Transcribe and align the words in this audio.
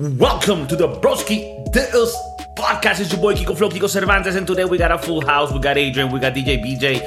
Welcome 0.00 0.68
to 0.68 0.76
the 0.76 0.86
Broski 0.86 1.72
Deals 1.72 2.14
podcast. 2.54 3.00
It's 3.00 3.10
your 3.10 3.20
boy 3.20 3.34
Kiko 3.34 3.58
Flo, 3.58 3.68
Kiko 3.68 3.88
Cervantes, 3.88 4.36
and 4.36 4.46
today 4.46 4.64
we 4.64 4.78
got 4.78 4.92
a 4.92 4.98
full 4.98 5.26
house. 5.26 5.50
We 5.52 5.58
got 5.58 5.76
Adrian, 5.76 6.12
we 6.12 6.20
got 6.20 6.34
DJ 6.34 6.62
BJ. 6.62 7.00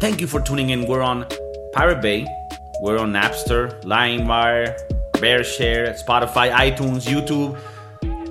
Thank 0.00 0.20
you 0.20 0.26
for 0.26 0.40
tuning 0.40 0.70
in. 0.70 0.88
We're 0.88 1.02
on 1.02 1.24
Pirate 1.72 2.02
Bay, 2.02 2.26
we're 2.80 2.98
on 2.98 3.12
Napster, 3.12 3.80
LimeWire, 3.84 4.76
BearShare, 5.12 5.96
Spotify, 6.04 6.50
iTunes, 6.50 7.06
YouTube. 7.06 7.56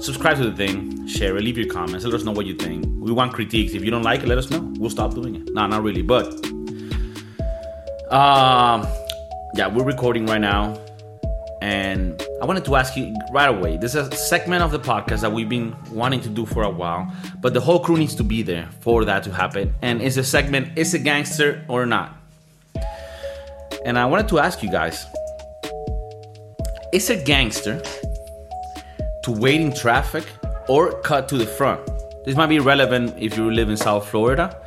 Subscribe 0.03 0.35
to 0.39 0.49
the 0.49 0.57
thing, 0.57 1.07
share 1.07 1.37
it, 1.37 1.43
leave 1.45 1.57
your 1.57 1.69
comments, 1.69 2.03
let 2.03 2.13
us 2.13 2.25
know 2.25 2.33
what 2.33 2.45
you 2.45 2.55
think. 2.55 2.85
We 2.99 3.13
want 3.13 3.31
critiques. 3.31 3.73
If 3.75 3.85
you 3.85 3.91
don't 3.91 4.03
like 4.03 4.23
it, 4.23 4.27
let 4.27 4.37
us 4.37 4.49
know. 4.49 4.73
We'll 4.77 4.89
stop 4.89 5.13
doing 5.13 5.35
it. 5.37 5.53
No, 5.53 5.67
not 5.67 5.83
really, 5.83 6.01
but 6.01 6.27
um, 8.11 8.85
yeah, 9.55 9.69
we're 9.73 9.85
recording 9.85 10.25
right 10.25 10.41
now, 10.41 10.77
and 11.61 12.21
I 12.41 12.45
wanted 12.45 12.65
to 12.65 12.75
ask 12.75 12.97
you 12.97 13.15
right 13.31 13.49
away. 13.49 13.77
This 13.77 13.93
is 13.93 14.07
a 14.07 14.15
segment 14.15 14.63
of 14.63 14.71
the 14.71 14.79
podcast 14.79 15.21
that 15.21 15.31
we've 15.31 15.47
been 15.47 15.75
wanting 15.91 16.21
to 16.21 16.29
do 16.29 16.47
for 16.47 16.63
a 16.63 16.69
while, 16.71 17.13
but 17.39 17.53
the 17.53 17.61
whole 17.61 17.79
crew 17.79 17.97
needs 17.97 18.15
to 18.15 18.23
be 18.23 18.41
there 18.41 18.67
for 18.79 19.05
that 19.05 19.21
to 19.25 19.31
happen. 19.31 19.75
And 19.83 20.01
is 20.01 20.17
a 20.17 20.23
segment 20.23 20.75
is 20.75 20.95
a 20.95 20.99
gangster 20.99 21.63
or 21.67 21.85
not? 21.85 22.17
And 23.85 23.97
I 23.99 24.07
wanted 24.07 24.27
to 24.29 24.39
ask 24.39 24.63
you 24.63 24.71
guys: 24.71 25.05
Is 26.91 27.11
a 27.11 27.23
gangster 27.23 27.79
to 29.23 29.31
wait 29.31 29.61
in 29.61 29.71
traffic 29.71 30.25
or 30.67 30.99
cut 31.01 31.29
to 31.29 31.37
the 31.37 31.45
front? 31.45 31.79
This 32.25 32.35
might 32.35 32.47
be 32.47 32.57
relevant 32.57 33.13
if 33.19 33.37
you 33.37 33.51
live 33.51 33.69
in 33.69 33.77
South 33.77 34.09
Florida, 34.09 34.59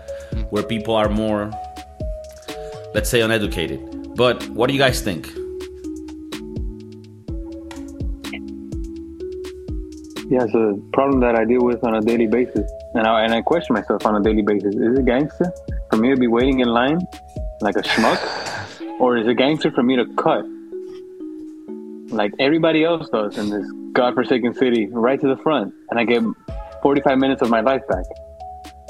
where 0.51 0.63
people 0.63 0.95
are 0.95 1.09
more, 1.09 1.51
let's 2.95 3.11
say, 3.11 3.21
uneducated. 3.21 3.81
But 4.15 4.49
what 4.51 4.69
do 4.69 4.75
you 4.75 4.79
guys 4.79 5.01
think? 5.01 5.27
Yeah, 10.31 10.45
it's 10.45 10.55
a 10.55 10.75
problem 10.95 11.21
that 11.21 11.37
I 11.37 11.45
deal 11.45 11.63
with 11.63 11.85
on 11.85 11.95
a 11.95 12.01
daily 12.01 12.27
basis, 12.27 12.71
and 12.95 13.07
I 13.07 13.25
and 13.25 13.35
I 13.35 13.43
question 13.43 13.75
myself 13.75 14.07
on 14.07 14.17
a 14.17 14.23
daily 14.23 14.41
basis: 14.41 14.75
Is 14.75 14.99
it 14.99 15.05
gangster 15.05 15.53
for 15.91 15.99
me 15.99 16.11
to 16.11 16.17
be 16.17 16.29
waiting 16.29 16.61
in 16.61 16.69
line 16.69 17.07
like 17.61 17.77
a 17.77 17.83
schmuck, 17.83 18.21
or 19.01 19.19
is 19.19 19.27
it 19.27 19.35
gangster 19.35 19.71
for 19.71 19.83
me 19.83 19.97
to 19.97 20.07
cut 20.15 20.45
like 22.09 22.33
everybody 22.39 22.85
else 22.85 23.09
does 23.11 23.37
in 23.37 23.51
this 23.51 23.71
godforsaken 23.93 24.55
city, 24.55 24.89
right 24.93 25.21
to 25.21 25.29
the 25.29 25.37
front, 25.43 25.75
and 25.91 26.01
I 26.01 26.05
get 26.05 26.23
45 26.83 27.19
minutes 27.19 27.43
of 27.43 27.51
my 27.51 27.61
life 27.61 27.87
back? 27.87 28.05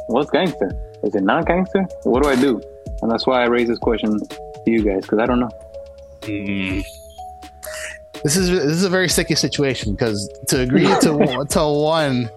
What's 0.07 0.31
gangster? 0.31 0.71
Is 1.03 1.17
it 1.17 1.25
not 1.25 1.47
gangster? 1.47 1.85
What 2.05 2.23
do 2.23 2.29
I 2.29 2.37
do? 2.37 2.61
And 3.03 3.11
that's 3.11 3.27
why 3.27 3.43
I 3.43 3.47
raise 3.47 3.69
this 3.69 3.79
question 3.79 4.21
to 4.21 4.71
you 4.71 4.85
guys 4.85 5.03
because 5.03 5.19
I 5.19 5.27
don't 5.27 5.41
know. 5.41 5.51
Mm. 6.21 7.04
This 8.25 8.37
is 8.37 8.49
this 8.49 8.65
is 8.65 8.85
a 8.85 8.89
very 8.89 9.09
sticky 9.09 9.35
situation 9.35 9.93
because 9.93 10.29
to 10.49 10.61
agree 10.61 10.87
to 10.87 11.47
to 11.51 11.69
one 11.69 12.31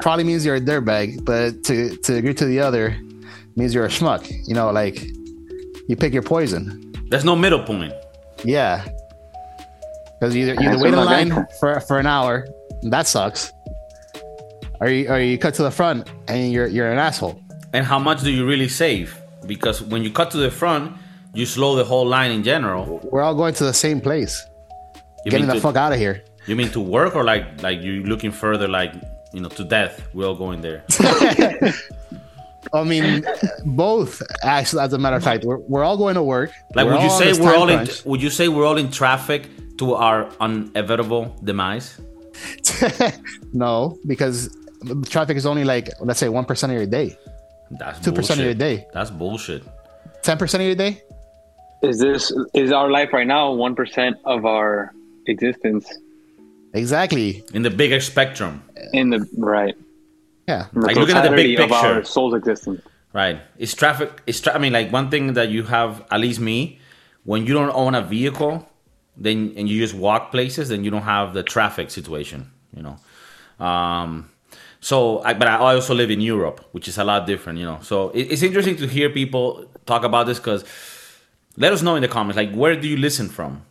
probably 0.00 0.24
means 0.24 0.46
you're 0.46 0.56
a 0.56 0.60
dirtbag, 0.60 1.24
but 1.24 1.62
to 1.64 1.94
to 1.98 2.16
agree 2.16 2.32
to 2.34 2.46
the 2.46 2.60
other 2.60 2.96
means 3.54 3.74
you're 3.74 3.84
a 3.84 3.88
schmuck. 3.88 4.32
You 4.48 4.54
know, 4.54 4.70
like 4.70 5.04
you 5.88 5.96
pick 5.96 6.14
your 6.14 6.22
poison. 6.22 6.92
There's 7.10 7.24
no 7.24 7.36
middle 7.36 7.62
point. 7.62 7.92
Yeah, 8.44 8.84
because 10.18 10.34
either 10.36 10.52
either 10.54 10.70
That's 10.70 10.82
wait 10.82 10.94
in 10.94 11.04
line 11.04 11.28
like. 11.28 11.52
for 11.60 11.80
for 11.80 11.98
an 11.98 12.06
hour, 12.06 12.48
that 12.84 13.06
sucks. 13.06 13.52
Or 14.80 14.88
you 14.88 15.08
or 15.08 15.20
you 15.20 15.36
cut 15.36 15.52
to 15.54 15.62
the 15.62 15.70
front 15.70 16.08
and 16.28 16.50
you're 16.50 16.66
you're 16.66 16.90
an 16.90 16.98
asshole. 16.98 17.38
And 17.74 17.84
how 17.84 17.98
much 17.98 18.22
do 18.22 18.30
you 18.30 18.46
really 18.46 18.68
save? 18.68 19.20
Because 19.46 19.82
when 19.82 20.02
you 20.02 20.10
cut 20.10 20.30
to 20.30 20.38
the 20.38 20.50
front, 20.50 20.96
you 21.34 21.44
slow 21.44 21.76
the 21.76 21.84
whole 21.84 22.06
line 22.06 22.30
in 22.30 22.42
general. 22.42 23.00
We're 23.12 23.22
all 23.22 23.34
going 23.34 23.52
to 23.54 23.64
the 23.64 23.74
same 23.74 24.00
place. 24.00 24.46
You 25.24 25.30
Getting 25.30 25.46
mean 25.46 25.48
the 25.48 25.54
to, 25.54 25.60
fuck 25.60 25.76
out 25.76 25.92
of 25.92 25.98
here. 25.98 26.22
You 26.46 26.56
mean 26.56 26.68
to 26.70 26.80
work 26.80 27.16
or 27.16 27.24
like 27.24 27.62
like 27.62 27.80
you 27.80 28.02
looking 28.04 28.30
further 28.30 28.68
like 28.68 28.94
you 29.32 29.40
know 29.40 29.48
to 29.48 29.64
death? 29.64 30.06
We're 30.12 30.26
all 30.26 30.34
going 30.36 30.60
there. 30.60 30.84
I 32.72 32.82
mean, 32.82 33.24
both. 33.64 34.22
Actually, 34.42 34.82
as 34.82 34.92
a 34.92 34.98
matter 34.98 35.16
of 35.16 35.22
fact, 35.22 35.44
we're, 35.44 35.58
we're 35.58 35.84
all 35.84 35.96
going 35.96 36.14
to 36.14 36.22
work. 36.22 36.50
Like, 36.74 36.86
We're 36.86 36.94
would 36.94 37.02
you 37.02 37.10
say 37.10 37.32
we're 37.32 37.52
time 37.52 37.60
all 37.60 37.68
in? 37.68 37.88
Would 38.04 38.22
you 38.22 38.30
say 38.30 38.48
we're 38.48 38.66
all 38.66 38.78
in 38.78 38.90
traffic 38.90 39.48
to 39.78 39.94
our 39.94 40.28
inevitable 40.40 41.36
demise? 41.44 42.00
no, 43.52 43.96
because 44.06 44.56
traffic 45.08 45.36
is 45.36 45.46
only 45.46 45.64
like 45.64 45.88
let's 46.00 46.18
say 46.18 46.28
one 46.28 46.44
percent 46.44 46.72
of 46.72 46.78
your 46.78 46.86
day, 46.86 47.16
That's 47.70 48.00
two 48.00 48.12
percent 48.12 48.40
of 48.40 48.46
your 48.46 48.54
day, 48.54 48.86
That's 48.92 49.10
bullshit. 49.10 49.62
ten 50.22 50.36
percent 50.36 50.62
of 50.62 50.66
your 50.66 50.76
day. 50.76 51.02
Is 51.82 51.98
this 51.98 52.32
is 52.54 52.72
our 52.72 52.90
life 52.90 53.12
right 53.12 53.26
now 53.26 53.52
one 53.52 53.74
percent 53.76 54.16
of 54.24 54.44
our 54.46 54.92
existence 55.26 55.86
Exactly. 56.74 57.44
In 57.54 57.62
the 57.62 57.70
bigger 57.70 58.00
spectrum, 58.00 58.62
in 58.92 59.10
the 59.10 59.26
right? 59.38 59.76
Yeah. 60.48 60.66
in 60.74 60.82
Like, 60.82 60.96
looking 60.96 61.16
at 61.16 61.22
the 61.22 61.34
big 61.34 61.56
totality 61.56 61.72
of 61.72 61.72
our 61.72 62.04
soul's 62.04 62.34
existence. 62.34 62.82
right? 63.12 63.40
It's 63.56 63.74
traffic. 63.74 64.22
It's 64.26 64.40
tra- 64.40 64.54
I 64.54 64.58
mean, 64.58 64.72
like 64.72 64.92
one 64.92 65.08
thing 65.08 65.34
that 65.34 65.48
you 65.50 65.62
have, 65.62 66.04
at 66.10 66.18
least 66.20 66.40
me, 66.40 66.80
when 67.22 67.46
you 67.46 67.54
don't 67.54 67.70
own 67.70 67.94
a 67.94 68.02
vehicle, 68.02 68.68
then 69.16 69.54
and 69.56 69.68
you 69.68 69.80
just 69.80 69.94
walk 69.94 70.32
places, 70.32 70.68
then 70.68 70.82
you 70.82 70.90
don't 70.90 71.02
have 71.02 71.32
the 71.32 71.44
traffic 71.44 71.90
situation. 71.92 72.50
You 72.76 72.82
know. 72.82 73.64
Um, 73.64 74.30
so, 74.80 75.22
I, 75.22 75.32
but 75.32 75.46
I 75.46 75.56
also 75.58 75.94
live 75.94 76.10
in 76.10 76.20
Europe, 76.20 76.66
which 76.72 76.88
is 76.88 76.98
a 76.98 77.04
lot 77.04 77.24
different. 77.24 77.60
You 77.60 77.66
know. 77.66 77.78
So 77.82 78.10
it, 78.10 78.32
it's 78.32 78.42
interesting 78.42 78.76
to 78.78 78.88
hear 78.88 79.10
people 79.10 79.64
talk 79.86 80.02
about 80.02 80.26
this 80.26 80.40
because 80.40 80.64
let 81.56 81.72
us 81.72 81.82
know 81.82 81.94
in 81.94 82.02
the 82.02 82.08
comments, 82.08 82.36
like 82.36 82.52
where 82.52 82.74
do 82.74 82.88
you 82.88 82.96
listen 82.96 83.28
from? 83.28 83.62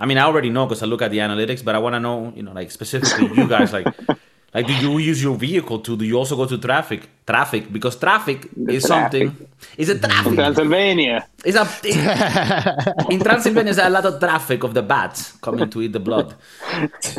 I 0.00 0.06
mean, 0.06 0.18
I 0.18 0.22
already 0.22 0.50
know 0.50 0.66
because 0.66 0.82
I 0.82 0.86
look 0.86 1.02
at 1.02 1.10
the 1.10 1.18
analytics, 1.18 1.64
but 1.64 1.74
I 1.74 1.78
want 1.78 1.94
to 1.94 2.00
know, 2.00 2.32
you 2.34 2.42
know, 2.42 2.52
like 2.52 2.70
specifically 2.70 3.36
you 3.36 3.48
guys, 3.48 3.72
like, 3.72 3.86
like 4.54 4.66
do 4.66 4.72
you 4.74 4.98
use 4.98 5.22
your 5.22 5.36
vehicle 5.36 5.80
to? 5.80 5.96
Do 5.96 6.04
you 6.04 6.16
also 6.16 6.36
go 6.36 6.46
to 6.46 6.56
traffic? 6.56 7.08
Traffic 7.26 7.72
because 7.72 7.96
traffic 7.96 8.48
is 8.68 8.84
something. 8.84 9.34
Is 9.76 9.88
a 9.88 9.98
traffic. 9.98 10.26
In 10.26 10.36
Transylvania. 10.36 11.26
It's 11.44 11.56
a 11.56 13.06
in 13.10 13.20
Transylvania. 13.20 13.74
There's 13.74 13.86
a 13.86 13.90
lot 13.90 14.06
of 14.06 14.20
traffic 14.20 14.62
of 14.62 14.74
the 14.74 14.82
bats 14.82 15.32
coming 15.32 15.68
to 15.68 15.82
eat 15.82 15.92
the 15.92 16.00
blood. 16.00 16.34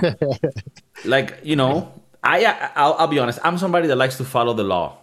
like 1.05 1.39
you 1.43 1.57
know, 1.57 1.91
I 2.23 2.71
I'll, 2.75 2.93
I'll 2.93 3.07
be 3.07 3.19
honest. 3.19 3.39
I'm 3.43 3.57
somebody 3.57 3.87
that 3.87 3.97
likes 3.97 4.17
to 4.17 4.23
follow 4.23 4.53
the 4.53 4.63
law, 4.63 4.97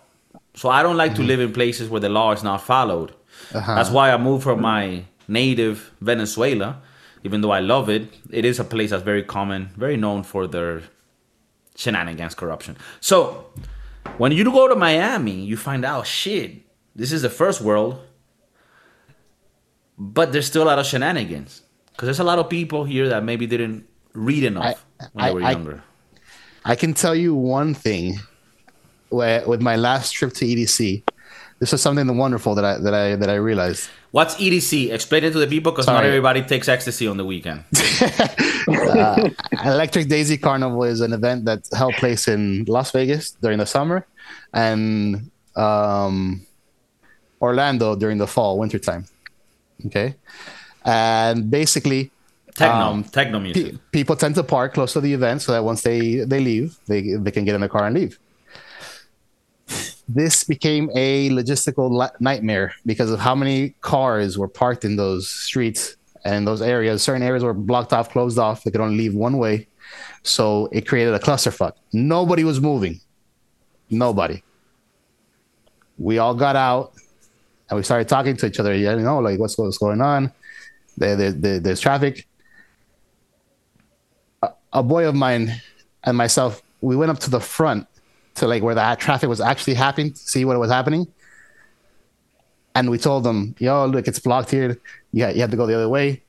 so 0.54 0.70
I 0.70 0.82
don't 0.82 0.96
like 0.96 1.12
to 1.16 1.20
mm-hmm. 1.20 1.28
live 1.28 1.40
in 1.40 1.52
places 1.52 1.90
where 1.90 2.00
the 2.00 2.08
law 2.08 2.32
is 2.32 2.42
not 2.42 2.62
followed. 2.62 3.12
Uh-huh. 3.52 3.74
That's 3.74 3.90
why 3.90 4.12
I 4.12 4.16
moved 4.16 4.44
from 4.44 4.62
my 4.62 5.04
native 5.28 5.92
Venezuela. 6.00 6.80
Even 7.26 7.40
though 7.42 7.50
I 7.50 7.62
love 7.74 7.86
it, 7.96 8.02
it 8.30 8.44
is 8.44 8.56
a 8.60 8.64
place 8.64 8.90
that's 8.90 9.02
very 9.12 9.24
common, 9.36 9.70
very 9.76 9.96
known 10.04 10.22
for 10.22 10.46
their 10.46 10.82
shenanigans, 11.74 12.34
corruption. 12.36 12.76
So 13.00 13.46
when 14.16 14.30
you 14.32 14.44
go 14.44 14.68
to 14.68 14.76
Miami, 14.76 15.32
you 15.50 15.56
find 15.56 15.84
out 15.84 16.06
shit. 16.06 16.50
This 16.94 17.10
is 17.16 17.22
the 17.22 17.30
first 17.42 17.60
world, 17.60 17.98
but 19.98 20.30
there's 20.32 20.46
still 20.46 20.62
a 20.62 20.68
lot 20.72 20.78
of 20.78 20.86
shenanigans 20.86 21.62
because 21.92 22.06
there's 22.06 22.20
a 22.20 22.24
lot 22.32 22.38
of 22.38 22.48
people 22.48 22.84
here 22.84 23.08
that 23.08 23.24
maybe 23.24 23.44
didn't 23.46 23.86
read 24.12 24.44
enough 24.44 24.84
I- 25.00 25.04
when 25.12 25.24
I- 25.24 25.28
they 25.28 25.34
were 25.34 25.42
I- 25.42 25.50
younger. 25.50 25.82
I 26.64 26.74
can 26.76 26.94
tell 26.94 27.14
you 27.14 27.34
one 27.34 27.74
thing. 27.74 28.20
Where, 29.08 29.46
with 29.46 29.60
my 29.62 29.76
last 29.76 30.10
trip 30.18 30.32
to 30.34 30.44
EDC, 30.44 31.04
this 31.60 31.70
was 31.70 31.80
something 31.80 32.16
wonderful 32.16 32.56
that 32.56 32.64
I 32.64 32.78
that 32.78 32.92
I 33.02 33.14
that 33.14 33.30
I 33.30 33.36
realized. 33.50 33.88
What's 34.16 34.34
EDC? 34.36 34.92
Explain 34.94 35.24
it 35.24 35.32
to 35.32 35.38
the 35.38 35.46
people 35.46 35.72
because 35.72 35.86
not 35.86 36.02
everybody 36.02 36.40
takes 36.40 36.68
ecstasy 36.68 37.06
on 37.06 37.18
the 37.18 37.24
weekend. 37.32 37.64
Uh, 38.66 39.30
Electric 39.64 40.08
Daisy 40.08 40.36
Carnival 40.36 40.82
is 40.82 41.00
an 41.00 41.12
event 41.12 41.44
that 41.44 41.60
held 41.72 41.94
place 41.94 42.26
in 42.26 42.64
Las 42.66 42.90
Vegas 42.90 43.30
during 43.42 43.58
the 43.58 43.66
summer, 43.66 44.04
and 44.52 45.30
um, 45.54 46.44
Orlando 47.40 47.94
during 47.94 48.18
the 48.18 48.26
fall, 48.26 48.58
wintertime. 48.58 49.04
Okay, 49.86 50.16
and 50.84 51.48
basically, 51.48 52.10
Techno, 52.56 52.84
Um, 52.90 53.04
techno 53.04 53.38
pe- 53.38 53.42
music. 53.44 53.74
people 53.92 54.16
tend 54.16 54.34
to 54.34 54.42
park 54.42 54.74
close 54.74 54.94
to 54.94 55.00
the 55.00 55.12
event 55.14 55.42
so 55.42 55.52
that 55.52 55.62
once 55.62 55.82
they 55.82 56.24
they 56.26 56.40
leave, 56.40 56.74
they 56.88 57.14
they 57.22 57.30
can 57.30 57.44
get 57.44 57.54
in 57.54 57.60
the 57.60 57.68
car 57.68 57.86
and 57.86 57.94
leave. 57.94 58.18
This 60.08 60.44
became 60.44 60.88
a 60.94 61.30
logistical 61.30 62.10
nightmare 62.20 62.72
because 62.84 63.10
of 63.10 63.18
how 63.18 63.34
many 63.34 63.70
cars 63.80 64.38
were 64.38 64.46
parked 64.48 64.84
in 64.84 64.94
those 64.96 65.28
streets 65.28 65.96
and 66.24 66.46
those 66.46 66.62
areas. 66.62 67.02
Certain 67.02 67.22
areas 67.22 67.42
were 67.42 67.52
blocked 67.54 67.92
off, 67.92 68.10
closed 68.10 68.38
off. 68.38 68.62
They 68.62 68.70
could 68.70 68.80
only 68.80 68.96
leave 68.96 69.14
one 69.14 69.38
way, 69.38 69.66
so 70.22 70.68
it 70.70 70.86
created 70.86 71.14
a 71.14 71.18
clusterfuck. 71.18 71.72
Nobody 71.92 72.44
was 72.44 72.60
moving. 72.60 73.00
Nobody. 73.90 74.42
We 75.98 76.18
all 76.18 76.34
got 76.34 76.54
out 76.56 76.92
and 77.68 77.76
we 77.76 77.82
started 77.82 78.08
talking 78.08 78.36
to 78.36 78.46
each 78.46 78.60
other. 78.60 78.74
You 78.74 78.94
know, 78.96 79.18
like 79.18 79.40
what's 79.40 79.58
what's 79.58 79.78
going 79.78 80.00
on? 80.00 80.32
There, 80.96 81.16
there, 81.16 81.32
there- 81.32 81.60
there's 81.60 81.80
traffic 81.80 82.26
a 84.72 84.82
boy 84.82 85.08
of 85.08 85.14
mine 85.14 85.50
and 86.04 86.16
myself, 86.16 86.62
we 86.82 86.96
went 86.96 87.10
up 87.10 87.18
to 87.20 87.30
the 87.30 87.40
front 87.40 87.86
to 88.36 88.46
like 88.46 88.62
where 88.62 88.74
the 88.74 88.96
traffic 88.98 89.28
was 89.28 89.40
actually 89.40 89.74
happening 89.74 90.14
see 90.14 90.44
what 90.44 90.58
was 90.58 90.70
happening. 90.70 91.06
And 92.74 92.90
we 92.90 92.98
told 92.98 93.24
them, 93.24 93.54
yo, 93.58 93.86
look, 93.86 94.06
it's 94.06 94.18
blocked 94.18 94.50
here. 94.50 94.78
Yeah, 95.12 95.30
you 95.30 95.40
have 95.40 95.50
to 95.50 95.56
go 95.56 95.66
the 95.66 95.74
other 95.74 95.88
way. 95.88 96.22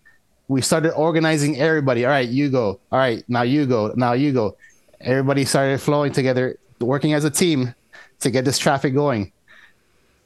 we 0.47 0.61
started 0.61 0.93
organizing 0.93 1.57
everybody. 1.57 2.05
All 2.05 2.11
right, 2.11 2.27
you 2.27 2.49
go. 2.49 2.79
All 2.91 2.99
right, 2.99 3.23
now 3.27 3.41
you 3.41 3.65
go. 3.65 3.93
Now 3.95 4.13
you 4.13 4.31
go. 4.31 4.57
Everybody 5.01 5.45
started 5.45 5.79
flowing 5.81 6.11
together, 6.11 6.57
working 6.79 7.13
as 7.13 7.25
a 7.25 7.29
team 7.29 7.73
to 8.21 8.31
get 8.31 8.45
this 8.45 8.57
traffic 8.57 8.93
going. 8.93 9.31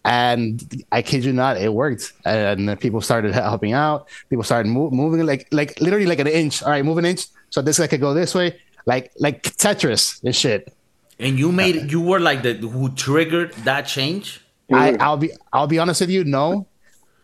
And 0.03 0.83
I 0.91 1.01
kid 1.01 1.23
you 1.25 1.33
not, 1.33 1.57
it 1.57 1.73
worked. 1.73 2.13
And 2.25 2.79
people 2.79 3.01
started 3.01 3.33
helping 3.33 3.73
out. 3.73 4.07
People 4.29 4.43
started 4.43 4.69
moving 4.69 5.25
like 5.25 5.47
like 5.51 5.79
literally 5.79 6.07
like 6.07 6.19
an 6.19 6.27
inch. 6.27 6.63
All 6.63 6.69
right, 6.69 6.83
move 6.85 6.97
an 6.97 7.05
inch. 7.05 7.27
So 7.49 7.61
this 7.61 7.77
guy 7.77 7.87
could 7.87 8.01
go 8.01 8.13
this 8.13 8.33
way, 8.33 8.59
like 8.85 9.11
like 9.17 9.43
Tetris 9.43 10.23
and 10.23 10.35
shit. 10.35 10.73
And 11.21 11.37
you 11.39 11.51
made 11.51 11.91
you 11.91 12.01
were 12.01 12.19
like 12.19 12.41
the 12.43 12.53
who 12.55 12.89
triggered 12.95 13.53
that 13.63 13.83
change. 13.83 14.41
I, 14.73 14.95
I'll 14.99 15.17
be 15.17 15.31
I'll 15.53 15.67
be 15.67 15.79
honest 15.79 16.01
with 16.01 16.09
you. 16.09 16.23
No, 16.23 16.67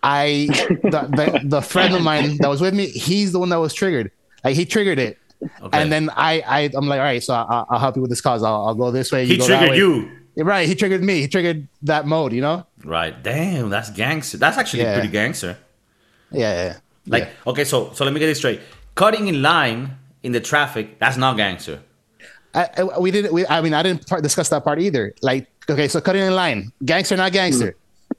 I 0.04 0.48
the, 0.84 1.02
the 1.20 1.42
the 1.44 1.62
friend 1.62 1.96
of 1.96 2.02
mine 2.04 2.38
that 2.38 2.48
was 2.50 2.62
with 2.62 2.74
me, 2.74 2.88
he's 2.88 3.32
the 3.32 3.40
one 3.40 3.50
that 3.50 3.58
was 3.60 3.74
triggered. 3.74 4.12
Like 4.44 4.56
he 4.56 4.66
triggered 4.66 5.00
it, 5.00 5.18
Okay. 5.62 5.82
and 5.82 5.92
then 5.92 6.10
I 6.16 6.42
I 6.46 6.70
I'm 6.76 6.88
like, 6.88 7.00
all 7.00 7.06
right, 7.06 7.24
so 7.24 7.34
I, 7.34 7.66
I'll 7.70 7.80
help 7.80 7.96
you 7.96 8.02
with 8.02 8.12
this 8.12 8.22
cause. 8.22 8.44
I'll, 8.44 8.68
I'll 8.68 8.76
go 8.76 8.92
this 8.92 9.12
way. 9.12 9.24
You 9.24 9.34
he 9.34 9.38
go 9.38 9.48
that 9.48 9.60
triggered 9.60 9.72
way. 9.72 9.78
you. 9.78 10.44
Right. 10.44 10.68
He 10.68 10.76
triggered 10.76 11.02
me. 11.02 11.22
He 11.22 11.28
triggered 11.28 11.68
that 11.84 12.06
mode. 12.06 12.32
You 12.34 12.42
know. 12.42 12.68
Right. 12.84 13.16
Damn, 13.24 13.70
that's 13.70 13.90
gangster. 13.90 14.38
That's 14.38 14.58
actually 14.58 14.84
Yeah. 14.84 14.94
pretty 14.94 15.10
gangster. 15.12 15.58
Yeah. 16.32 16.40
yeah, 16.54 16.64
yeah. 16.66 16.78
Like, 17.08 17.24
Yeah. 17.24 17.52
okay, 17.52 17.64
so 17.64 17.92
so 17.94 18.04
let 18.06 18.14
me 18.14 18.20
get 18.20 18.28
this 18.28 18.38
straight. 18.38 18.60
Cutting 18.94 19.28
in 19.28 19.42
line 19.42 19.98
in 20.22 20.34
the 20.34 20.40
traffic, 20.42 21.00
that's 21.00 21.18
not 21.18 21.38
gangster. 21.38 21.80
I, 22.58 22.70
I- 22.96 23.00
we 23.00 23.12
didn't. 23.12 23.32
We, 23.34 23.46
I 23.48 23.62
mean, 23.62 23.74
I 23.74 23.84
didn't 23.84 24.08
part, 24.08 24.24
discuss 24.24 24.50
that 24.50 24.64
part 24.64 24.80
either. 24.80 25.14
Like, 25.22 25.48
okay, 25.70 25.88
so 25.88 26.02
cutting 26.02 26.24
in 26.24 26.34
line, 26.36 26.72
gangster, 26.84 27.16
not 27.18 27.32
gangster. 27.32 27.72
Mm. 27.72 28.18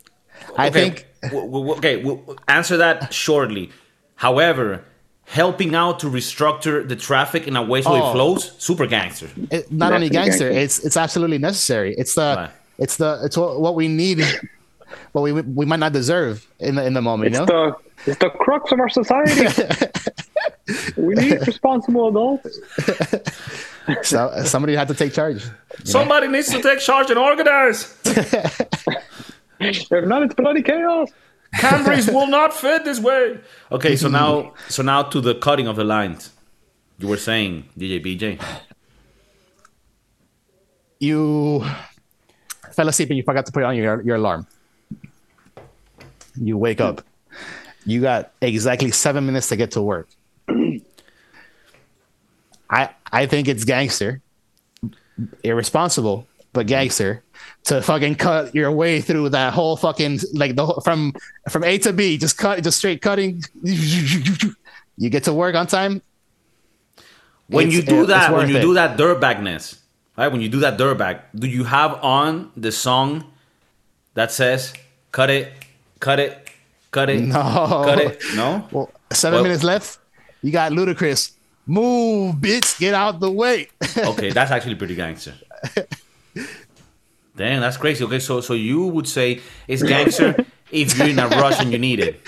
I 0.56 0.68
Okay, 0.68 0.80
think 0.80 1.06
w- 1.22 1.46
w- 1.50 1.72
okay, 1.78 1.96
we'll 2.04 2.20
answer 2.48 2.76
that 2.78 3.12
shortly. 3.12 3.70
However, 4.16 4.84
helping 5.24 5.74
out 5.74 5.98
to 6.00 6.06
restructure 6.06 6.86
the 6.88 6.96
traffic 6.96 7.46
in 7.46 7.54
a 7.56 7.62
way 7.62 7.82
so 7.82 7.94
it 7.94 8.00
Oh. 8.02 8.12
flows, 8.12 8.52
super 8.58 8.86
gangster. 8.86 9.28
it, 9.50 9.70
not 9.70 9.92
only 9.92 10.08
gangster, 10.08 10.48
gangster. 10.50 10.60
it's 10.64 10.78
it's 10.86 10.96
absolutely 10.96 11.38
necessary. 11.38 11.94
It's 11.98 12.14
the 12.14 12.34
Right. 12.36 12.50
it's 12.78 12.96
the 12.96 13.20
it's 13.24 13.36
what, 13.36 13.60
what 13.60 13.74
we 13.74 13.88
need, 13.88 14.22
what 15.12 15.22
we 15.22 15.32
we 15.32 15.64
might 15.66 15.80
not 15.80 15.92
deserve 15.92 16.46
in 16.60 16.76
the 16.76 16.84
in 16.86 16.94
the 16.94 17.02
moment. 17.02 17.30
It's 17.34 17.40
you 17.40 17.46
know. 17.46 17.76
the 18.04 18.10
it's 18.10 18.18
the 18.20 18.30
crux 18.30 18.72
of 18.72 18.78
our 18.80 18.88
society. 18.88 19.46
we 20.96 21.14
need 21.14 21.46
responsible 21.46 22.08
adults. 22.08 22.58
So 24.02 24.26
uh, 24.26 24.44
somebody 24.44 24.74
had 24.74 24.86
to 24.88 24.94
take 24.94 25.14
charge. 25.14 25.42
Somebody 25.82 26.28
needs 26.28 26.50
to 26.50 26.60
take 26.60 26.78
charge 26.78 27.08
and 27.08 27.18
organize. 27.18 27.96
If 29.60 30.04
not, 30.04 30.22
it's 30.22 30.34
bloody 30.34 30.62
chaos. 30.62 31.10
Camrys 31.54 32.12
will 32.14 32.26
not 32.26 32.52
fit 32.52 32.84
this 32.84 33.00
way. 33.00 33.38
Okay, 33.72 33.96
so 33.96 34.08
now 34.08 34.52
so 34.68 34.82
now 34.82 35.02
to 35.02 35.20
the 35.20 35.34
cutting 35.36 35.66
of 35.66 35.76
the 35.76 35.84
lines. 35.84 36.32
You 36.98 37.08
were 37.08 37.16
saying, 37.16 37.64
DJ 37.78 38.04
BJ. 38.04 38.42
You 41.00 41.64
fell 42.72 42.88
asleep 42.88 43.08
and 43.10 43.16
you 43.16 43.22
forgot 43.22 43.46
to 43.46 43.52
put 43.52 43.62
on 43.62 43.76
your 43.76 44.02
your 44.02 44.16
alarm. 44.16 44.46
You 46.36 46.58
wake 46.58 46.80
up. 46.80 47.02
You 47.86 48.02
got 48.02 48.32
exactly 48.42 48.90
seven 48.90 49.24
minutes 49.24 49.48
to 49.48 49.56
get 49.56 49.70
to 49.72 49.82
work. 49.82 50.08
I 52.70 52.90
I 53.12 53.26
think 53.26 53.48
it's 53.48 53.64
gangster, 53.64 54.20
irresponsible, 55.42 56.26
but 56.52 56.66
gangster 56.66 57.22
to 57.64 57.80
fucking 57.82 58.16
cut 58.16 58.54
your 58.54 58.70
way 58.72 59.00
through 59.00 59.30
that 59.30 59.52
whole 59.54 59.76
fucking 59.76 60.20
like 60.34 60.56
the 60.56 60.66
whole, 60.66 60.80
from 60.80 61.14
from 61.48 61.64
A 61.64 61.78
to 61.78 61.92
B, 61.92 62.18
just 62.18 62.36
cut, 62.38 62.62
just 62.62 62.78
straight 62.78 63.00
cutting. 63.02 63.42
You 65.00 65.10
get 65.10 65.22
to 65.30 65.32
work 65.32 65.54
on 65.54 65.68
time. 65.68 66.02
When 67.46 67.68
It's- 67.68 67.76
you 67.78 67.82
do 67.86 68.00
it's 68.00 68.08
that, 68.08 68.32
when 68.34 68.48
you 68.48 68.56
it. 68.56 68.62
do 68.62 68.74
that 68.74 68.98
dirtbagness, 68.98 69.78
right? 70.16 70.26
When 70.26 70.40
you 70.40 70.48
do 70.48 70.58
that 70.58 70.76
dirtbag, 70.76 71.20
do 71.36 71.46
you 71.46 71.62
have 71.62 72.02
on 72.02 72.50
the 72.56 72.72
song 72.72 73.22
that 74.14 74.32
says 74.32 74.72
"cut 75.12 75.30
it, 75.30 75.52
cut 76.00 76.18
it, 76.18 76.50
cut 76.90 77.10
it, 77.10 77.20
No. 77.30 77.84
cut 77.86 78.00
it"? 78.00 78.20
No. 78.34 78.66
Well, 78.72 78.90
seven 79.12 79.36
Well- 79.36 79.44
minutes 79.44 79.62
left. 79.62 80.00
You 80.42 80.52
got 80.52 80.72
ludicrous. 80.72 81.32
Move, 81.66 82.36
bitch. 82.36 82.78
Get 82.78 82.94
out 82.94 83.20
the 83.20 83.30
way. 83.30 83.68
Okay, 83.98 84.30
that's 84.30 84.50
actually 84.50 84.76
pretty 84.76 84.94
gangster. 84.94 85.34
Damn, 87.36 87.60
that's 87.60 87.76
crazy. 87.76 88.04
Okay, 88.04 88.18
so 88.18 88.40
so 88.40 88.54
you 88.54 88.86
would 88.86 89.06
say 89.08 89.40
it's 89.68 89.82
gangster 89.82 90.34
if 90.72 90.96
you're 90.98 91.08
in 91.08 91.18
a 91.18 91.28
rush 91.28 91.60
and 91.60 91.70
you 91.72 91.78
need 91.78 92.00
it. 92.00 92.20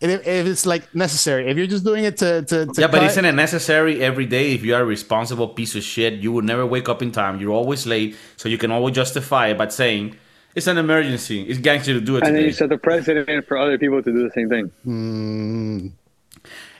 And 0.00 0.10
if, 0.10 0.26
if 0.26 0.46
it's 0.46 0.64
like 0.66 0.92
necessary, 0.94 1.48
if 1.50 1.56
you're 1.56 1.66
just 1.66 1.84
doing 1.84 2.04
it 2.04 2.16
to 2.18 2.42
to, 2.42 2.66
to 2.66 2.80
Yeah, 2.80 2.86
but 2.88 3.00
cut- 3.00 3.10
isn't 3.10 3.24
it 3.24 3.32
necessary 3.34 4.02
every 4.02 4.26
day 4.26 4.52
if 4.52 4.64
you 4.64 4.74
are 4.74 4.82
a 4.82 4.84
responsible 4.86 5.48
piece 5.48 5.76
of 5.76 5.82
shit? 5.82 6.14
You 6.14 6.32
will 6.32 6.42
never 6.42 6.64
wake 6.66 6.88
up 6.88 7.02
in 7.02 7.12
time. 7.12 7.40
You're 7.40 7.52
always 7.52 7.86
late, 7.86 8.16
so 8.36 8.48
you 8.48 8.58
can 8.58 8.70
always 8.72 8.94
justify 8.94 9.48
it 9.48 9.58
by 9.58 9.68
saying 9.68 10.16
it's 10.54 10.66
an 10.66 10.78
emergency. 10.78 11.42
It's 11.42 11.58
gangster 11.60 11.92
to 11.94 12.00
do 12.00 12.16
it 12.16 12.24
And 12.24 12.34
then 12.34 12.44
you 12.44 12.52
set 12.52 12.68
the 12.70 12.78
precedent 12.78 13.46
for 13.46 13.58
other 13.58 13.76
people 13.78 14.02
to 14.02 14.10
do 14.12 14.22
the 14.26 14.32
same 14.32 14.48
thing. 14.48 14.72
Mm, 14.86 15.92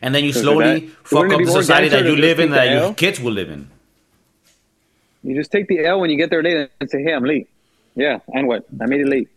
and 0.03 0.15
then 0.15 0.25
you 0.25 0.33
slowly 0.33 0.81
that- 0.81 0.91
fuck 1.05 1.31
up 1.33 1.41
the 1.41 1.47
society 1.51 1.89
that 1.89 2.05
you 2.05 2.17
live 2.17 2.41
in, 2.41 2.51
that 2.51 2.65
take 2.67 2.73
your 2.81 2.95
kids 2.95 3.21
will 3.21 3.33
live 3.33 3.51
in. 3.51 3.69
You 5.23 5.35
just 5.35 5.51
take 5.51 5.67
the 5.69 5.85
L 5.85 6.01
when 6.01 6.11
you 6.11 6.17
get 6.17 6.31
there 6.31 6.43
late 6.43 6.71
and 6.81 6.89
say, 6.89 7.03
"Hey, 7.03 7.13
I'm 7.13 7.25
late." 7.25 7.49
Yeah, 7.97 8.19
and 8.33 8.47
what? 8.47 8.65
I 8.81 8.87
made 8.87 9.01
it 9.01 9.09
late. 9.09 9.29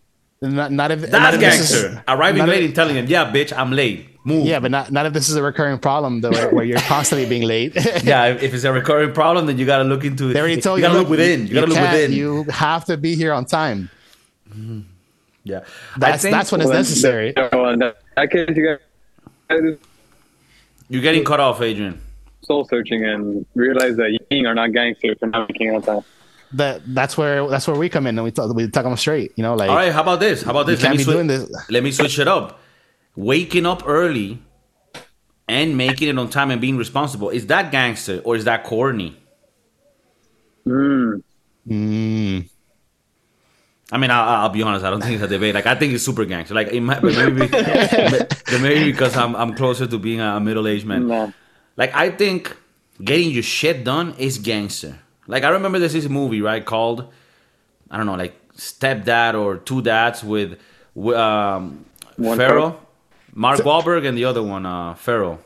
not, 0.41 0.71
not 0.71 0.91
if 0.91 1.01
not 1.01 1.11
That's 1.11 1.35
if 1.35 1.41
this 1.41 1.71
is- 1.71 1.81
gangster. 1.81 2.03
Arriving 2.07 2.39
not 2.39 2.50
if- 2.50 2.56
late 2.56 2.65
and 2.65 2.75
telling 2.75 2.95
him, 2.95 3.07
"Yeah, 3.07 3.31
bitch, 3.31 3.51
I'm 3.57 3.71
late. 3.71 4.06
Move." 4.25 4.45
yeah, 4.45 4.59
but 4.59 4.69
not 4.69 4.91
not 4.91 5.06
if 5.07 5.13
this 5.13 5.29
is 5.29 5.35
a 5.35 5.41
recurring 5.41 5.79
problem 5.79 6.21
though, 6.21 6.29
where, 6.29 6.50
where 6.53 6.63
you're 6.65 6.79
constantly 6.81 7.27
being 7.27 7.44
late. 7.44 7.73
yeah. 8.03 8.25
If, 8.27 8.44
if 8.44 8.53
it's 8.53 8.65
a 8.65 8.71
recurring 8.71 9.13
problem, 9.13 9.47
then 9.47 9.57
you 9.57 9.65
gotta 9.65 9.83
look 9.85 10.03
into 10.05 10.29
it. 10.29 10.33
They 10.33 10.39
already 10.39 10.62
told 10.62 10.79
you 10.79 10.85
you. 10.85 10.89
gotta 10.89 11.00
look 11.00 11.09
within. 11.09 11.47
You, 11.47 11.53
gotta 11.55 11.67
look 11.67 11.79
within. 11.81 12.12
You 12.13 12.44
have 12.51 12.85
to 12.85 12.97
be 12.97 13.15
here 13.15 13.33
on 13.33 13.45
time. 13.45 13.89
Mm-hmm. 14.50 14.81
yeah, 15.44 15.62
That's 15.97 16.21
that's 16.23 16.51
when 16.51 16.62
it's 16.62 16.67
Well, 16.69 16.77
necessary. 16.77 17.33
Well, 17.35 17.69
in 17.69 17.79
that 17.79 17.97
that 18.15 18.33
you 18.33 18.65
got 18.65 18.81
to 19.55 19.62
do 19.62 19.79
you're 20.89 21.01
getting 21.01 21.24
cut 21.24 21.39
off, 21.39 21.62
Adrian. 21.62 22.01
soul 22.41 22.65
searching 22.65 23.06
and 23.06 23.45
realize 23.56 23.95
that 23.97 24.18
you 24.30 24.47
are 24.47 24.56
not 24.56 24.74
gangster 24.74 25.15
for 25.19 25.27
not 25.27 25.50
making 25.50 25.68
it 25.68 25.75
on 25.75 25.81
time. 25.81 26.01
That 26.53 26.81
that's 26.88 27.15
where 27.15 27.47
that's 27.47 27.68
where 27.68 27.77
we 27.77 27.89
come 27.89 28.07
in 28.07 28.18
and 28.18 28.25
we 28.25 28.31
talk 28.31 28.53
we 28.56 28.68
talk 28.69 28.83
them 28.83 28.97
straight. 28.97 29.33
You 29.36 29.44
know, 29.44 29.53
like 29.56 29.69
All 29.69 29.75
right, 29.75 29.91
how 29.94 30.01
about 30.01 30.19
this? 30.19 30.41
How 30.41 30.51
about 30.51 30.65
this? 30.65 30.81
can't 30.81 30.97
me 30.97 31.03
swi- 31.03 31.13
doing 31.13 31.27
this. 31.27 31.47
Let 31.69 31.83
me 31.83 31.91
switch 31.91 32.18
it 32.18 32.27
up. 32.27 32.59
Waking 33.15 33.68
up 33.68 33.83
early 33.86 34.39
and 35.47 35.77
making 35.77 36.07
it 36.07 36.18
on 36.18 36.30
time 36.30 36.51
and 36.51 36.62
being 36.62 36.77
responsible 36.77 37.30
is 37.30 37.47
that 37.47 37.71
gangster 37.71 38.22
or 38.24 38.36
is 38.36 38.46
that 38.46 38.63
corny? 38.63 39.15
Mm. 40.65 41.24
mm, 41.67 42.50
I 43.91 43.98
mean, 43.98 44.12
I'll, 44.12 44.43
I'll 44.43 44.50
be 44.50 44.62
honest. 44.62 44.86
I 44.86 44.89
don't 44.91 45.01
think 45.01 45.15
it's 45.15 45.24
a 45.24 45.27
debate. 45.27 45.55
Like, 45.55 45.65
I 45.65 45.75
think 45.75 45.93
it's 45.93 46.03
super 46.05 46.24
gangster. 46.25 46.53
Like, 46.53 46.67
it 46.67 46.81
might, 46.81 47.01
but 47.01 47.15
maybe, 47.15 47.48
but 47.48 48.62
maybe 48.62 48.91
because 48.91 49.17
I'm 49.17 49.36
I'm 49.36 49.53
closer 49.55 49.88
to 49.88 49.98
being 49.98 50.22
a 50.22 50.39
middle 50.39 50.67
aged 50.67 50.86
man. 50.86 51.08
No. 51.08 51.34
Like, 51.75 51.93
I 51.96 52.12
think 52.12 52.55
getting 53.03 53.31
your 53.31 53.43
shit 53.43 53.84
done 53.84 54.13
is 54.17 54.38
gangster. 54.38 55.00
Like, 55.27 55.43
I 55.43 55.50
remember 55.50 55.79
there's 55.79 55.93
this 55.93 56.08
movie 56.10 56.41
right 56.41 56.63
called 56.63 57.12
I 57.89 57.98
don't 57.98 58.05
know, 58.05 58.15
like 58.15 58.36
Stepdad 58.55 59.34
or 59.39 59.58
Two 59.58 59.81
Dads 59.81 60.24
with 60.24 60.60
with, 60.93 61.15
um, 61.17 61.86
One 62.17 62.38
Ferrell, 62.38 62.79
Mark 63.34 63.60
Wahlberg, 63.62 64.05
and 64.08 64.17
the 64.17 64.25
other 64.25 64.43
one, 64.43 64.65
uh, 64.65 64.93
Ferrell. 64.96 65.39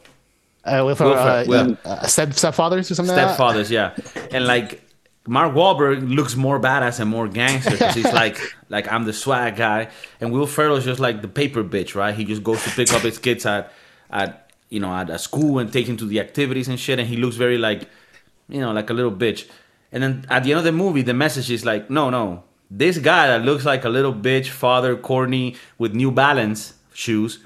uh, 0.66 0.84
with 0.86 1.00
Will 1.00 1.14
uh, 1.14 1.44
Fer- 1.46 1.78
uh, 1.86 2.08
step 2.08 2.30
stepfathers 2.30 2.92
or 2.92 2.96
something. 2.96 3.16
like 3.16 3.28
that? 3.28 3.38
Stepfathers, 3.40 3.70
yeah. 3.70 3.94
And 4.32 4.48
like 4.48 4.83
Mark 5.26 5.54
Wahlberg 5.54 6.14
looks 6.14 6.36
more 6.36 6.60
badass 6.60 7.00
and 7.00 7.10
more 7.10 7.28
gangster 7.28 7.72
because 7.72 7.96
he's 7.96 8.12
like, 8.14 8.38
like 8.70 8.92
I'm 8.92 9.06
the 9.06 9.14
swag 9.14 9.56
guy, 9.56 9.90
and 10.20 10.32
Will 10.32 10.48
Ferrell's 10.48 10.84
just 10.84 11.00
like 11.00 11.22
the 11.22 11.28
paper 11.28 11.64
bitch, 11.64 11.96
right? 11.96 12.14
He 12.14 12.26
just 12.26 12.44
goes 12.44 12.64
to 12.64 12.70
pick 12.72 12.92
up 12.94 13.02
his 13.02 13.18
kids 13.18 13.46
at, 13.46 13.72
at 14.10 14.52
you 14.70 14.80
know, 14.80 14.94
at 14.94 15.10
a 15.10 15.18
school 15.18 15.60
and 15.60 15.72
take 15.72 15.88
him 15.88 15.98
to 15.98 16.06
the 16.06 16.20
activities 16.20 16.68
and 16.68 16.80
shit, 16.80 17.00
and 17.00 17.08
he 17.08 17.16
looks 17.16 17.38
very 17.38 17.58
like, 17.58 17.88
you 18.50 18.60
know, 18.60 18.74
like 18.74 18.90
a 18.90 18.94
little 18.94 19.12
bitch. 19.12 19.50
And 19.92 20.04
then 20.04 20.26
at 20.30 20.44
the 20.44 20.52
end 20.52 20.60
of 20.60 20.66
the 20.66 20.72
movie, 20.72 21.04
the 21.04 21.14
message 21.14 21.52
is 21.52 21.64
like, 21.64 21.90
no, 21.90 22.10
no, 22.10 22.44
this 22.70 22.98
guy 22.98 23.28
that 23.28 23.46
looks 23.46 23.66
like 23.66 23.86
a 23.86 23.90
little 23.90 24.14
bitch, 24.14 24.50
father, 24.50 24.96
corny, 24.98 25.56
with 25.78 25.94
New 25.94 26.12
Balance 26.12 26.74
shoes. 26.94 27.40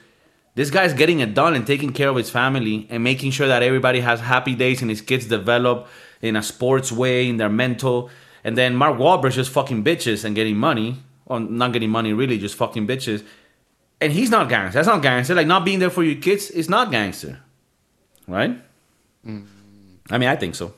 This 0.55 0.71
guy's 0.71 0.93
getting 0.93 1.19
it 1.19 1.33
done 1.35 1.53
and 1.53 1.67
taking 1.67 1.91
care 1.91 2.09
of 2.09 2.15
his 2.15 2.29
family 2.31 2.87
and 2.89 3.03
making 3.03 3.31
sure 3.31 3.47
that 3.47 3.61
everybody 3.61 3.99
has 3.99 4.21
happy 4.21 4.55
days 4.55 4.81
and 4.81 4.89
his 4.89 5.01
kids 5.01 5.27
develop 5.27 5.87
in 6.21 6.35
a 6.35 6.43
sports 6.43 6.91
way, 6.91 7.29
in 7.29 7.37
their 7.37 7.49
mental. 7.49 8.09
And 8.43 8.57
then 8.57 8.75
Mark 8.75 8.97
Wahlberg's 8.97 9.35
just 9.35 9.51
fucking 9.51 9.83
bitches 9.83 10.23
and 10.23 10.35
getting 10.35 10.57
money. 10.57 10.97
Or 11.25 11.39
not 11.39 11.73
getting 11.73 11.89
money, 11.89 12.13
really, 12.13 12.37
just 12.37 12.55
fucking 12.55 12.87
bitches. 12.87 13.25
And 13.99 14.13
he's 14.13 14.29
not 14.29 14.47
gangster. 14.47 14.77
That's 14.77 14.87
not 14.87 15.01
gangster. 15.01 15.35
Like, 15.35 15.47
not 15.47 15.65
being 15.65 15.79
there 15.79 15.89
for 15.89 16.03
your 16.03 16.21
kids 16.21 16.49
is 16.51 16.69
not 16.69 16.89
gangster. 16.91 17.39
Right? 18.27 18.57
Mm. 19.25 19.45
I 20.09 20.17
mean, 20.17 20.29
I 20.29 20.35
think 20.35 20.55
so. 20.55 20.73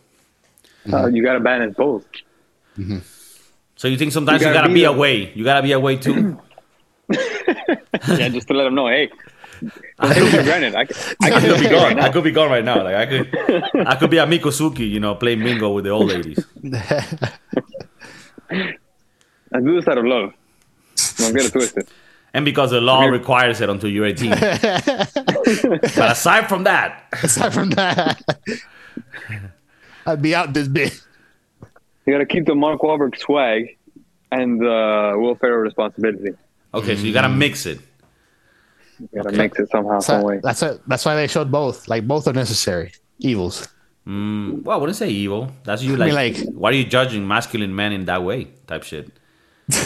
Uh, 0.87 0.91
mm-hmm. 0.91 1.15
you 1.15 1.23
got 1.23 1.33
to 1.33 1.39
balance 1.39 1.75
both. 1.75 2.05
Mm-hmm. 2.77 2.99
So 3.75 3.87
you 3.87 3.97
think 3.97 4.11
sometimes 4.11 4.41
you 4.41 4.47
You 4.47 4.53
gotta, 4.53 4.67
gotta 4.67 4.73
be 4.73 4.81
be 4.81 4.85
away. 4.85 5.31
You 5.33 5.43
gotta 5.43 5.63
be 5.63 5.71
away 5.71 5.95
too? 5.97 6.37
yeah, 7.09 8.29
just 8.29 8.47
to 8.47 8.53
let 8.53 8.65
them 8.65 8.75
know, 8.75 8.87
hey, 8.87 9.09
I 9.99 10.13
take 10.13 10.23
it 10.23 10.37
for 10.37 10.43
granted. 10.43 10.75
I, 10.75 10.85
can- 10.85 10.95
I 11.21 11.27
I 11.27 11.39
could 11.41 11.59
be 11.59 11.65
say 11.65 11.73
right 11.75 11.95
gone. 11.95 11.99
I 12.05 12.09
could 12.09 12.23
be 12.23 12.31
gone 12.31 12.49
right 12.49 12.63
now. 12.63 12.83
Like 12.83 12.95
I 12.95 13.05
could, 13.05 13.87
I 13.87 13.95
could 13.95 14.09
be 14.09 14.19
at 14.19 14.27
Miccosukee, 14.27 14.89
you 14.89 14.99
know, 14.99 15.15
playing 15.15 15.39
bingo 15.43 15.71
with 15.71 15.83
the 15.85 15.89
old 15.91 16.07
ladies. 16.09 16.45
I 18.51 19.59
do 19.59 19.75
this 19.75 19.87
out 19.87 19.97
of 19.97 20.05
love. 20.05 20.33
Don't 21.17 21.33
get 21.35 21.45
it 21.45 21.51
twisted. 21.51 21.87
And 22.33 22.45
because 22.45 22.69
the 22.71 22.79
law 22.81 23.05
requires 23.05 23.59
it 23.59 23.69
until 23.69 23.89
you're 23.89 24.05
18. 24.05 24.29
but 24.29 25.97
aside 25.97 26.47
from 26.47 26.63
that, 26.65 27.05
Aside 27.23 27.53
from 27.53 27.71
that, 27.71 28.21
I'd 30.05 30.21
be 30.21 30.35
out 30.35 30.53
this 30.53 30.67
big. 30.67 30.93
You 32.05 32.13
got 32.13 32.19
to 32.19 32.25
keep 32.27 32.45
the 32.45 32.53
Mark 32.55 32.81
Wahlberg 32.81 33.17
swag 33.17 33.77
and 34.31 34.59
the 34.61 35.13
Will 35.17 35.35
Ferrell 35.35 35.57
responsibility. 35.59 36.31
okay, 36.73 36.95
so 36.95 37.01
you 37.03 37.13
gotta 37.13 37.29
mix 37.29 37.65
it. 37.65 37.79
You 38.99 39.07
got 39.15 39.21
to 39.23 39.27
Okay. 39.29 39.37
mix 39.37 39.59
it 39.59 39.69
somehow, 39.69 39.99
some 39.99 40.23
way. 40.23 40.39
that's 40.43 40.61
it. 40.61 40.81
That's 40.87 41.05
why 41.05 41.15
they 41.15 41.27
showed 41.27 41.51
both. 41.51 41.87
Like 41.87 42.07
both 42.07 42.27
are 42.27 42.33
necessary 42.33 42.91
evils. 43.19 43.67
Mm, 44.07 44.63
well, 44.63 44.77
I 44.77 44.79
wouldn't 44.79 44.97
say 44.97 45.09
evil. 45.09 45.51
That's 45.63 45.81
you 45.83 45.93
I 45.93 45.97
like, 45.97 46.07
mean, 46.07 46.15
like- 46.45 46.53
why 46.53 46.69
are 46.69 46.73
you 46.73 46.83
judging 46.85 47.27
masculine 47.27 47.75
men 47.75 47.91
in 47.93 48.05
that 48.05 48.23
way? 48.23 48.45
Type 48.67 48.83
shit. 48.83 49.09
no, 49.69 49.79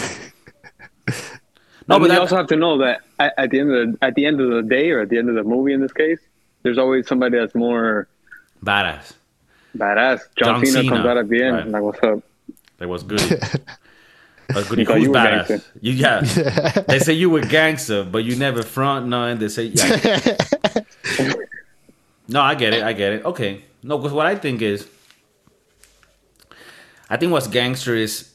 No, 1.88 2.00
but 2.00 2.08
but 2.08 2.12
you 2.12 2.20
also 2.20 2.38
have 2.38 2.48
to 2.48 2.56
know 2.56 2.78
that 2.78 3.02
at, 3.20 3.34
at 3.38 3.50
the 3.52 3.60
end 3.60 3.72
of 3.72 3.92
the 3.92 3.98
at 4.06 4.16
the 4.16 4.26
end 4.26 4.40
of 4.40 4.50
the 4.52 4.62
day 4.64 4.92
or 4.92 5.02
at 5.02 5.10
the 5.10 5.18
end 5.18 5.30
of 5.30 5.36
the 5.36 5.44
movie, 5.44 5.74
in 5.74 5.82
this 5.82 5.92
case, 5.92 6.20
there's 6.64 6.78
always 6.78 7.08
somebody 7.08 7.38
that's 7.38 7.54
more 7.56 8.08
badass. 8.64 9.14
badass. 9.78 10.20
John, 10.38 10.56
John 10.62 10.66
Cena, 10.66 10.78
Cena, 10.84 10.90
comes 10.90 11.06
out 11.06 11.18
at 11.18 11.28
the 11.28 11.44
end, 11.44 11.56
right. 11.58 11.68
like, 11.68 11.82
"What's 11.84 12.04
up?" 12.04 12.20
That 12.78 12.88
was 12.88 13.04
good. 13.04 13.20
But 14.48 14.68
good. 14.68 14.80
He 14.80 14.86
Who's 14.86 15.04
you 15.04 15.12
were 15.12 15.16
badass? 15.16 15.66
You, 15.82 15.94
yeah. 15.94 16.22
they 16.88 17.00
say 17.00 17.14
you 17.14 17.30
were 17.30 17.42
gangster, 17.42 18.04
but 18.04 18.24
you 18.24 18.36
never 18.36 18.64
front 18.64 19.08
none. 19.08 19.40
They 19.40 19.48
say, 19.48 19.66
yeah. 19.66 20.38
no, 22.28 22.42
I 22.42 22.56
get 22.56 22.74
it. 22.74 22.84
I 22.84 22.94
get 22.94 23.14
it. 23.14 23.26
Okay. 23.26 23.64
No, 23.82 23.98
because 23.98 24.14
what 24.14 24.26
I 24.26 24.36
think 24.36 24.62
is, 24.62 24.88
I 27.10 27.18
think 27.18 27.32
what's 27.32 27.48
gangster 27.48 27.96
is, 27.96 28.34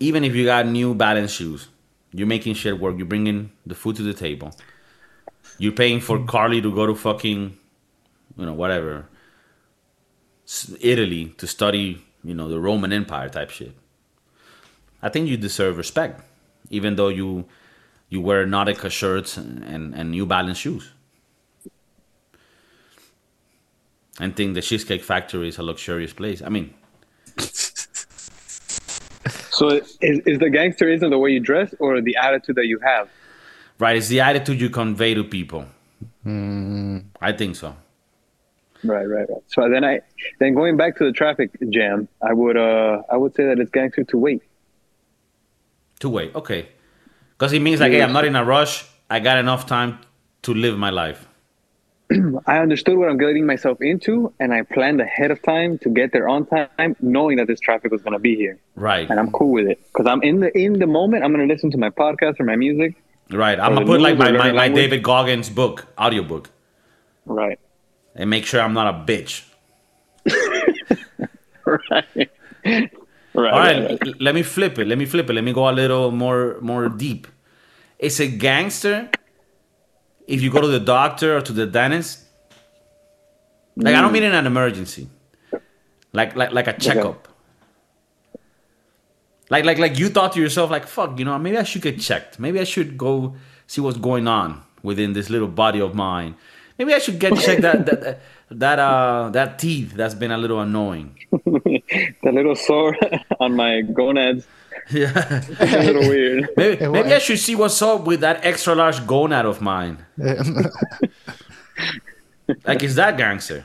even 0.00 0.24
if 0.24 0.34
you 0.34 0.44
got 0.44 0.66
new 0.66 0.94
balance 0.94 1.32
shoes, 1.32 1.68
you're 2.12 2.26
making 2.26 2.54
shit 2.54 2.78
work. 2.78 2.96
You're 2.96 3.06
bringing 3.06 3.50
the 3.66 3.74
food 3.74 3.96
to 3.96 4.02
the 4.02 4.14
table. 4.14 4.52
You're 5.58 5.72
paying 5.72 6.00
for 6.00 6.18
mm-hmm. 6.18 6.26
Carly 6.26 6.62
to 6.62 6.74
go 6.74 6.86
to 6.86 6.94
fucking, 6.94 7.58
you 8.36 8.46
know, 8.46 8.54
whatever, 8.54 9.08
Italy 10.80 11.34
to 11.38 11.46
study, 11.46 12.04
you 12.22 12.34
know, 12.34 12.48
the 12.48 12.60
Roman 12.60 12.92
Empire 12.92 13.28
type 13.28 13.50
shit. 13.50 13.74
I 15.02 15.08
think 15.08 15.28
you 15.28 15.36
deserve 15.36 15.76
respect, 15.76 16.22
even 16.70 16.96
though 16.96 17.08
you 17.08 17.46
you 18.10 18.20
wear 18.20 18.46
Nautica 18.46 18.90
shirts 18.90 19.36
and, 19.36 19.62
and, 19.64 19.94
and 19.94 20.10
New 20.10 20.24
Balance 20.24 20.58
shoes. 20.58 20.92
And 24.18 24.34
think 24.34 24.54
the 24.54 24.62
Cheesecake 24.62 25.04
Factory 25.04 25.48
is 25.48 25.58
a 25.58 25.62
luxurious 25.62 26.12
place. 26.14 26.42
I 26.42 26.48
mean, 26.48 26.74
So, 29.58 29.70
is, 29.70 30.20
is 30.24 30.38
the 30.38 30.50
gangsterism 30.50 31.10
the 31.10 31.18
way 31.18 31.30
you 31.30 31.40
dress 31.40 31.74
or 31.80 32.00
the 32.00 32.16
attitude 32.16 32.54
that 32.56 32.66
you 32.66 32.78
have? 32.78 33.08
right? 33.80 33.96
It's 33.96 34.06
the 34.06 34.20
attitude 34.20 34.60
you 34.60 34.70
convey 34.70 35.14
to 35.14 35.24
people. 35.24 35.66
I 36.24 37.32
think 37.32 37.56
so. 37.56 37.74
Right, 38.84 39.04
right, 39.04 39.28
right. 39.28 39.42
So 39.48 39.68
then 39.68 39.84
I 39.84 40.00
then 40.38 40.54
going 40.54 40.76
back 40.76 40.96
to 40.98 41.04
the 41.04 41.10
traffic 41.10 41.50
jam, 41.70 42.06
I 42.22 42.32
would 42.32 42.56
uh 42.56 43.02
I 43.10 43.16
would 43.16 43.34
say 43.34 43.46
that 43.46 43.58
it's 43.58 43.70
gangster 43.70 44.04
to 44.04 44.18
wait. 44.18 44.42
Two 45.98 46.10
way, 46.10 46.30
okay. 46.34 46.68
Because 47.36 47.52
it 47.52 47.60
means 47.60 47.80
like, 47.80 47.92
hey, 47.92 48.02
I'm 48.02 48.12
not 48.12 48.24
in 48.24 48.36
a 48.36 48.44
rush. 48.44 48.84
I 49.10 49.20
got 49.20 49.38
enough 49.38 49.66
time 49.66 49.98
to 50.42 50.54
live 50.54 50.76
my 50.78 50.90
life. 50.90 51.26
I 52.46 52.58
understood 52.58 52.96
what 52.96 53.08
I'm 53.08 53.18
getting 53.18 53.44
myself 53.46 53.78
into, 53.82 54.32
and 54.40 54.52
I 54.54 54.62
planned 54.62 55.00
ahead 55.00 55.30
of 55.30 55.42
time 55.42 55.78
to 55.80 55.88
get 55.90 56.12
there 56.12 56.28
on 56.28 56.46
time, 56.46 56.96
knowing 57.00 57.36
that 57.36 57.46
this 57.46 57.60
traffic 57.60 57.92
was 57.92 58.00
going 58.02 58.14
to 58.14 58.18
be 58.18 58.34
here, 58.34 58.58
Right, 58.76 59.08
and 59.10 59.20
I'm 59.20 59.30
cool 59.30 59.52
with 59.52 59.66
it 59.66 59.78
because 59.92 60.06
I'm 60.06 60.22
in 60.22 60.40
the 60.40 60.56
in 60.56 60.78
the 60.78 60.86
moment. 60.86 61.22
I'm 61.24 61.32
going 61.34 61.46
to 61.46 61.52
listen 61.52 61.70
to 61.72 61.78
my 61.78 61.90
podcast 61.90 62.40
or 62.40 62.44
my 62.44 62.56
music. 62.56 62.94
right. 63.30 63.60
I'm 63.60 63.74
gonna 63.74 63.84
put 63.86 64.00
like 64.00 64.16
my, 64.16 64.32
my, 64.32 64.52
my. 64.52 64.68
David 64.68 65.02
Goggins 65.02 65.50
book, 65.50 65.86
audiobook, 65.98 66.48
Right, 67.26 67.60
and 68.14 68.30
make 68.30 68.46
sure 68.46 68.60
I'm 68.62 68.72
not 68.72 68.86
a 68.94 68.98
bitch. 69.04 69.44
right, 71.66 72.30
right. 73.42 73.52
All 73.52 73.58
right, 73.58 73.90
right, 73.90 74.06
l- 74.06 74.14
let 74.20 74.34
me 74.34 74.42
flip 74.42 74.78
it. 74.78 74.86
Let 74.86 74.98
me 74.98 75.06
flip 75.06 75.28
it. 75.30 75.32
Let 75.32 75.44
me 75.44 75.52
go 75.52 75.68
a 75.68 75.72
little 75.72 76.10
more 76.10 76.58
more 76.60 76.88
deep. 76.88 77.26
It's 77.98 78.20
a 78.20 78.28
gangster 78.28 79.10
if 80.26 80.40
you 80.42 80.50
go 80.50 80.60
to 80.60 80.68
the 80.68 80.80
doctor 80.80 81.36
or 81.36 81.40
to 81.40 81.52
the 81.52 81.66
dentist. 81.66 82.24
Like 83.76 83.94
I 83.94 84.00
don't 84.00 84.12
mean 84.12 84.22
in 84.24 84.34
an 84.34 84.46
emergency. 84.46 85.08
Like 86.12 86.36
like 86.36 86.52
like 86.52 86.66
a 86.68 86.72
checkup. 86.74 87.28
Like 89.50 89.64
like 89.64 89.78
like 89.78 89.98
you 89.98 90.08
thought 90.08 90.32
to 90.34 90.40
yourself 90.40 90.70
like 90.70 90.86
fuck, 90.86 91.18
you 91.18 91.24
know, 91.24 91.38
maybe 91.38 91.56
I 91.58 91.62
should 91.62 91.82
get 91.82 92.00
checked. 92.00 92.38
Maybe 92.38 92.60
I 92.60 92.64
should 92.64 92.98
go 92.98 93.34
see 93.66 93.80
what's 93.80 93.98
going 93.98 94.26
on 94.28 94.62
within 94.82 95.12
this 95.12 95.30
little 95.30 95.48
body 95.48 95.80
of 95.80 95.94
mine. 95.94 96.34
Maybe 96.78 96.94
I 96.94 96.98
should 96.98 97.18
get 97.18 97.36
checked 97.36 97.62
that 97.62 97.86
that 97.86 98.00
that 98.02 98.20
uh 98.50 99.30
that 99.30 99.58
teeth 99.58 99.92
that's 99.94 100.14
been 100.14 100.30
a 100.30 100.38
little 100.38 100.60
annoying. 100.60 101.16
the 101.32 102.32
little 102.32 102.56
sore 102.56 102.96
on 103.40 103.54
my 103.56 103.82
gonads. 103.82 104.46
Yeah. 104.90 105.12
It's 105.60 105.74
a 105.74 105.82
little 105.82 106.08
weird. 106.08 106.48
Maybe, 106.56 106.86
maybe. 106.88 107.12
I 107.12 107.18
should 107.18 107.38
see 107.38 107.54
what's 107.54 107.82
up 107.82 108.06
with 108.06 108.20
that 108.20 108.42
extra 108.46 108.74
large 108.74 109.00
gonad 109.00 109.44
of 109.44 109.60
mine. 109.60 109.98
Like, 112.64 112.82
is 112.82 112.94
that 112.94 113.18
gangster? 113.18 113.64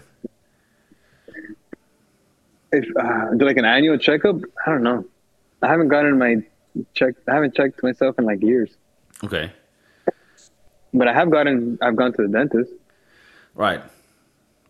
If 2.74 2.86
uh, 2.98 3.34
do 3.38 3.46
like 3.46 3.56
an 3.58 3.64
annual 3.64 3.98
checkup, 3.98 4.36
I 4.66 4.72
don't 4.72 4.84
know. 4.84 5.06
I 5.62 5.68
haven't 5.68 5.88
gotten 5.90 6.18
my 6.18 6.44
check. 6.94 7.14
I 7.30 7.36
haven't 7.36 7.56
checked 7.56 7.82
myself 7.84 8.18
in 8.20 8.26
like 8.26 8.42
years, 8.42 8.76
Okay, 9.24 9.54
but 10.94 11.08
I 11.08 11.14
have 11.14 11.30
gotten. 11.32 11.78
I've 11.82 11.96
gone 11.96 12.12
to 12.14 12.24
the 12.24 12.28
dentist. 12.28 12.72
right. 13.56 13.82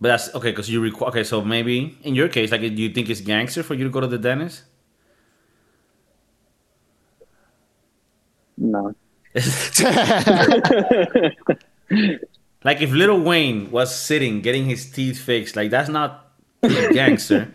But 0.03 0.09
that's 0.09 0.35
okay 0.35 0.51
because 0.51 0.69
you 0.69 0.81
require. 0.81 1.11
Okay, 1.11 1.23
so 1.23 1.41
maybe 1.41 1.97
in 2.03 2.13
your 2.13 2.27
case, 2.27 2.51
like, 2.51 2.59
do 2.59 2.67
you 2.67 2.89
think 2.89 3.09
it's 3.09 3.21
gangster 3.21 3.63
for 3.63 3.73
you 3.73 3.85
to 3.85 3.89
go 3.89 4.01
to 4.01 4.07
the 4.07 4.17
dentist? 4.17 4.63
No, 8.57 8.93
Like, 12.65 12.81
if 12.81 12.91
Lil 12.91 13.21
Wayne 13.21 13.71
was 13.71 13.95
sitting 13.95 14.41
getting 14.41 14.65
his 14.65 14.91
teeth 14.91 15.19
fixed, 15.19 15.55
like 15.55 15.69
that's 15.69 15.87
not 15.87 16.33
gangster. 16.61 17.53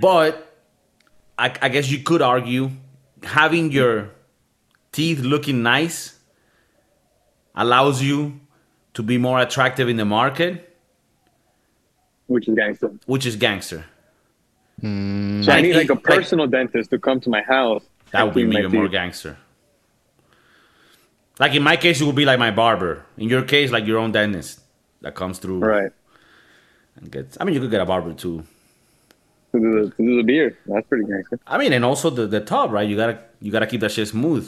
but 0.00 0.54
I, 1.36 1.52
I 1.60 1.68
guess 1.68 1.90
you 1.90 1.98
could 1.98 2.22
argue 2.22 2.70
having 3.24 3.72
your 3.72 4.10
teeth 4.92 5.18
looking 5.18 5.64
nice 5.64 6.16
allows 7.56 8.02
you 8.02 8.38
to 8.94 9.02
be 9.02 9.18
more 9.18 9.40
attractive 9.40 9.88
in 9.88 9.96
the 9.96 10.04
market, 10.04 10.69
which 12.30 12.48
is 12.48 12.54
gangster. 12.54 12.90
which 13.06 13.26
is 13.26 13.36
gangster. 13.36 13.84
Hmm. 14.80 15.42
So 15.42 15.50
I 15.52 15.56
Like, 15.56 15.62
need 15.64 15.76
like 15.76 15.90
a 15.90 15.94
like- 15.94 16.04
personal 16.04 16.46
dentist 16.46 16.90
to 16.90 16.98
come 16.98 17.20
to 17.20 17.30
my 17.30 17.42
house. 17.42 17.84
That 18.12 18.24
would 18.24 18.34
be 18.34 18.42
clean 18.42 18.52
my 18.54 18.60
even 18.60 18.72
more 18.72 18.88
gangster. 18.88 19.36
Like 21.38 21.54
in 21.54 21.62
my 21.62 21.76
case, 21.76 22.00
it 22.00 22.04
would 22.04 22.16
be 22.16 22.24
like 22.24 22.38
my 22.38 22.50
barber. 22.50 23.04
In 23.16 23.28
your 23.28 23.42
case, 23.42 23.70
like 23.70 23.86
your 23.86 23.98
own 23.98 24.12
dentist 24.12 24.60
that 25.00 25.14
comes 25.14 25.38
through 25.38 25.60
Right. 25.60 25.92
and 26.96 27.10
gets. 27.10 27.36
I 27.40 27.44
mean, 27.44 27.54
you 27.54 27.60
could 27.60 27.70
get 27.70 27.80
a 27.80 27.86
barber 27.86 28.12
too. 28.12 28.44
To 29.52 29.58
do 29.58 29.70
the, 29.84 29.90
to 29.90 29.96
do 29.96 30.16
the 30.18 30.22
beard. 30.22 30.56
That's 30.66 30.86
pretty 30.86 31.04
gangster. 31.06 31.38
I 31.46 31.58
mean, 31.58 31.72
and 31.72 31.84
also 31.84 32.10
the 32.10 32.26
the 32.26 32.40
top, 32.40 32.70
right? 32.70 32.88
You 32.88 32.96
gotta 32.96 33.18
you 33.40 33.50
gotta 33.50 33.66
keep 33.66 33.80
that 33.80 33.90
shit 33.90 34.08
smooth. 34.08 34.46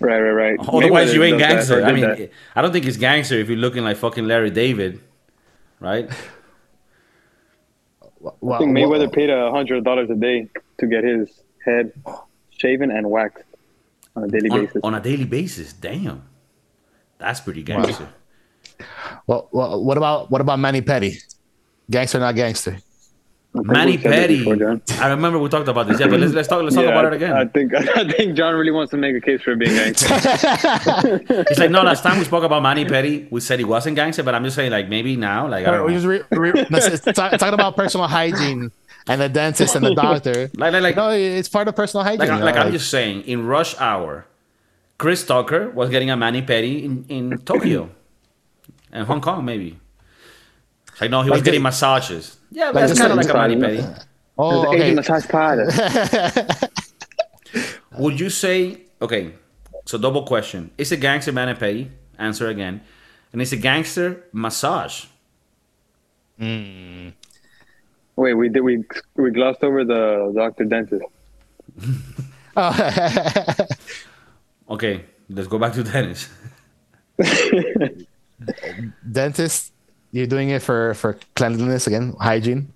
Right, 0.00 0.20
right, 0.20 0.30
right. 0.32 0.58
Otherwise, 0.68 1.14
you 1.14 1.22
ain't 1.22 1.38
gangster. 1.38 1.84
I 1.84 1.92
mean, 1.92 2.02
that. 2.02 2.30
I 2.56 2.62
don't 2.62 2.72
think 2.72 2.84
it's 2.86 2.96
gangster 2.96 3.36
if 3.36 3.48
you're 3.48 3.58
looking 3.66 3.84
like 3.84 3.96
fucking 3.96 4.26
Larry 4.26 4.50
David, 4.50 5.00
right? 5.80 6.10
I 8.26 8.58
think 8.58 8.76
Mayweather 8.76 9.12
paid 9.12 9.30
a 9.30 9.50
hundred 9.50 9.84
dollars 9.84 10.10
a 10.10 10.14
day 10.14 10.48
to 10.78 10.86
get 10.86 11.04
his 11.04 11.28
head 11.64 11.92
shaven 12.50 12.90
and 12.90 13.10
waxed 13.10 13.44
on 14.16 14.24
a 14.24 14.28
daily 14.28 14.50
on, 14.50 14.64
basis. 14.64 14.80
on 14.82 14.94
a 14.94 15.00
daily 15.00 15.24
basis. 15.24 15.72
Damn, 15.72 16.22
that's 17.18 17.40
pretty 17.40 17.62
gangster. 17.62 18.08
Well, 19.26 19.48
well, 19.52 19.82
what 19.82 19.96
about 19.96 20.30
what 20.30 20.40
about 20.40 20.58
mani 20.58 20.82
pedi? 20.82 21.16
Gangster, 21.90 22.18
not 22.18 22.34
gangster. 22.34 22.78
I 23.56 23.62
think 23.62 23.68
Manny 23.72 23.92
we've 23.92 24.02
said 24.02 24.16
this 24.16 24.26
Petty. 24.26 24.38
before, 24.38 24.80
I 24.98 25.08
remember 25.10 25.38
we 25.38 25.48
talked 25.48 25.68
about 25.68 25.86
this. 25.86 26.00
Yeah, 26.00 26.08
but 26.08 26.20
let's 26.20 26.32
let's 26.34 26.48
talk 26.48 26.62
let's 26.62 26.74
talk 26.74 26.84
Yeah, 26.84 26.90
about 26.90 27.06
it 27.06 27.12
again. 27.14 27.32
I 27.32 27.42
again. 27.42 27.50
think 27.70 27.74
I 27.96 28.08
think 28.10 28.36
John 28.36 28.54
really 28.54 28.72
wants 28.72 28.90
to 28.90 28.96
make 28.96 29.14
a 29.16 29.20
case 29.20 29.42
for 29.42 29.54
being 29.56 29.74
gangster. 29.74 30.08
He's 31.48 31.58
like 31.58 31.70
no, 31.70 31.82
last 31.82 32.02
time 32.02 32.18
we 32.18 32.24
spoke 32.24 32.44
about 32.44 32.62
mani 32.62 32.84
pedi, 32.84 33.30
we 33.30 33.40
said 33.40 33.58
he 33.60 33.64
wasn't 33.64 33.96
gangster, 33.96 34.22
but 34.24 34.34
I'm 34.34 34.44
just 34.44 34.56
saying 34.56 34.72
like 34.72 34.88
maybe 34.88 35.16
now, 35.16 35.46
like 35.48 35.66
I 35.66 35.70
don't 35.70 35.86
we 35.86 35.92
know. 35.92 35.98
just 35.98 36.06
re, 36.06 36.22
re, 36.32 36.52
no, 36.70 36.78
it's 36.78 37.00
talk, 37.04 37.30
talking 37.38 37.54
about 37.54 37.76
personal 37.76 38.08
hygiene 38.08 38.72
and 39.06 39.20
the 39.20 39.28
dentist 39.28 39.76
and 39.76 39.84
the 39.84 39.94
doctor. 39.94 40.50
Like 40.56 40.72
like 40.72 40.82
like, 40.82 40.96
No, 40.96 41.10
it's 41.10 41.48
part 41.48 41.68
of 41.68 41.76
personal 41.76 42.02
hygiene. 42.04 42.18
like, 42.20 42.30
you 42.30 42.38
know, 42.38 42.44
like 42.44 42.56
I'm 42.56 42.72
just 42.72 42.90
saying, 42.90 43.22
in 43.22 43.46
Rush 43.46 43.78
Hour, 43.78 44.26
Chris 44.98 45.24
Tucker 45.24 45.70
was 45.70 45.90
getting 45.90 46.10
a 46.10 46.16
mani 46.16 46.42
pedi 46.42 46.82
in, 46.84 47.04
in 47.08 47.38
Tokyo. 47.38 47.90
and 48.92 49.06
Hong 49.06 49.20
Kong 49.20 49.44
maybe. 49.44 49.78
Like 51.00 51.10
no, 51.10 51.22
he 51.22 51.30
was 51.30 51.38
Like 51.38 51.44
getting 51.44 51.62
massages. 51.62 52.36
Yeah, 52.54 52.70
like 52.70 52.86
that's 52.86 52.98
kind 52.98 53.10
of 53.10 53.16
like 53.18 53.26
a 53.26 53.30
Saudi- 53.34 53.56
mani 53.56 53.78
pedi. 53.82 54.06
Oh, 54.38 54.50
There's 54.50 54.62
an 54.62 54.74
Asian 54.74 54.86
okay. 54.86 54.94
massage 54.94 55.26
parlor. 55.26 55.66
Would 57.98 58.18
you 58.20 58.30
say 58.30 58.78
okay? 59.02 59.34
So 59.86 59.98
double 59.98 60.22
question: 60.22 60.70
Is 60.78 60.92
a 60.92 60.96
gangster 60.96 61.32
mani 61.32 61.54
pedi? 61.54 61.90
Answer 62.18 62.48
again. 62.48 62.80
And 63.32 63.42
is 63.42 63.52
a 63.52 63.56
gangster 63.56 64.22
massage? 64.32 65.06
Hmm. 66.38 67.08
Wait, 68.14 68.34
we 68.34 68.48
did 68.48 68.62
we 68.62 68.84
we 69.16 69.30
glossed 69.32 69.64
over 69.64 69.84
the 69.84 70.32
doctor 70.34 70.64
dentist. 70.64 71.04
Oh. 72.56 72.70
Okay, 74.70 75.04
let's 75.28 75.48
go 75.48 75.58
back 75.58 75.72
to 75.74 75.82
Dennis. 75.82 76.30
Dentist, 79.10 79.73
you're 80.14 80.30
doing 80.30 80.50
it 80.54 80.62
for 80.62 80.94
for 80.94 81.18
cleanliness 81.34 81.86
again, 81.90 82.14
hygiene. 82.22 82.70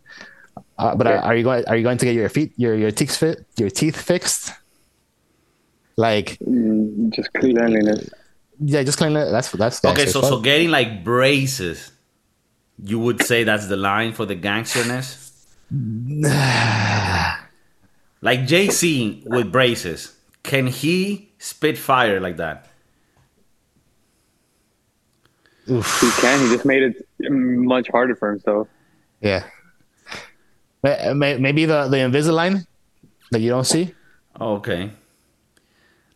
Uh, 0.78 0.95
but 0.99 1.07
are, 1.07 1.18
are 1.23 1.37
you 1.38 1.45
going? 1.47 1.62
Are 1.71 1.76
you 1.78 1.83
going 1.87 1.99
to 1.99 2.04
get 2.07 2.14
your 2.18 2.28
feet, 2.28 2.50
your 2.59 2.75
your 2.75 2.90
teeth 2.90 3.14
fit, 3.16 3.47
your 3.57 3.71
teeth 3.71 3.95
fixed? 3.95 4.52
Like, 5.97 6.38
Mm, 6.38 7.11
Just 7.14 7.33
cleanliness. 7.35 8.11
yeah, 8.62 8.83
just 8.87 8.99
cleanliness. 8.99 9.30
That's 9.30 9.50
that's 9.54 9.85
Okay, 9.85 10.07
so 10.07 10.21
stuff. 10.23 10.30
so 10.30 10.40
getting 10.40 10.71
like 10.71 11.02
braces, 11.02 11.90
you 12.83 12.99
would 13.02 13.23
say 13.23 13.42
that's 13.42 13.66
the 13.66 13.76
line 13.76 14.12
for 14.14 14.25
the 14.26 14.35
gangsterness. 14.37 15.26
like 18.23 18.40
JC 18.47 19.26
with 19.26 19.50
braces, 19.52 20.14
can 20.42 20.66
he 20.66 21.30
spit 21.38 21.76
fire 21.78 22.21
like 22.21 22.37
that? 22.38 22.66
He 25.69 26.11
can. 26.21 26.41
He 26.41 26.49
just 26.55 26.65
made 26.65 26.83
it 26.83 26.97
much 27.31 27.89
harder 27.89 28.15
for 28.17 28.31
himself. 28.31 28.69
yeah. 29.21 29.45
May- 30.83 31.13
may- 31.15 31.39
Maybe 31.39 31.65
the 31.67 31.89
the 31.89 31.97
Invisalign 31.99 32.65
that 33.33 33.41
you 33.41 33.51
don't 33.51 33.65
see. 33.67 33.95
Oh, 34.41 34.55
okay. 34.57 34.91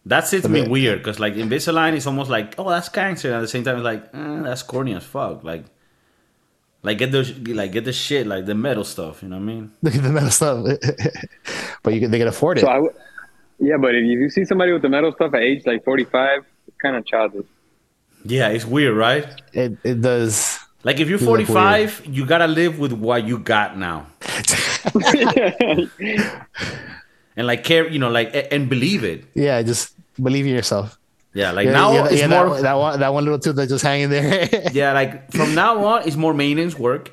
That 0.06 0.26
sits 0.26 0.48
me 0.48 0.66
weird 0.66 0.98
because 0.98 1.18
like 1.20 1.34
Invisalign 1.34 1.94
is 1.94 2.06
almost 2.06 2.30
like 2.30 2.54
oh 2.58 2.68
that's 2.70 2.88
cancer 2.88 3.28
and 3.28 3.36
at 3.36 3.40
the 3.40 3.48
same 3.48 3.62
time 3.64 3.76
it's 3.76 3.84
like 3.84 4.02
eh, 4.14 4.42
that's 4.42 4.62
corny 4.62 4.94
as 4.94 5.04
fuck 5.04 5.44
like 5.44 5.64
like 6.82 6.98
get 6.98 7.12
the 7.12 7.22
like 7.54 7.70
get 7.70 7.84
the 7.84 7.92
shit 7.92 8.26
like 8.26 8.46
the 8.46 8.54
metal 8.54 8.82
stuff 8.82 9.22
you 9.22 9.28
know 9.28 9.36
what 9.36 9.42
I 9.42 9.46
mean 9.46 9.70
Look 9.82 9.94
at 9.98 10.02
the 10.02 10.10
metal 10.10 10.30
stuff. 10.30 10.64
but 11.84 11.94
you 11.94 12.00
can, 12.00 12.10
they 12.10 12.18
can 12.18 12.26
afford 12.28 12.58
it. 12.58 12.62
So 12.62 12.68
I, 12.68 12.74
w- 12.82 12.94
yeah, 13.60 13.76
but 13.76 13.94
if 13.94 14.02
you 14.04 14.28
see 14.30 14.44
somebody 14.44 14.72
with 14.72 14.82
the 14.82 14.88
metal 14.88 15.12
stuff 15.12 15.34
at 15.34 15.40
age 15.42 15.66
like 15.66 15.84
45, 15.84 16.44
it's 16.66 16.76
kind 16.78 16.96
of 16.96 17.04
childish. 17.06 17.46
Yeah 18.24 18.48
it's 18.48 18.64
weird 18.64 18.96
right 18.96 19.26
it 19.52 19.76
it 19.84 20.00
does. 20.00 20.58
like 20.84 21.00
if 21.00 21.08
you're 21.08 21.18
45 21.18 22.02
you 22.06 22.26
gotta 22.26 22.46
live 22.46 22.78
with 22.78 22.92
what 22.92 23.26
you 23.26 23.38
got 23.38 23.76
now 23.78 24.06
and 27.36 27.46
like 27.46 27.64
care 27.64 27.88
you 27.88 27.98
know 27.98 28.10
like 28.10 28.30
and 28.50 28.68
believe 28.68 29.04
it 29.04 29.24
Yeah, 29.34 29.62
just 29.62 29.94
believe 30.22 30.46
in 30.46 30.52
yourself. 30.54 30.98
yeah 31.34 31.50
like 31.52 31.66
Yeah, 31.66 31.72
now 31.72 31.92
yeah, 31.92 32.06
it's 32.06 32.20
yeah, 32.20 32.26
more 32.28 32.50
that, 32.54 32.62
that 32.62 32.74
one 32.74 33.00
that 33.00 33.12
one 33.12 33.24
little 33.24 33.38
tooth 33.38 33.56
that's 33.56 33.70
just 33.70 33.84
hanging 33.84 34.10
there. 34.10 34.48
yeah 34.72 34.92
like 34.92 35.30
from 35.32 35.54
now 35.54 35.84
on 35.84 36.06
it's 36.06 36.16
more 36.16 36.34
maintenance 36.34 36.78
work 36.78 37.10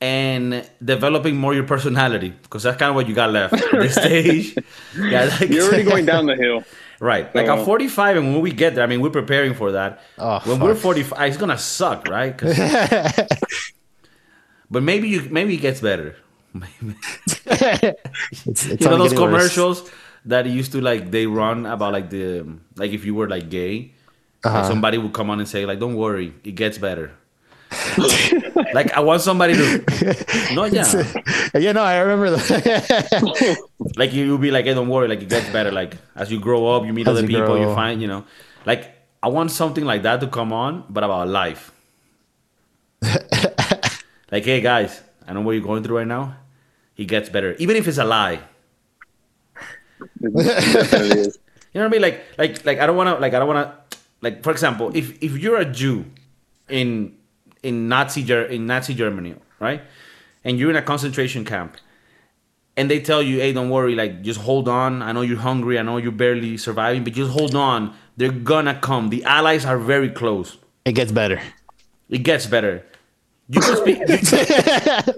and 0.00 0.68
developing 0.84 1.36
more 1.36 1.54
your 1.54 1.64
personality 1.64 2.30
because 2.42 2.62
that's 2.64 2.76
kind 2.78 2.90
of 2.90 2.96
what 2.96 3.06
you 3.08 3.14
got 3.14 3.30
left 3.30 3.54
at 3.54 3.70
this 3.80 3.94
stage 4.02 4.56
yeah 4.98 5.24
like, 5.40 5.48
You're 5.50 5.66
already 5.68 5.84
going 5.84 6.06
down 6.06 6.26
the 6.26 6.34
hill. 6.36 6.64
Right 7.10 7.26
like 7.34 7.46
So- 7.50 7.58
at 7.58 7.64
45 7.66 8.16
and 8.18 8.24
when 8.32 8.40
we 8.46 8.52
get 8.62 8.74
there 8.76 8.84
i 8.84 8.86
mean 8.86 9.00
we're 9.02 9.10
preparing 9.22 9.54
for 9.60 9.72
that 9.72 9.98
Oh, 10.18 10.38
when 10.46 10.60
we're 10.62 10.76
45 10.78 11.18
it's 11.28 11.36
gonna 11.42 11.58
suck 11.58 12.06
right? 12.08 12.38
but 14.70 14.82
maybe 14.90 15.08
you 15.08 15.20
maybe 15.30 15.54
it 15.58 15.62
gets 15.68 15.80
better 15.80 16.14
it's, 17.42 18.66
it's 18.66 18.84
you 18.84 18.88
know 18.88 18.98
those 18.98 19.12
getting 19.12 19.30
worse. 19.32 19.54
commercials 19.54 19.90
that 20.26 20.46
used 20.46 20.72
to 20.72 20.80
like 20.80 21.10
they 21.10 21.26
run 21.26 21.66
about 21.66 21.92
like 21.92 22.10
the 22.10 22.46
like 22.76 22.92
if 22.92 23.04
you 23.04 23.14
were 23.14 23.28
like 23.28 23.48
gay 23.50 23.92
Uh-huh. 24.44 24.58
like 24.58 24.66
somebody 24.66 24.98
would 24.98 25.12
come 25.14 25.30
on 25.30 25.38
and 25.40 25.48
say 25.48 25.64
like 25.66 25.78
don't 25.78 25.94
worry 25.96 26.34
it 26.44 26.52
gets 26.54 26.78
better 26.78 27.10
like 28.74 28.92
i 28.92 29.00
want 29.00 29.20
somebody 29.20 29.54
to 29.54 29.84
no 30.54 30.64
yeah 30.64 30.84
yeah, 31.54 31.72
no, 31.72 31.82
I 31.82 31.98
remember 31.98 32.30
that. 32.30 33.58
like 33.96 34.12
you 34.12 34.30
will 34.30 34.38
be 34.38 34.50
like 34.50 34.64
hey 34.64 34.74
don't 34.74 34.88
worry 34.88 35.08
like 35.08 35.22
it 35.22 35.28
gets 35.28 35.48
better 35.50 35.70
like 35.70 35.96
as 36.14 36.30
you 36.30 36.40
grow 36.40 36.66
up 36.74 36.84
you 36.84 36.92
meet 36.92 37.06
As 37.06 37.18
other 37.18 37.22
you 37.22 37.38
people 37.38 37.58
you 37.58 37.74
find 37.74 38.00
you 38.00 38.08
know 38.08 38.24
like 38.64 38.94
i 39.22 39.28
want 39.28 39.50
something 39.50 39.84
like 39.84 40.02
that 40.02 40.20
to 40.20 40.26
come 40.26 40.52
on 40.52 40.84
but 40.88 41.04
about 41.04 41.28
life 41.28 41.72
like 44.30 44.44
hey 44.44 44.60
guys 44.60 45.02
i 45.26 45.32
know 45.32 45.40
what 45.40 45.52
you're 45.52 45.62
going 45.62 45.82
through 45.82 45.98
right 45.98 46.06
now 46.06 46.36
it 46.96 47.04
gets 47.04 47.28
better 47.28 47.54
even 47.58 47.76
if 47.76 47.88
it's 47.88 47.98
a 47.98 48.04
lie 48.04 48.40
It. 50.20 51.36
You 51.72 51.80
know 51.80 51.88
what 51.88 51.96
I 51.96 51.98
mean? 51.98 52.02
Like, 52.02 52.24
like, 52.36 52.64
like 52.66 52.78
I 52.80 52.86
don't 52.86 52.96
want 52.96 53.08
to, 53.08 53.16
like, 53.16 53.32
I 53.32 53.38
don't 53.38 53.48
want 53.48 53.64
to, 53.64 53.98
like, 54.20 54.42
for 54.42 54.50
example, 54.50 54.90
if 54.94 55.22
if 55.22 55.38
you're 55.38 55.56
a 55.56 55.64
Jew 55.64 56.04
in 56.68 57.16
in 57.62 57.88
Nazi 57.88 58.22
in 58.32 58.66
Nazi 58.66 58.94
Germany, 58.94 59.34
right, 59.60 59.82
and 60.44 60.58
you're 60.58 60.70
in 60.70 60.76
a 60.76 60.82
concentration 60.82 61.44
camp, 61.44 61.76
and 62.76 62.90
they 62.90 63.00
tell 63.00 63.22
you, 63.22 63.38
hey, 63.40 63.52
don't 63.52 63.70
worry, 63.70 63.94
like, 63.94 64.22
just 64.22 64.40
hold 64.40 64.68
on. 64.68 65.02
I 65.02 65.12
know 65.12 65.20
you're 65.22 65.38
hungry. 65.38 65.78
I 65.78 65.82
know 65.82 65.98
you're 65.98 66.10
barely 66.12 66.56
surviving, 66.56 67.04
but 67.04 67.12
just 67.12 67.30
hold 67.30 67.54
on. 67.54 67.94
They're 68.16 68.32
gonna 68.32 68.74
come. 68.78 69.10
The 69.10 69.24
Allies 69.24 69.64
are 69.64 69.78
very 69.78 70.10
close. 70.10 70.58
it 70.84 70.92
gets 70.92 71.12
better. 71.12 71.40
It 72.08 72.18
gets 72.24 72.46
better. 72.46 72.84
You 73.48 73.60
could 73.60 73.78
speak. 73.78 73.98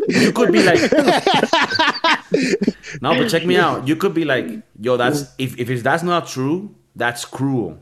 You, 0.09 0.21
you 0.21 0.33
could 0.33 0.53
be 0.53 0.63
like, 0.63 0.81
no, 3.03 3.15
but 3.15 3.29
check 3.29 3.45
me 3.47 3.57
out. 3.57 3.87
You 3.87 3.97
could 3.97 4.15
be 4.15 4.25
like, 4.25 4.47
yo, 4.81 4.97
that's 4.97 5.33
if 5.39 5.59
if 5.59 5.83
that's 5.83 6.03
not 6.03 6.27
true, 6.27 6.75
that's 6.97 7.25
cruel. 7.25 7.79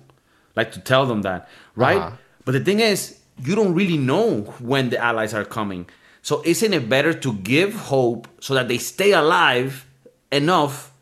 Like 0.56 0.72
to 0.72 0.80
tell 0.80 1.06
them 1.06 1.22
that, 1.22 1.48
right? 1.74 1.98
Uh-huh. 1.98 2.16
But 2.44 2.52
the 2.52 2.60
thing 2.60 2.80
is, 2.80 3.18
you 3.44 3.54
don't 3.54 3.74
really 3.74 3.98
know 3.98 4.42
when 4.60 4.90
the 4.90 4.98
allies 4.98 5.34
are 5.34 5.44
coming. 5.44 5.86
So 6.22 6.42
isn't 6.44 6.72
it 6.72 6.88
better 6.88 7.12
to 7.14 7.32
give 7.34 7.74
hope 7.74 8.28
so 8.40 8.54
that 8.54 8.68
they 8.68 8.78
stay 8.78 9.12
alive 9.12 9.86
enough 10.30 10.92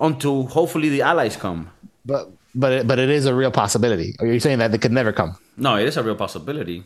until 0.00 0.46
hopefully 0.48 0.88
the 0.88 1.02
allies 1.02 1.36
come? 1.36 1.70
But 2.04 2.30
but 2.54 2.72
it, 2.72 2.86
but 2.88 2.98
it 2.98 3.10
is 3.10 3.26
a 3.26 3.34
real 3.34 3.50
possibility. 3.50 4.14
Are 4.18 4.26
you're 4.26 4.40
saying 4.40 4.58
that 4.58 4.72
they 4.72 4.78
could 4.78 4.92
never 4.92 5.12
come? 5.12 5.36
No, 5.56 5.76
it 5.76 5.86
is 5.86 5.96
a 5.96 6.02
real 6.02 6.16
possibility. 6.16 6.82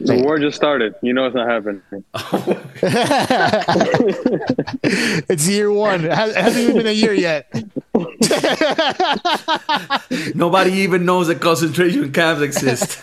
The 0.00 0.16
war 0.22 0.38
just 0.38 0.56
started. 0.56 0.94
You 1.00 1.12
know 1.12 1.26
it's 1.26 1.34
not 1.36 1.48
happening. 1.48 1.82
It's 5.28 5.48
year 5.48 5.70
one. 5.70 6.04
It 6.04 6.12
has- 6.12 6.30
it 6.30 6.36
hasn't 6.42 6.62
even 6.64 6.76
been 6.76 6.86
a 6.86 6.92
year 6.92 7.12
yet. 7.14 7.46
Nobody 10.34 10.72
even 10.84 11.04
knows 11.04 11.28
that 11.28 11.40
concentration 11.40 12.12
camps 12.12 12.42
exist. 12.42 13.00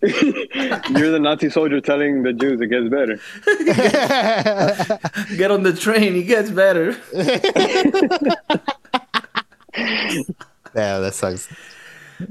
You're 0.00 1.10
the 1.10 1.18
Nazi 1.20 1.50
soldier 1.50 1.80
telling 1.80 2.22
the 2.22 2.32
Jews 2.32 2.60
it 2.60 2.68
gets 2.68 2.88
better. 2.88 3.16
Get 5.36 5.50
on 5.50 5.62
the 5.62 5.72
train, 5.72 6.16
it 6.16 6.24
gets 6.24 6.50
better. 6.50 6.96
Yeah, 10.74 10.98
that 10.98 11.14
sucks. 11.14 11.48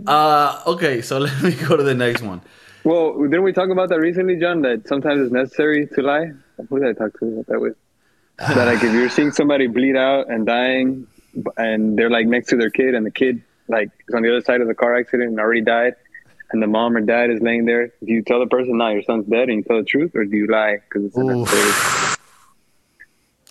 Uh, 0.06 0.62
okay, 0.67 1.01
so 1.01 1.19
let 1.19 1.41
me 1.41 1.51
go 1.51 1.75
to 1.75 1.84
the 1.84 1.95
next 1.95 2.21
one. 2.21 2.41
Well, 2.84 3.21
didn't 3.23 3.43
we 3.43 3.53
talk 3.53 3.69
about 3.69 3.89
that 3.89 3.99
recently, 3.99 4.39
John? 4.39 4.62
That 4.62 4.88
sometimes 4.88 5.21
it's 5.21 5.32
necessary 5.32 5.88
to 5.88 6.01
lie. 6.01 6.32
Who 6.69 6.80
did 6.80 6.89
I 6.89 6.93
talk 6.93 7.17
to 7.19 7.25
about 7.25 7.47
that 7.47 7.60
with? 7.60 7.75
that 8.38 8.56
like 8.56 8.84
if 8.84 8.93
you're 8.93 9.10
seeing 9.10 9.32
somebody 9.32 9.67
bleed 9.67 9.95
out 9.95 10.30
and 10.30 10.45
dying, 10.45 11.08
and 11.58 11.97
they're 11.97 12.10
like 12.10 12.27
next 12.27 12.49
to 12.49 12.56
their 12.56 12.69
kid, 12.69 12.95
and 12.95 13.06
the 13.06 13.12
kid 13.12 13.41
like 13.67 13.89
is 14.08 14.15
on 14.15 14.21
the 14.21 14.30
other 14.30 14.41
side 14.41 14.62
of 14.62 14.67
the 14.67 14.75
car 14.75 14.95
accident 14.95 15.30
and 15.30 15.39
already 15.39 15.62
died, 15.62 15.95
and 16.51 16.62
the 16.62 16.67
mom 16.67 16.95
or 16.95 17.01
dad 17.01 17.29
is 17.29 17.41
laying 17.41 17.65
there. 17.65 17.88
Do 17.88 18.12
you 18.13 18.21
tell 18.23 18.39
the 18.39 18.47
person, 18.47 18.77
"No, 18.77 18.89
your 18.89 19.03
son's 19.03 19.25
dead," 19.27 19.49
and 19.49 19.57
you 19.57 19.63
tell 19.63 19.77
the 19.77 19.83
truth, 19.83 20.12
or 20.15 20.25
do 20.25 20.36
you 20.36 20.47
lie 20.47 20.77
because 20.83 21.05
it's 21.05 21.17
Oof. 21.17 21.29
unnecessary? 21.29 22.17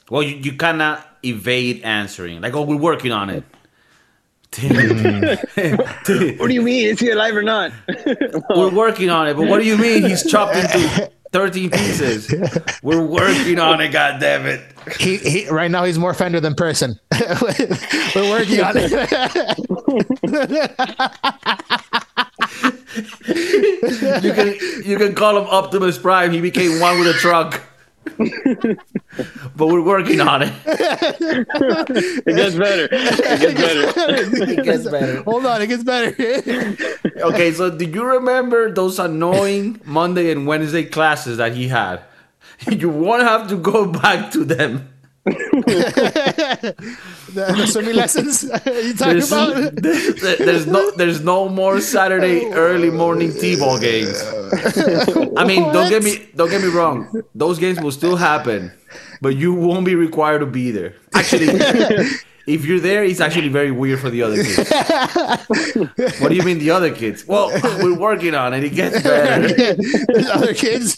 Well, 0.09 0.22
you, 0.22 0.37
you 0.37 0.52
cannot 0.52 1.06
evade 1.24 1.82
answering. 1.82 2.40
Like, 2.40 2.54
oh, 2.54 2.62
we're 2.62 2.76
working 2.76 3.12
on 3.12 3.30
it. 3.30 3.44
What 4.56 6.48
do 6.48 6.54
you 6.54 6.62
mean? 6.62 6.87
Is 6.87 7.00
he 7.00 7.11
alive 7.11 7.37
or 7.37 7.42
not? 7.42 7.72
we're 8.54 8.70
working 8.70 9.11
on 9.11 9.28
it, 9.28 9.35
but 9.37 9.48
what 9.48 9.59
do 9.61 9.66
you 9.66 9.76
mean 9.76 10.02
he's 10.02 10.24
chopped 10.30 10.56
into 10.56 11.11
13 11.32 11.70
pieces? 11.70 12.32
We're 12.82 13.04
working 13.04 13.59
on 13.59 13.80
it, 13.82 13.88
God 13.88 14.18
damn 14.20 14.46
it. 14.46 14.62
He, 14.98 15.16
he 15.18 15.48
right 15.48 15.70
now 15.70 15.85
he's 15.85 15.98
more 15.98 16.14
Fender 16.14 16.40
than 16.40 16.54
person. 16.54 16.98
We're 18.14 18.30
working 18.30 18.61
on 18.61 18.74
it. 18.76 18.92
You 22.96 24.32
can 24.32 24.54
you 24.85 24.96
can 24.98 25.14
call 25.14 25.37
him 25.38 25.46
Optimus 25.48 25.98
Prime. 25.98 26.32
He 26.32 26.40
became 26.40 26.80
one 26.80 26.98
with 26.98 27.09
a 27.09 27.18
truck. 27.18 27.62
but 29.56 29.66
we're 29.66 29.82
working 29.82 30.20
on 30.20 30.42
it. 30.42 30.52
It 30.64 32.37
gets 32.37 32.54
better. 32.56 32.88
It 32.90 33.40
gets 33.40 33.54
better. 33.64 34.50
It 34.52 34.64
gets 34.64 34.88
better. 34.88 35.22
Hold 35.24 35.44
on, 35.46 35.61
it 35.62 35.66
gets 35.66 35.82
better. 35.85 36.14
Okay, 37.16 37.50
so 37.52 37.70
do 37.70 37.87
you 37.87 38.04
remember 38.04 38.70
those 38.70 38.98
annoying 38.98 39.80
Monday 39.87 40.30
and 40.30 40.46
Wednesday 40.46 40.85
classes 40.85 41.38
that 41.38 41.54
he 41.54 41.68
had? 41.68 42.00
You 42.70 42.88
won't 42.90 43.22
have 43.22 43.48
to 43.48 43.56
go 43.56 43.87
back 43.87 44.30
to 44.32 44.44
them. 44.44 44.88
The, 45.27 46.75
the 47.35 47.67
swimming 47.67 47.97
lessons 47.97 48.43
you 48.67 48.95
talking 48.95 48.95
There's, 48.95 49.33
about? 49.33 49.75
there- 49.77 50.37
there's 50.37 50.67
no 50.67 50.91
there's 50.93 51.21
no 51.23 51.49
more 51.49 51.81
Saturday 51.81 52.47
early 52.53 52.91
morning 52.91 53.33
T-ball 53.33 53.79
games. 53.79 54.23
I 55.37 55.45
mean, 55.45 55.62
don't 55.73 55.91
get 55.91 56.03
me 56.03 56.29
don't 56.37 56.51
get 56.51 56.62
me 56.62 56.69
wrong. 56.69 57.23
Those 57.35 57.59
games 57.59 57.81
will 57.81 57.93
still 57.93 58.17
happen, 58.17 58.71
but 59.21 59.37
you 59.37 59.53
won't 59.55 59.85
be 59.85 59.95
required 59.95 60.39
to 60.41 60.47
be 60.47 60.71
there. 60.71 60.95
Actually, 61.15 61.49
if 62.47 62.65
you're 62.65 62.79
there, 62.81 63.03
it's 63.03 63.21
actually 63.21 63.49
very 63.49 63.73
weird 63.73 63.99
for 64.01 64.09
the 64.11 64.23
other 64.23 64.37
kids. 64.43 64.71
What 66.21 66.29
do 66.29 66.35
you 66.37 66.45
mean 66.45 66.59
the 66.61 66.71
other 66.71 66.95
kids? 66.95 67.27
Well, 67.27 67.51
we're 67.83 67.99
working 67.99 68.35
on 68.37 68.55
it. 68.55 68.62
It 68.62 68.75
gets 68.75 69.03
better. 69.03 69.49
Other 70.33 70.55
kids. 70.55 70.95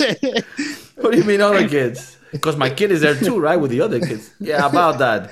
What 0.96 1.12
do 1.12 1.18
you 1.18 1.24
mean 1.24 1.40
other 1.40 1.66
kids? 1.68 2.17
Because 2.32 2.56
my 2.56 2.70
kid 2.70 2.90
is 2.92 3.00
there 3.00 3.14
too, 3.14 3.38
right? 3.38 3.56
With 3.56 3.70
the 3.70 3.80
other 3.80 4.00
kids. 4.00 4.30
Yeah, 4.40 4.66
about 4.66 4.98
that. 4.98 5.30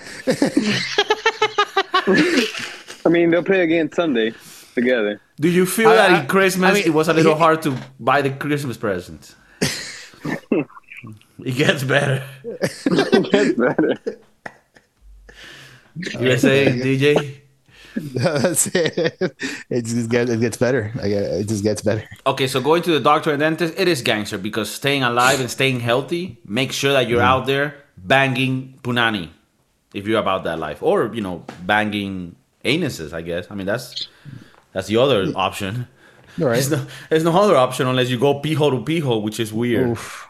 I 3.04 3.08
mean, 3.08 3.30
they'll 3.30 3.42
play 3.44 3.60
again 3.62 3.92
Sunday 3.92 4.32
together. 4.74 5.20
Do 5.40 5.48
you 5.48 5.66
feel 5.66 5.88
I- 5.90 5.96
that 5.96 6.10
I- 6.10 6.20
in 6.20 6.26
Christmas 6.26 6.70
I 6.70 6.74
mean, 6.74 6.86
it 6.86 6.94
was 6.94 7.08
a 7.08 7.12
little 7.12 7.34
he- 7.34 7.38
hard 7.38 7.62
to 7.62 7.76
buy 8.00 8.22
the 8.22 8.30
Christmas 8.30 8.76
presents? 8.76 9.34
it 9.60 11.54
gets 11.54 11.84
better. 11.84 12.22
It 12.44 13.30
gets 13.32 13.52
better. 13.58 13.96
You 16.20 16.28
were 16.28 16.36
saying, 16.38 16.80
DJ? 16.80 17.40
That's 17.96 18.66
it. 18.68 19.20
It 19.70 19.84
just 19.84 20.10
gets 20.10 20.30
it 20.30 20.40
gets 20.40 20.56
better. 20.56 20.92
It 20.96 21.48
just 21.48 21.62
gets 21.62 21.82
better. 21.82 22.04
Okay, 22.26 22.46
so 22.46 22.60
going 22.60 22.82
to 22.82 22.92
the 22.92 23.00
doctor 23.00 23.30
and 23.30 23.40
dentist, 23.40 23.74
it 23.78 23.88
is 23.88 24.02
gangster 24.02 24.38
because 24.38 24.70
staying 24.70 25.02
alive 25.02 25.40
and 25.40 25.50
staying 25.50 25.80
healthy, 25.80 26.38
make 26.44 26.72
sure 26.72 26.92
that 26.92 27.08
you're 27.08 27.20
mm-hmm. 27.20 27.40
out 27.40 27.46
there 27.46 27.74
banging 27.96 28.78
punani 28.82 29.30
if 29.94 30.06
you're 30.06 30.20
about 30.20 30.44
that 30.44 30.58
life. 30.58 30.82
Or, 30.82 31.14
you 31.14 31.22
know, 31.22 31.44
banging 31.62 32.36
anuses, 32.64 33.12
I 33.12 33.22
guess. 33.22 33.50
I 33.50 33.54
mean, 33.54 33.66
that's 33.66 34.08
that's 34.72 34.88
the 34.88 34.98
other 34.98 35.32
option. 35.34 35.88
All 36.38 36.48
right. 36.48 36.54
There's 36.54 36.70
no, 36.70 36.86
there's 37.08 37.24
no 37.24 37.32
other 37.32 37.56
option 37.56 37.86
unless 37.86 38.10
you 38.10 38.18
go 38.18 38.40
pijo 38.40 38.70
to 38.70 38.84
pijo, 38.84 39.22
which 39.22 39.40
is 39.40 39.52
weird. 39.52 39.88
Oof. 39.88 40.28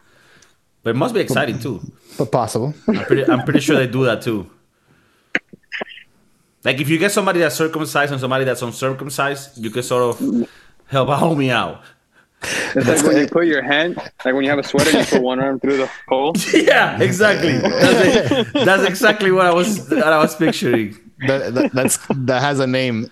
But 0.84 0.90
it 0.90 0.96
must 0.96 1.14
be 1.14 1.20
exciting 1.20 1.58
too. 1.58 1.80
But 2.16 2.30
possible. 2.30 2.74
I'm 2.86 3.04
pretty, 3.06 3.24
I'm 3.24 3.42
pretty 3.42 3.58
sure 3.58 3.76
they 3.76 3.88
do 3.88 4.04
that 4.04 4.22
too. 4.22 4.48
Like 6.66 6.80
if 6.80 6.88
you 6.88 6.98
get 6.98 7.12
somebody 7.12 7.38
that's 7.38 7.54
circumcised 7.54 8.10
and 8.10 8.20
somebody 8.20 8.44
that's 8.44 8.60
uncircumcised, 8.60 9.56
you 9.56 9.70
can 9.70 9.84
sort 9.84 10.02
of 10.02 10.48
help 10.86 11.08
a 11.08 11.16
homie 11.16 11.50
out. 11.50 11.80
It's 12.42 12.86
like 12.86 13.02
when 13.04 13.16
you 13.18 13.28
put 13.28 13.46
your 13.46 13.62
hand, 13.62 13.96
like 14.24 14.34
when 14.34 14.42
you 14.42 14.50
have 14.50 14.58
a 14.58 14.64
sweater, 14.64 14.98
you 14.98 15.04
put 15.04 15.22
one 15.22 15.38
arm 15.38 15.60
through 15.60 15.76
the 15.76 15.90
hole. 16.08 16.34
Yeah, 16.52 17.00
exactly. 17.00 17.56
That's, 17.58 18.32
it. 18.32 18.64
that's 18.64 18.82
exactly 18.82 19.30
what 19.30 19.46
I 19.46 19.54
was 19.54 19.88
what 19.88 20.12
I 20.12 20.18
was 20.18 20.34
picturing. 20.34 20.98
That, 21.28 21.54
that 21.54 21.72
that's 21.72 21.98
that 22.28 22.42
has 22.42 22.58
a 22.58 22.66
name. 22.66 23.10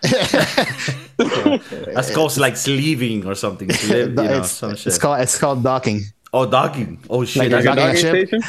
That's 1.94 2.12
called 2.12 2.36
like 2.36 2.56
sleeving 2.56 3.24
or 3.24 3.36
something. 3.36 3.72
Sleeve, 3.72 4.08
you 4.08 4.14
know, 4.14 4.38
it's, 4.40 4.50
some 4.50 4.72
it's 4.72 4.82
shit. 4.82 5.00
called 5.00 5.20
it's 5.20 5.38
called 5.38 5.62
docking. 5.62 6.00
oh, 6.32 6.44
docking. 6.44 6.98
Oh 7.08 7.24
shit. 7.24 7.50
Like 7.50 7.50
that's 7.52 7.66
a 7.66 7.74
Docking 7.76 8.00
ship. 8.02 8.28
station. 8.28 8.42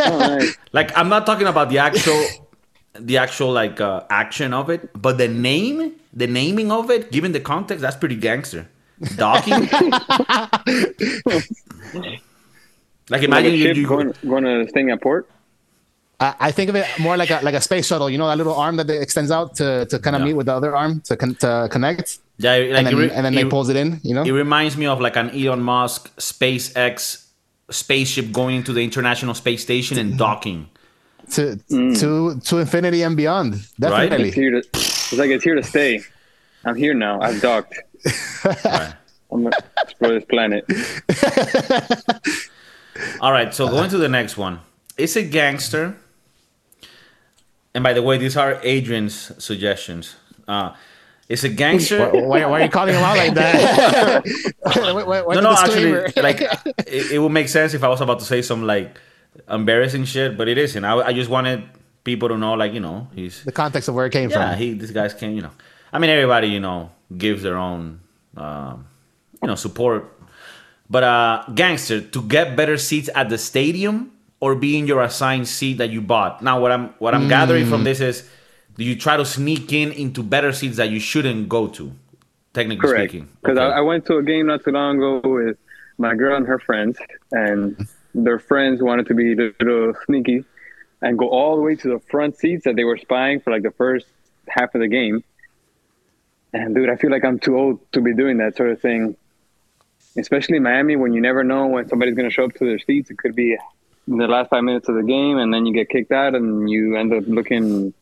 Oh, 0.04 0.18
nice. 0.18 0.56
like 0.72 0.96
I'm 0.98 1.08
not 1.08 1.24
talking 1.24 1.46
about 1.46 1.70
the 1.70 1.78
actual 1.78 2.22
the 2.98 3.18
actual 3.18 3.52
like 3.52 3.80
uh, 3.80 4.02
action 4.10 4.52
of 4.52 4.70
it, 4.70 4.90
but 5.00 5.18
the 5.18 5.28
name, 5.28 5.92
the 6.12 6.26
naming 6.26 6.70
of 6.70 6.90
it, 6.90 7.10
given 7.12 7.32
the 7.32 7.40
context, 7.40 7.82
that's 7.82 7.96
pretty 7.96 8.16
gangster. 8.16 8.68
Docking. 9.16 9.68
like 9.72 10.62
Like 13.10 13.22
imagine 13.22 13.52
a 13.52 13.56
you, 13.56 13.86
going, 13.86 14.12
going 14.26 14.44
to 14.44 14.66
staying 14.68 14.90
at 14.90 15.00
port. 15.02 15.28
I, 16.20 16.34
I 16.40 16.52
think 16.52 16.70
of 16.70 16.76
it 16.76 16.86
more 17.00 17.16
like 17.16 17.30
a 17.30 17.40
like 17.42 17.54
a 17.54 17.60
space 17.60 17.86
shuttle. 17.86 18.08
You 18.08 18.16
know 18.18 18.28
that 18.28 18.38
little 18.38 18.54
arm 18.54 18.76
that 18.76 18.88
extends 18.90 19.30
out 19.30 19.54
to, 19.56 19.86
to 19.86 19.98
kind 19.98 20.14
of 20.16 20.20
Yeah. 20.22 20.26
meet 20.26 20.34
with 20.34 20.46
the 20.46 20.54
other 20.54 20.74
arm 20.76 21.00
to 21.02 21.16
con- 21.16 21.34
to 21.36 21.68
connect, 21.70 22.18
yeah, 22.38 22.52
like 22.52 22.78
and 22.78 22.86
then 22.86 22.96
re- 22.96 23.10
and 23.10 23.26
then 23.26 23.34
they 23.34 23.42
it- 23.42 23.50
pulls 23.50 23.68
it 23.68 23.76
in. 23.76 24.00
You 24.04 24.14
know. 24.14 24.22
It 24.22 24.30
reminds 24.32 24.76
me 24.76 24.86
of 24.86 25.00
like 25.00 25.16
an 25.16 25.30
Elon 25.30 25.62
Musk 25.62 26.14
SpaceX 26.16 27.26
spaceship 27.70 28.30
going 28.32 28.56
into 28.56 28.72
the 28.72 28.84
International 28.84 29.34
Space 29.34 29.62
Station 29.62 29.98
and 29.98 30.16
docking. 30.16 30.68
To 31.32 31.56
to 31.68 32.40
to 32.40 32.58
infinity 32.58 33.02
and 33.02 33.16
beyond. 33.16 33.54
Definitely. 33.78 34.28
It's 34.28 34.36
here 34.36 34.50
to. 34.50 34.58
It's 34.58 35.12
like 35.12 35.30
it's 35.30 35.44
here 35.44 35.54
to 35.54 35.62
stay. 35.62 36.00
I'm 36.64 36.76
here 36.76 36.94
now. 36.94 37.20
I've 37.20 37.40
docked. 37.40 37.78
Right. 38.44 38.94
I'm 39.32 39.44
gonna 39.44 39.56
explore 39.82 40.12
this 40.12 40.24
planet. 40.26 40.64
All 43.20 43.32
right, 43.32 43.52
so 43.54 43.68
going 43.68 43.88
to 43.90 43.96
the 43.98 44.08
next 44.08 44.36
one. 44.36 44.60
It's 44.98 45.16
a 45.16 45.22
gangster. 45.22 45.96
And 47.74 47.82
by 47.82 47.94
the 47.94 48.02
way, 48.02 48.18
these 48.18 48.36
are 48.36 48.60
Adrian's 48.62 49.32
suggestions. 49.42 50.16
Uh, 50.46 50.74
it's 51.28 51.42
a 51.44 51.48
gangster. 51.48 52.10
Why, 52.10 52.20
why, 52.20 52.44
why 52.46 52.60
are 52.60 52.64
you 52.64 52.68
calling 52.70 52.94
him 52.94 53.02
out 53.02 53.16
like 53.16 53.32
that? 53.34 54.26
Why- 54.62 54.92
why- 54.92 55.22
why 55.22 55.34
no, 55.36 55.40
the 55.40 55.48
no, 55.48 55.52
actually, 55.52 56.22
like 56.22 56.42
it, 56.86 57.12
it 57.12 57.18
would 57.18 57.32
make 57.32 57.48
sense 57.48 57.72
if 57.72 57.82
I 57.82 57.88
was 57.88 58.02
about 58.02 58.18
to 58.18 58.24
say 58.26 58.42
some 58.42 58.66
like 58.66 59.00
embarrassing 59.48 60.04
shit, 60.04 60.36
but 60.36 60.48
it 60.48 60.58
isn't. 60.58 60.84
I, 60.84 60.94
I 60.96 61.12
just 61.12 61.30
wanted 61.30 61.64
people 62.04 62.28
to 62.28 62.36
know, 62.38 62.54
like 62.54 62.72
you 62.72 62.80
know, 62.80 63.08
he's 63.14 63.44
the 63.44 63.52
context 63.52 63.88
of 63.88 63.94
where 63.94 64.06
it 64.06 64.12
came 64.12 64.30
yeah, 64.30 64.36
from. 64.36 64.42
Yeah, 64.50 64.56
he 64.56 64.74
this 64.74 64.90
guy's 64.90 65.14
can 65.14 65.34
you 65.34 65.42
know. 65.42 65.50
I 65.92 65.98
mean, 65.98 66.10
everybody 66.10 66.48
you 66.48 66.60
know 66.60 66.90
gives 67.16 67.42
their 67.42 67.56
own 67.56 68.00
um, 68.36 68.86
you 69.42 69.48
know 69.48 69.54
support, 69.54 70.12
but 70.88 71.02
uh, 71.02 71.44
gangster 71.54 72.00
to 72.00 72.22
get 72.22 72.56
better 72.56 72.76
seats 72.76 73.08
at 73.14 73.28
the 73.28 73.38
stadium 73.38 74.12
or 74.40 74.54
be 74.56 74.76
in 74.76 74.86
your 74.86 75.02
assigned 75.02 75.46
seat 75.46 75.78
that 75.78 75.90
you 75.90 76.00
bought. 76.00 76.42
Now, 76.42 76.60
what 76.60 76.72
I'm 76.72 76.88
what 76.98 77.14
I'm 77.14 77.28
gathering 77.28 77.66
from 77.66 77.84
this 77.84 78.00
is, 78.00 78.28
do 78.76 78.84
you 78.84 78.96
try 78.96 79.16
to 79.16 79.24
sneak 79.24 79.72
in 79.72 79.92
into 79.92 80.22
better 80.22 80.52
seats 80.52 80.76
that 80.78 80.90
you 80.90 80.98
shouldn't 80.98 81.48
go 81.48 81.68
to? 81.68 81.92
Technically 82.52 82.86
Correct. 82.86 83.10
speaking, 83.10 83.28
Because 83.40 83.56
Okay. 83.56 83.64
I, 83.64 83.78
I 83.78 83.80
went 83.80 84.04
to 84.06 84.16
a 84.18 84.22
game 84.22 84.46
not 84.46 84.62
too 84.62 84.72
long 84.72 84.98
ago 84.98 85.22
with 85.24 85.56
my 85.96 86.14
girl 86.14 86.36
and 86.36 86.46
her 86.46 86.58
friends, 86.58 86.98
and 87.30 87.88
their 88.14 88.38
friends 88.38 88.82
wanted 88.82 89.06
to 89.06 89.14
be 89.14 89.32
a 89.32 89.52
little 89.60 89.94
sneaky 90.06 90.44
and 91.00 91.18
go 91.18 91.28
all 91.28 91.56
the 91.56 91.62
way 91.62 91.74
to 91.76 91.88
the 91.88 92.00
front 92.10 92.38
seats 92.38 92.64
that 92.64 92.76
they 92.76 92.84
were 92.84 92.98
spying 92.98 93.40
for 93.40 93.50
like 93.50 93.62
the 93.62 93.70
first 93.72 94.06
half 94.48 94.74
of 94.74 94.80
the 94.80 94.88
game. 94.88 95.24
And 96.52 96.74
dude, 96.74 96.90
I 96.90 96.96
feel 96.96 97.10
like 97.10 97.24
I'm 97.24 97.38
too 97.38 97.56
old 97.56 97.92
to 97.92 98.00
be 98.00 98.14
doing 98.14 98.38
that 98.38 98.56
sort 98.56 98.70
of 98.70 98.80
thing. 98.80 99.16
Especially 100.16 100.58
in 100.58 100.62
Miami, 100.62 100.96
when 100.96 101.14
you 101.14 101.22
never 101.22 101.42
know 101.42 101.66
when 101.68 101.88
somebody's 101.88 102.14
to 102.14 102.30
show 102.30 102.44
up 102.44 102.52
to 102.54 102.66
their 102.66 102.78
seats. 102.78 103.10
It 103.10 103.16
could 103.16 103.34
be 103.34 103.56
the 104.06 104.26
last 104.28 104.50
five 104.50 104.62
minutes 104.62 104.88
of 104.90 104.94
the 104.96 105.02
game, 105.02 105.38
and 105.38 105.54
then 105.54 105.64
you 105.64 105.72
get 105.72 105.88
kicked 105.88 106.12
out, 106.12 106.34
and 106.34 106.68
you 106.68 106.96
end 106.96 107.14
up 107.14 107.24
looking 107.26 107.94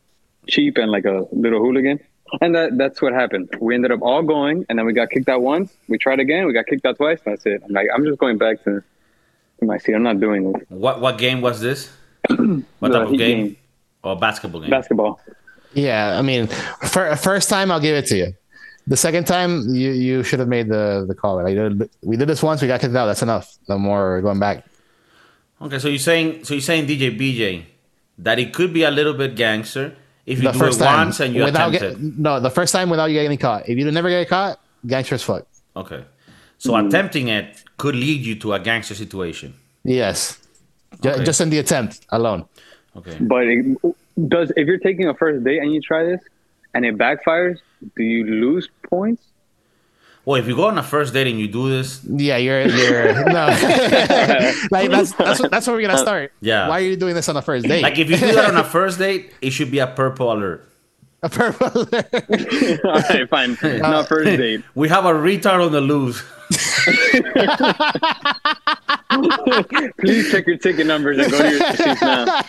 cheap 0.48 0.76
and 0.76 0.90
like 0.90 1.04
a 1.04 1.28
little 1.30 1.60
hooligan. 1.60 2.00
And 2.40 2.54
that 2.56 2.76
that's 2.76 3.00
what 3.00 3.12
happened. 3.12 3.50
We 3.60 3.76
ended 3.76 3.92
up 3.92 4.02
all 4.02 4.22
going, 4.22 4.66
and 4.68 4.76
then 4.76 4.86
we 4.86 4.92
got 4.92 5.10
kicked 5.10 5.28
out 5.28 5.42
once. 5.42 5.72
We 5.88 5.98
tried 5.98 6.18
again. 6.18 6.46
We 6.46 6.52
got 6.52 6.66
kicked 6.66 6.84
out 6.84 6.96
twice. 6.96 7.20
And 7.24 7.36
that's 7.36 7.46
it. 7.46 7.62
I'm 7.64 7.72
like, 7.72 7.86
I'm 7.94 8.04
just 8.04 8.18
going 8.18 8.38
back 8.38 8.64
to 8.64 8.82
my 9.66 9.78
seat. 9.78 9.94
I'm 9.94 10.02
not 10.02 10.20
doing 10.20 10.52
this. 10.52 10.62
What 10.68 11.00
what 11.00 11.18
game 11.18 11.40
was 11.40 11.60
this? 11.60 11.90
What 12.80 12.90
type 12.92 13.08
of 13.08 13.16
game? 13.16 13.46
game. 13.46 13.56
Or 14.02 14.16
basketball 14.16 14.60
game? 14.62 14.70
Basketball. 14.70 15.20
Yeah, 15.74 16.18
I 16.18 16.22
mean, 16.22 16.46
for, 16.46 17.14
first 17.16 17.48
time 17.48 17.70
I'll 17.70 17.80
give 17.80 17.94
it 17.94 18.06
to 18.06 18.16
you. 18.16 18.34
The 18.86 18.96
second 18.96 19.26
time 19.26 19.72
you 19.74 19.90
you 19.92 20.22
should 20.22 20.38
have 20.40 20.48
made 20.48 20.68
the 20.68 21.04
the 21.06 21.14
call. 21.14 21.36
Like, 21.42 21.56
we 22.02 22.16
did 22.16 22.28
this 22.28 22.42
once, 22.42 22.60
we 22.62 22.68
got 22.68 22.80
kicked 22.80 22.94
out. 22.96 23.06
That's 23.06 23.22
enough. 23.22 23.56
No 23.68 23.78
more 23.78 24.20
going 24.20 24.40
back. 24.40 24.64
Okay, 25.62 25.78
so 25.78 25.88
you're 25.88 25.98
saying 25.98 26.44
so 26.44 26.54
you're 26.54 26.60
saying 26.62 26.86
DJ 26.88 27.16
BJ 27.16 27.64
that 28.18 28.38
it 28.38 28.52
could 28.52 28.72
be 28.72 28.82
a 28.82 28.90
little 28.90 29.14
bit 29.14 29.36
gangster 29.36 29.94
if 30.26 30.38
you 30.38 30.44
The 30.44 30.52
do 30.52 30.58
first 30.58 30.80
it 30.80 30.84
time 30.84 31.06
once 31.08 31.20
and 31.20 31.34
you 31.34 31.44
without 31.44 31.74
attempt 31.74 32.00
get, 32.00 32.04
it. 32.04 32.18
no, 32.18 32.40
the 32.40 32.50
first 32.50 32.72
time 32.72 32.88
without 32.90 33.06
you 33.06 33.20
getting 33.20 33.38
caught. 33.38 33.68
If 33.68 33.78
you 33.78 33.88
never 33.90 34.08
get 34.08 34.28
caught, 34.28 34.58
gangster's 34.86 35.22
fuck. 35.22 35.46
Okay, 35.76 36.02
so 36.60 36.72
Mm-hmm. 36.76 36.86
attempting 36.92 37.26
it 37.32 37.64
could 37.80 37.96
lead 37.96 38.20
you 38.28 38.34
to 38.44 38.52
a 38.52 38.60
gangster 38.60 38.94
situation. 38.94 39.54
Yes, 39.82 40.36
Okay. 41.00 41.24
just 41.24 41.40
in 41.40 41.48
the 41.50 41.58
attempt 41.58 42.04
alone. 42.10 42.44
Okay, 42.98 43.16
But 43.32 43.42
it, 43.48 43.62
does 44.28 44.52
if 44.60 44.66
you're 44.68 44.82
taking 44.88 45.06
a 45.08 45.14
first 45.14 45.42
date 45.44 45.60
and 45.62 45.72
you 45.72 45.80
try 45.80 46.04
this 46.04 46.20
and 46.74 46.84
it 46.84 46.98
backfires, 46.98 47.58
do 47.96 48.02
you 48.04 48.24
lose 48.44 48.68
points? 48.92 49.22
well, 50.26 50.36
if 50.38 50.46
you 50.46 50.54
go 50.54 50.66
on 50.68 50.76
a 50.76 50.82
first 50.82 51.14
date 51.14 51.26
and 51.32 51.40
you 51.40 51.48
do 51.48 51.70
this, 51.70 52.04
Yeah, 52.04 52.36
you're 52.36 52.66
you're 52.68 53.14
no. 53.38 53.46
like 54.70 54.90
that's 54.92 55.12
that's 55.16 55.40
what, 55.40 55.50
that's 55.50 55.66
where 55.66 55.74
we're 55.76 55.86
gonna 55.88 55.96
start. 55.98 56.32
Yeah. 56.44 56.68
Why 56.68 56.76
are 56.80 56.84
you 56.84 56.96
doing 56.96 57.14
this 57.14 57.28
on 57.32 57.36
a 57.38 57.42
first 57.42 57.64
date? 57.66 57.82
like 57.82 57.98
if 57.98 58.10
you 58.10 58.18
do 58.18 58.32
that 58.36 58.50
on 58.52 58.56
a 58.56 58.64
first 58.64 58.98
date, 58.98 59.32
it 59.40 59.50
should 59.56 59.70
be 59.70 59.78
a 59.80 59.86
purple 59.88 60.30
alert. 60.30 60.68
A 61.22 61.28
purple 61.28 61.70
alert. 61.74 62.08
All 62.84 62.92
right, 62.92 63.28
fine. 63.28 63.58
Not 63.62 64.08
first 64.08 64.28
uh, 64.28 64.36
date. 64.36 64.64
We 64.74 64.88
have 64.88 65.04
a 65.04 65.12
retard 65.12 65.64
on 65.64 65.72
the 65.72 65.80
loose. 65.80 66.22
Please 69.98 70.30
check 70.30 70.46
your 70.46 70.56
ticket 70.56 70.86
numbers 70.86 71.18
and 71.18 71.30
go 71.30 71.38
to 71.38 71.50
your 71.50 71.72
seats 71.74 72.02
now. 72.02 72.42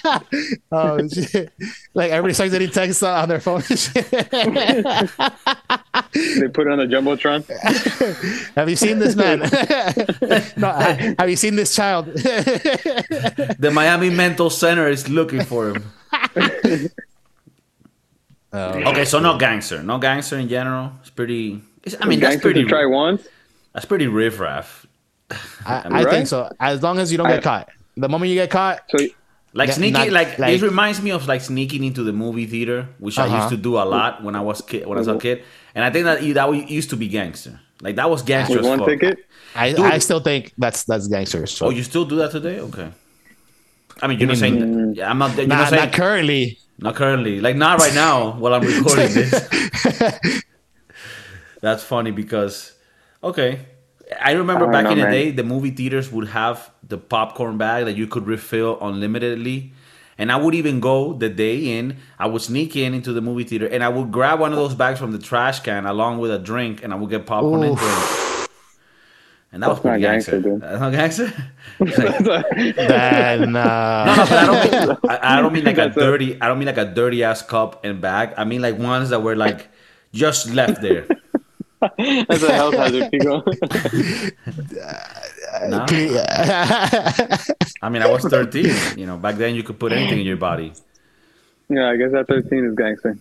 oh 0.72 1.08
shit! 1.08 1.52
Like 1.94 2.12
everybody 2.12 2.34
starts 2.34 2.52
getting 2.54 2.70
texts 2.70 3.04
on 3.04 3.28
their 3.30 3.40
phone. 3.40 3.62
They 3.62 3.74
put 6.48 6.68
it 6.68 6.72
on 6.72 6.80
the 6.80 6.88
jumbotron. 6.90 7.46
have 8.56 8.70
you 8.70 8.76
seen 8.76 9.00
this 9.00 9.16
man? 9.16 9.40
no, 10.58 10.72
have 11.20 11.30
you 11.30 11.36
seen 11.36 11.56
this 11.56 11.76
child? 11.76 12.06
The 12.06 13.72
Miami 13.74 14.10
Mental 14.10 14.50
Center 14.50 14.88
is 14.88 15.10
looking 15.10 15.44
for 15.44 15.70
him. 15.70 15.84
Oh. 18.54 18.74
Okay, 18.92 19.06
so 19.06 19.20
no 19.20 19.38
gangster, 19.38 19.82
no 19.82 19.98
gangster 19.98 20.38
in 20.38 20.50
general. 20.50 20.92
It's 21.02 21.10
pretty. 21.10 21.62
It's, 21.84 21.96
I 22.00 22.06
mean, 22.06 22.20
that's 22.20 22.42
pretty. 22.42 22.64
to 22.64 22.70
try 22.70 22.86
once. 22.86 23.26
That's 23.74 23.86
pretty 23.86 24.08
riffraff. 24.08 24.86
I, 25.66 25.82
Am 25.86 25.94
I 25.96 26.00
I 26.02 26.04
think 26.10 26.28
so. 26.28 26.50
As 26.60 26.84
long 26.84 27.00
as 27.00 27.12
you 27.12 27.18
don't 27.18 27.30
get 27.30 27.44
caught. 27.44 27.70
The 27.96 28.10
moment 28.10 28.30
you 28.30 28.36
get 28.36 28.50
caught, 28.50 28.82
So 28.90 29.06
Like 29.54 29.68
Yeah, 29.70 29.74
sneaking, 29.76 29.94
not- 29.94 30.10
like, 30.12 30.40
like- 30.40 30.56
it 30.56 30.62
reminds 30.62 31.02
me 31.02 31.12
of 31.12 31.28
like 31.28 31.42
sneaking 31.42 31.84
into 31.84 32.04
the 32.04 32.14
movie 32.14 32.46
theater, 32.46 32.88
which 33.00 33.18
I 33.18 33.26
Uh-huh. 33.26 33.36
used 33.38 33.50
to 33.50 33.58
do 33.58 33.78
a 33.78 33.84
lot 33.86 34.24
when 34.24 34.36
I 34.36 34.42
was 34.42 34.62
kid, 34.62 34.86
when 34.88 34.98
I 34.98 35.02
was 35.02 35.08
a 35.08 35.18
kid, 35.18 35.44
and 35.76 35.84
I 35.84 35.90
think 35.92 36.06
that 36.06 36.22
that 36.34 36.70
used 36.70 36.90
to 36.92 36.98
be 36.98 37.08
gangster. 37.08 37.60
Like 37.82 37.96
that 37.96 38.10
was 38.10 38.22
gangster. 38.22 38.62
one 38.62 38.80
fuck. 38.80 38.88
ticket. 38.90 39.26
I, 39.56 39.72
Dude. 39.72 39.80
I 39.82 39.98
still 40.00 40.20
think 40.20 40.54
that's 40.58 40.84
that's 40.84 41.08
gangsters. 41.08 41.62
Oh, 41.62 41.70
you 41.70 41.84
still 41.84 42.06
do 42.06 42.16
that 42.18 42.32
today? 42.32 42.60
Okay. 42.60 42.90
I 44.02 44.08
mean, 44.08 44.20
you're 44.20 44.28
not 44.28 44.38
saying. 44.38 44.96
Yeah, 44.96 45.10
I'm 45.10 45.18
not. 45.18 45.36
You're 45.36 45.48
not 45.48 45.58
not, 45.58 45.70
saying. 45.70 45.84
not 45.86 45.94
currently. 45.94 46.60
Not 46.82 46.96
currently. 46.96 47.40
Like 47.40 47.56
not 47.56 47.80
right 47.80 47.94
now 47.94 48.32
while 48.32 48.54
I'm 48.54 48.64
recording 48.64 49.14
this. 49.14 50.44
That's 51.62 51.84
funny 51.84 52.12
because 52.12 52.74
okay. 53.24 53.68
I 54.20 54.34
remember 54.34 54.68
I 54.68 54.72
back 54.72 54.84
don't 54.86 54.94
in 54.94 54.98
the 55.00 55.06
man. 55.06 55.14
day 55.14 55.32
the 55.32 55.44
movie 55.44 55.72
theaters 55.72 56.12
would 56.12 56.30
have 56.30 56.72
the 56.86 56.98
popcorn 56.98 57.58
bag 57.58 57.86
that 57.86 57.96
you 57.96 58.08
could 58.08 58.26
refill 58.28 58.80
unlimitedly. 58.82 59.74
And 60.18 60.32
I 60.32 60.36
would 60.36 60.54
even 60.54 60.80
go 60.80 61.14
the 61.14 61.30
day 61.30 61.80
in, 61.80 61.98
I 62.20 62.28
would 62.28 62.42
sneak 62.42 62.76
in 62.76 62.94
into 62.94 63.14
the 63.14 63.22
movie 63.22 63.44
theater 63.44 63.68
and 63.68 63.84
I 63.84 63.90
would 63.90 64.12
grab 64.12 64.40
one 64.40 64.52
of 64.52 64.58
those 64.58 64.76
bags 64.76 65.00
from 65.00 65.12
the 65.12 65.20
trash 65.20 65.62
can 65.62 65.86
along 65.86 66.20
with 66.20 66.32
a 66.32 66.40
drink 66.40 66.84
and 66.84 66.94
I 66.94 66.96
would 66.96 67.10
get 67.10 67.26
popcorn 67.26 67.64
and 67.64 67.74
Oof. 67.74 67.80
drink. 67.80 68.31
And 69.54 69.62
that 69.64 69.68
was 69.68 69.78
That's 69.80 69.86
not 69.86 69.92
pretty 69.92 70.02
gangster. 70.04 70.32
gangster, 70.32 70.50
dude. 70.50 70.62
That's 70.62 70.80
not 70.80 70.92
gangster? 70.94 71.34
It's 71.82 72.26
like- 72.26 72.76
Then 72.76 73.52
no, 73.52 73.60
uh, 73.60 74.06
no, 74.08 74.18
but 74.22 74.32
I 74.32 74.46
don't 74.46 74.72
mean 74.72 75.08
I, 75.10 75.20
I 75.38 75.42
don't 75.42 75.54
mean 75.54 75.66
like 75.72 75.78
a 75.78 75.90
dirty 75.90 76.42
I 76.42 76.48
don't 76.48 76.58
mean 76.60 76.68
like 76.68 76.78
a 76.78 76.86
dirty 76.86 77.24
ass 77.24 77.42
cup 77.42 77.84
and 77.84 78.00
bag. 78.00 78.34
I 78.38 78.46
mean 78.46 78.62
like 78.62 78.78
ones 78.80 79.10
that 79.10 79.22
were 79.22 79.36
like 79.36 79.68
just 80.14 80.54
left 80.54 80.82
there. 80.82 81.06
That's 81.98 82.44
a 82.44 82.54
health 82.54 82.76
hazard, 82.76 83.10
Pico. 83.12 83.42
Nah. 85.68 85.86
I 87.82 87.90
mean 87.90 88.02
I 88.02 88.08
was 88.10 88.24
13, 88.24 88.98
you 88.98 89.06
know, 89.06 89.18
back 89.18 89.36
then 89.36 89.56
you 89.56 89.64
could 89.64 89.80
put 89.80 89.92
anything 89.92 90.20
in 90.20 90.26
your 90.26 90.38
body. 90.38 90.74
yeah, 91.70 91.90
I 91.90 91.98
guess 91.98 92.12
that 92.12 92.28
13 92.28 92.66
is 92.66 92.76
gangster. 92.76 93.18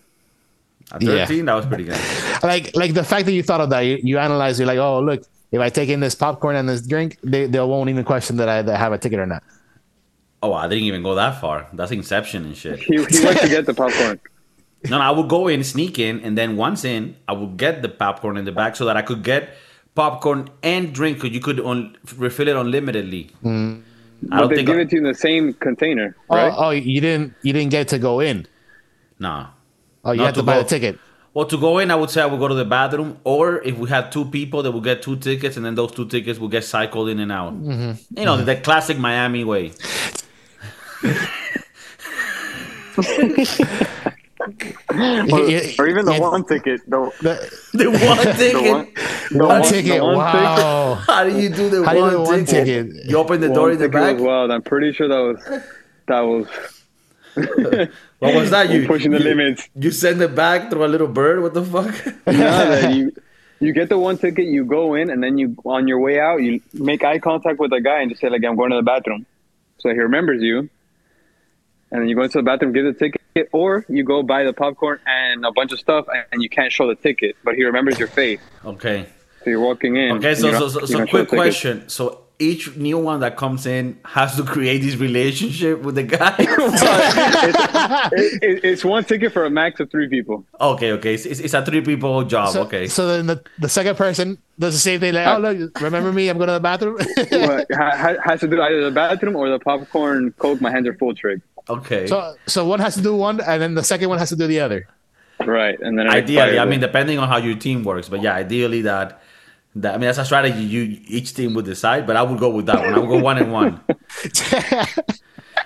At 0.93 1.01
Yeah. 1.01 1.25
13, 1.25 1.45
that 1.45 1.53
was 1.55 1.65
pretty 1.65 1.85
good. 1.85 1.97
like 2.43 2.75
like 2.75 2.93
the 2.93 3.03
fact 3.03 3.25
that 3.25 3.33
you 3.33 3.43
thought 3.43 3.61
of 3.61 3.69
that, 3.71 3.81
you, 3.81 3.99
you 4.03 4.17
analyze, 4.17 4.59
you're 4.59 4.67
like, 4.67 4.79
oh 4.79 4.99
look, 5.01 5.23
if 5.51 5.59
I 5.59 5.69
take 5.69 5.89
in 5.89 5.99
this 5.99 6.15
popcorn 6.15 6.55
and 6.55 6.67
this 6.69 6.81
drink, 6.81 7.17
they, 7.23 7.45
they 7.47 7.59
won't 7.59 7.89
even 7.89 8.03
question 8.03 8.37
that 8.37 8.49
I 8.49 8.61
that 8.61 8.75
I 8.75 8.77
have 8.77 8.93
a 8.93 8.97
ticket 8.97 9.19
or 9.19 9.25
not. 9.25 9.43
Oh, 10.43 10.53
I 10.53 10.67
didn't 10.67 10.85
even 10.85 11.03
go 11.03 11.13
that 11.15 11.39
far. 11.39 11.67
That's 11.73 11.91
Inception 11.91 12.45
and 12.45 12.57
shit. 12.57 12.79
He, 12.79 12.95
he 12.95 13.23
went 13.25 13.39
to 13.39 13.47
get 13.49 13.65
the 13.65 13.73
popcorn. 13.73 14.19
No, 14.89 14.97
no, 14.97 15.03
I 15.03 15.11
would 15.11 15.29
go 15.29 15.47
in, 15.47 15.63
sneak 15.63 15.99
in, 15.99 16.21
and 16.21 16.35
then 16.35 16.57
once 16.57 16.83
in, 16.85 17.15
I 17.27 17.33
would 17.33 17.55
get 17.55 17.83
the 17.83 17.87
popcorn 17.89 18.35
in 18.35 18.45
the 18.45 18.51
back 18.51 18.75
so 18.75 18.85
that 18.85 18.97
I 18.97 19.03
could 19.03 19.21
get 19.21 19.53
popcorn 19.93 20.49
and 20.63 20.91
drink 20.91 21.17
because 21.21 21.35
you 21.35 21.39
could 21.39 21.59
un- 21.59 21.95
refill 22.17 22.47
it 22.47 22.55
unlimitedly. 22.55 23.29
Mm. 23.43 23.83
I 23.83 23.83
But 24.27 24.37
don't 24.39 24.49
they 24.49 24.55
think. 24.55 24.67
give 24.69 24.79
it 24.79 24.89
to 24.89 24.95
you 24.95 25.01
in 25.03 25.07
the 25.07 25.13
same 25.13 25.53
container, 25.53 26.15
oh, 26.31 26.35
right? 26.35 26.51
Oh, 26.57 26.65
oh, 26.65 26.69
you 26.71 26.99
didn't 26.99 27.35
you 27.43 27.53
didn't 27.53 27.69
get 27.69 27.89
to 27.89 27.99
go 27.99 28.21
in. 28.21 28.47
nah. 29.19 29.49
Oh, 30.03 30.13
you 30.13 30.17
Not 30.17 30.25
had 30.25 30.33
to, 30.33 30.39
to 30.41 30.45
buy 30.47 30.55
go- 30.55 30.63
the 30.63 30.69
ticket. 30.69 30.97
Well, 31.33 31.45
to 31.45 31.57
go 31.57 31.77
in, 31.79 31.91
I 31.91 31.95
would 31.95 32.09
say 32.09 32.21
I 32.21 32.25
would 32.25 32.39
go 32.39 32.49
to 32.49 32.53
the 32.55 32.65
bathroom, 32.65 33.17
or 33.23 33.61
if 33.63 33.77
we 33.77 33.87
had 33.89 34.11
two 34.11 34.25
people, 34.25 34.63
they 34.63 34.69
would 34.69 34.83
get 34.83 35.01
two 35.01 35.15
tickets, 35.15 35.55
and 35.55 35.65
then 35.65 35.75
those 35.75 35.91
two 35.93 36.05
tickets 36.07 36.37
would 36.39 36.51
get 36.51 36.65
cycled 36.65 37.07
in 37.07 37.19
and 37.19 37.31
out. 37.31 37.53
Mm-hmm. 37.53 38.19
You 38.19 38.25
know, 38.25 38.37
the 38.43 38.57
classic 38.57 38.97
Miami 38.97 39.45
way. 39.45 39.71
Or, 44.41 45.39
or 45.79 45.87
even 45.87 46.05
the 46.05 46.17
one 46.19 46.43
ticket. 46.45 46.81
The, 46.89 46.99
The, 47.21 47.77
The 47.77 47.91
one 47.91 48.17
ticket. 48.35 48.71
one- 48.71 48.87
the 49.31 49.37
one 49.47 49.59
one- 49.61 49.69
ticket. 49.69 50.01
one 50.03 50.17
wow. 50.17 50.95
How 50.95 51.23
do 51.23 51.39
you 51.39 51.47
do 51.49 51.69
the 51.69 51.85
How 51.85 51.93
do 51.93 51.97
you 51.99 52.03
one, 52.03 52.23
one 52.23 52.45
ticket? 52.45 52.87
ticket? 52.91 53.05
You 53.09 53.17
open 53.17 53.39
the 53.39 53.47
one 53.49 53.55
door 53.55 53.71
in 53.71 53.77
the 53.77 53.85
ticket 53.85 53.93
back. 53.93 54.13
was 54.15 54.23
wild. 54.23 54.51
I'm 54.51 54.61
pretty 54.63 54.91
sure 54.91 55.07
that 55.07 55.15
was 55.19 55.61
that 56.07 56.19
was 56.21 56.47
What 57.35 58.35
was 58.35 58.51
that? 58.51 58.69
you're 58.69 58.87
pushing 58.87 59.11
the 59.11 59.19
you, 59.19 59.23
limits. 59.23 59.69
You 59.75 59.91
send 59.91 60.21
it 60.21 60.35
back 60.35 60.69
through 60.69 60.85
a 60.85 60.87
little 60.87 61.07
bird. 61.07 61.41
What 61.41 61.53
the 61.53 61.63
fuck? 61.63 61.95
No, 62.27 62.89
you 62.93 63.13
you 63.59 63.73
get 63.73 63.89
the 63.89 63.97
one 63.97 64.17
ticket, 64.17 64.45
you 64.45 64.65
go 64.65 64.95
in, 64.95 65.09
and 65.09 65.23
then 65.23 65.37
you 65.37 65.55
on 65.65 65.87
your 65.87 65.99
way 65.99 66.19
out, 66.19 66.37
you 66.37 66.61
make 66.73 67.03
eye 67.03 67.19
contact 67.19 67.59
with 67.59 67.71
the 67.71 67.79
guy 67.79 68.01
and 68.01 68.09
just 68.09 68.21
say 68.21 68.29
like, 68.29 68.43
"I'm 68.43 68.55
going 68.55 68.71
to 68.71 68.77
the 68.77 68.83
bathroom," 68.83 69.25
so 69.77 69.89
he 69.89 69.99
remembers 69.99 70.41
you. 70.41 70.69
And 71.91 72.01
then 72.01 72.07
you 72.07 72.15
go 72.15 72.23
into 72.23 72.37
the 72.37 72.43
bathroom, 72.43 72.71
give 72.71 72.85
the 72.85 72.93
ticket, 72.93 73.49
or 73.51 73.85
you 73.89 74.03
go 74.03 74.23
buy 74.23 74.43
the 74.45 74.53
popcorn 74.53 74.99
and 75.05 75.45
a 75.45 75.51
bunch 75.51 75.73
of 75.73 75.79
stuff, 75.79 76.05
and 76.31 76.41
you 76.41 76.49
can't 76.49 76.71
show 76.71 76.87
the 76.87 76.95
ticket, 76.95 77.35
but 77.43 77.55
he 77.55 77.63
remembers 77.63 77.99
your 77.99 78.07
face. 78.07 78.39
okay. 78.65 79.07
So 79.43 79.49
you're 79.49 79.59
walking 79.59 79.95
in. 79.95 80.17
Okay. 80.17 80.35
So 80.35 80.51
so 80.51 80.67
so, 80.69 80.85
so 80.85 81.05
quick 81.07 81.27
question. 81.27 81.89
So 81.89 82.25
each 82.41 82.75
new 82.75 82.97
one 82.97 83.19
that 83.21 83.37
comes 83.37 83.65
in 83.65 83.99
has 84.03 84.35
to 84.35 84.43
create 84.43 84.79
this 84.79 84.95
relationship 84.97 85.81
with 85.83 85.95
the 85.95 86.03
guy. 86.03 86.35
It- 88.13 88.43
it- 88.43 88.63
it's 88.63 88.83
one 88.85 89.03
ticket 89.03 89.31
for 89.33 89.45
a 89.45 89.49
max 89.49 89.79
of 89.79 89.89
three 89.91 90.07
people. 90.09 90.45
okay. 90.59 90.91
Okay. 90.93 91.13
It's, 91.13 91.25
it's 91.25 91.53
a 91.53 91.63
three 91.65 91.81
people 91.81 92.23
job. 92.23 92.49
So, 92.53 92.63
okay. 92.63 92.87
So 92.87 93.07
then 93.07 93.27
the, 93.27 93.43
the 93.59 93.69
second 93.69 93.95
person 93.97 94.37
does 94.59 94.73
the 94.73 94.79
same 94.79 94.99
thing. 94.99 95.13
Like, 95.13 95.27
oh 95.27 95.39
look, 95.39 95.79
remember 95.81 96.11
me? 96.11 96.29
I'm 96.29 96.37
going 96.37 96.47
to 96.47 96.53
the 96.53 96.59
bathroom. 96.59 96.97
But 97.29 97.67
ha- 97.73 97.95
ha- 97.97 98.21
has 98.23 98.39
to 98.41 98.47
do 98.47 98.61
either 98.61 98.83
the 98.85 98.91
bathroom 98.91 99.35
or 99.35 99.49
the 99.49 99.59
popcorn, 99.59 100.33
coke. 100.37 100.61
My 100.61 100.71
hands 100.71 100.87
are 100.87 100.93
full 100.95 101.13
trick. 101.15 101.39
Okay. 101.69 102.07
so 102.07 102.35
so 102.47 102.65
one 102.65 102.79
has 102.79 102.95
to 102.95 103.01
do 103.01 103.15
one, 103.15 103.39
and 103.39 103.61
then 103.61 103.75
the 103.75 103.83
second 103.83 104.09
one 104.09 104.17
has 104.19 104.29
to 104.29 104.35
do 104.35 104.47
the 104.47 104.59
other. 104.59 104.87
Right, 105.45 105.79
and 105.79 105.97
then 105.97 106.07
ideally, 106.07 106.41
I 106.41 106.47
expires. 106.49 106.69
mean, 106.69 106.79
depending 106.81 107.17
on 107.17 107.27
how 107.27 107.37
your 107.37 107.55
team 107.55 107.83
works, 107.83 108.09
but 108.09 108.21
yeah, 108.21 108.33
ideally 108.35 108.81
that. 108.83 109.21
That, 109.75 109.95
I 109.95 109.97
mean, 109.97 110.07
that's 110.07 110.17
a 110.17 110.25
strategy 110.25 110.59
you 110.63 110.99
each 111.07 111.33
team 111.33 111.53
would 111.53 111.65
decide, 111.65 112.05
but 112.05 112.15
I 112.17 112.23
would 112.23 112.39
go 112.39 112.49
with 112.49 112.65
that 112.65 112.79
one. 112.79 112.93
I 112.93 112.99
would 112.99 113.09
go 113.09 113.19
one 113.19 113.37
and 113.37 113.51
one. 113.53 113.79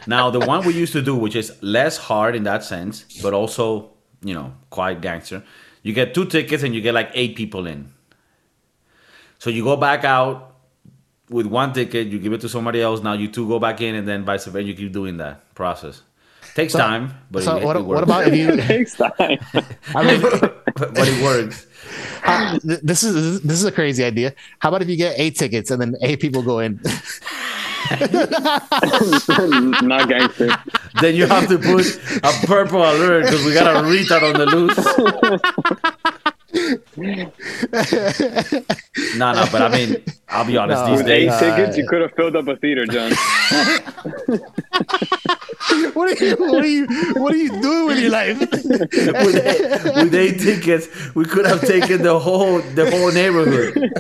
Now, 0.08 0.30
the 0.30 0.40
one 0.40 0.66
we 0.66 0.74
used 0.74 0.94
to 0.94 1.02
do, 1.02 1.16
which 1.16 1.36
is 1.36 1.52
less 1.62 1.98
hard 1.98 2.36
in 2.36 2.44
that 2.44 2.64
sense, 2.64 3.06
but 3.22 3.34
also, 3.34 3.92
you 4.24 4.34
know, 4.34 4.54
quite 4.70 5.02
gangster. 5.02 5.44
You 5.82 5.94
get 5.94 6.14
two 6.14 6.26
tickets 6.26 6.64
and 6.64 6.76
you 6.76 6.82
get 6.82 6.94
like 6.94 7.10
eight 7.14 7.36
people 7.36 7.66
in. 7.66 7.92
So 9.40 9.50
you 9.50 9.64
go 9.64 9.76
back 9.76 10.04
out 10.04 10.56
with 11.30 11.48
one 11.48 11.74
ticket, 11.74 12.08
you 12.08 12.20
give 12.20 12.34
it 12.34 12.42
to 12.42 12.50
somebody 12.50 12.82
else. 12.82 13.02
Now 13.02 13.14
you 13.14 13.28
two 13.28 13.48
go 13.48 13.60
back 13.60 13.82
in, 13.82 13.96
and 13.96 14.08
then 14.08 14.26
vice 14.26 14.46
versa. 14.46 14.64
You 14.64 14.74
keep 14.76 14.92
doing 14.92 15.18
that 15.18 15.54
process. 15.56 16.02
Takes 16.54 16.74
So- 16.74 16.80
time, 16.80 17.14
but 17.32 17.44
so 17.44 17.58
it, 17.58 17.64
what, 17.64 17.76
it 17.76 17.86
what 17.86 18.04
about 18.04 18.28
if 18.28 18.36
you? 18.36 18.50
it 18.54 18.62
takes 18.62 18.96
time. 18.96 19.14
I 19.96 20.04
mean, 20.04 20.52
but 20.76 21.08
it 21.08 21.24
works. 21.24 21.66
uh, 22.24 22.60
th- 22.60 22.80
this 22.82 23.04
is 23.04 23.42
this 23.42 23.58
is 23.58 23.66
a 23.66 23.72
crazy 23.72 24.04
idea. 24.04 24.34
How 24.60 24.70
about 24.70 24.82
if 24.82 24.90
you 24.90 24.98
get 24.98 25.16
eight 25.18 25.36
tickets 25.38 25.72
and 25.72 25.82
then 25.82 25.96
eight 26.02 26.20
people 26.20 26.42
go 26.44 26.60
in? 26.60 26.80
Not 29.86 30.10
gangster. 30.10 30.50
then 31.02 31.16
you 31.16 31.28
have 31.28 31.48
to 31.50 31.58
put 31.60 31.86
a 32.24 32.32
purple 32.48 32.80
alert 32.82 33.24
because 33.26 33.46
we 33.46 33.54
got 33.54 33.68
a 33.76 33.82
retard 33.88 34.24
on 34.24 34.34
the 34.40 34.46
loose. 34.48 34.76
no, 36.56 37.32
no, 39.34 39.46
but 39.52 39.62
I 39.62 39.70
mean, 39.70 40.02
I'll 40.30 40.46
be 40.46 40.58
honest. 40.58 40.84
No. 40.84 40.90
These 40.92 40.98
With 41.00 41.10
eight 41.10 41.26
days, 41.26 41.32
Uh, 41.34 41.40
tickets, 41.40 41.78
you 41.78 41.88
could 41.88 42.02
have 42.02 42.14
filled 42.14 42.36
up 42.36 42.48
a 42.48 42.56
theater, 42.56 42.86
John. 42.86 43.12
what 45.94 46.10
are 46.10 46.26
you? 46.26 46.36
What 46.38 46.64
are 46.64 46.68
you? 46.68 46.88
What 47.16 47.34
are 47.34 47.38
you 47.38 47.62
doing 47.62 47.88
with 47.88 48.00
your 48.00 48.12
life? 48.12 48.40
with, 48.40 49.36
eight, 49.36 49.84
with 49.96 50.16
eight 50.16 50.40
tickets, 50.40 50.88
we 51.16 51.26
could 51.26 51.46
have 51.46 51.62
taken 51.62 52.02
the 52.02 52.18
whole 52.20 52.62
the 52.62 52.90
whole 52.90 53.12
neighborhood. 53.12 53.92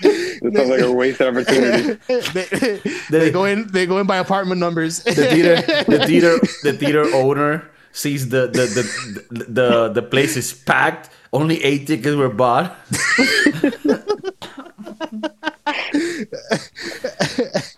This 0.00 0.40
sounds 0.54 0.70
like 0.70 0.80
a 0.80 0.92
wasted 0.92 1.26
opportunity. 1.28 1.98
they, 2.32 2.80
they 3.10 3.30
go 3.30 3.44
in. 3.44 3.70
They 3.72 3.86
go 3.86 3.98
in 3.98 4.06
by 4.06 4.16
apartment 4.16 4.60
numbers. 4.60 5.02
The 5.02 5.12
theater, 5.14 5.56
the 5.86 6.04
theater, 6.06 6.38
the 6.62 6.72
theater 6.72 7.04
owner 7.14 7.68
sees 7.98 8.28
the 8.28 8.46
the 8.46 8.66
the 8.70 8.82
the, 9.48 9.88
the 9.88 10.02
place 10.02 10.36
is 10.36 10.52
packed. 10.54 11.10
Only 11.32 11.62
eight 11.64 11.86
tickets 11.86 12.16
were 12.16 12.30
bought. 12.30 12.76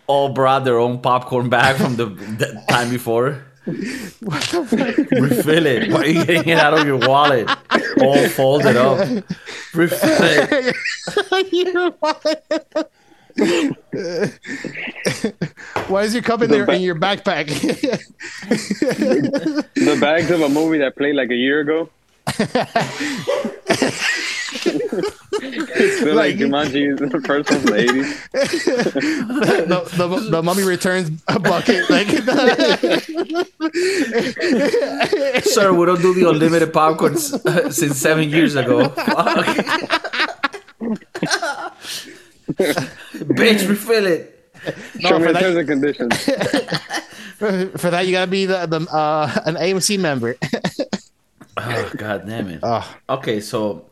All 0.07 0.33
brought 0.33 0.65
their 0.65 0.79
own 0.79 1.01
popcorn 1.01 1.49
bag 1.49 1.77
from 1.77 1.97
the, 1.97 2.07
the 2.07 2.63
time 2.69 2.91
before. 2.91 3.43
Refill 3.67 5.67
it. 5.67 5.91
Why 5.91 6.01
are 6.01 6.07
you 6.07 6.25
getting 6.25 6.51
it 6.51 6.59
out 6.59 6.75
of 6.75 6.87
your 6.87 6.99
wallet? 6.99 7.51
All 8.01 8.29
folded 8.29 8.77
up. 8.77 8.99
Refill 9.75 10.23
it. 10.23 10.77
Why 15.91 16.03
is 16.05 16.15
your 16.15 16.23
cup 16.23 16.41
in 16.43 16.51
there 16.51 16.65
in 16.71 16.81
your 16.83 16.95
backpack? 16.95 17.51
The 19.75 19.97
bags 20.01 20.31
of 20.31 20.41
a 20.41 20.49
movie 20.49 20.79
that 20.79 20.97
played 20.97 21.15
like 21.17 21.31
a 21.31 21.35
year 21.35 21.61
ago. 21.61 21.89
it's 22.29 22.55
like, 26.03 26.15
Like- 26.15 26.37
Jumanji, 26.37 26.97
the 26.99 27.09
first 27.11 27.29
one 27.29 27.45
from 27.45 27.63
the 27.65 27.73
80s. 28.33 29.69
the, 29.69 29.81
the, 29.97 30.07
the 30.31 30.43
mummy 30.43 30.63
returns 30.63 31.11
a 31.29 31.39
bucket. 31.39 31.89
Like, 31.91 32.09
Sir, 35.45 35.73
we 35.73 35.87
don't 35.87 36.03
do 36.03 36.15
the 36.15 36.29
unlimited 36.29 36.73
popcorn 36.73 37.15
s- 37.15 37.35
uh, 37.47 37.71
since 37.71 37.97
seven 37.99 38.29
years 38.31 38.57
ago. 38.57 38.89
Fuck. 38.91 39.47
Bitch, 43.39 43.69
refill 43.69 44.07
it. 44.07 44.37
Show 45.01 45.19
me 45.19 45.27
for 45.27 45.33
the 45.33 45.33
that- 45.33 45.41
terms 45.41 45.57
and 45.59 45.69
conditions. 45.69 46.25
for 47.81 47.91
that, 47.91 48.07
you 48.07 48.13
gotta 48.13 48.31
be 48.31 48.47
the, 48.47 48.67
the 48.67 48.81
uh, 48.91 49.41
an 49.47 49.55
AMC 49.57 49.99
member. 49.99 50.37
Oh, 51.63 51.91
God 51.97 52.27
damn 52.27 52.49
it. 52.49 52.61
oh, 52.63 52.97
Okay, 53.09 53.41
so 53.41 53.85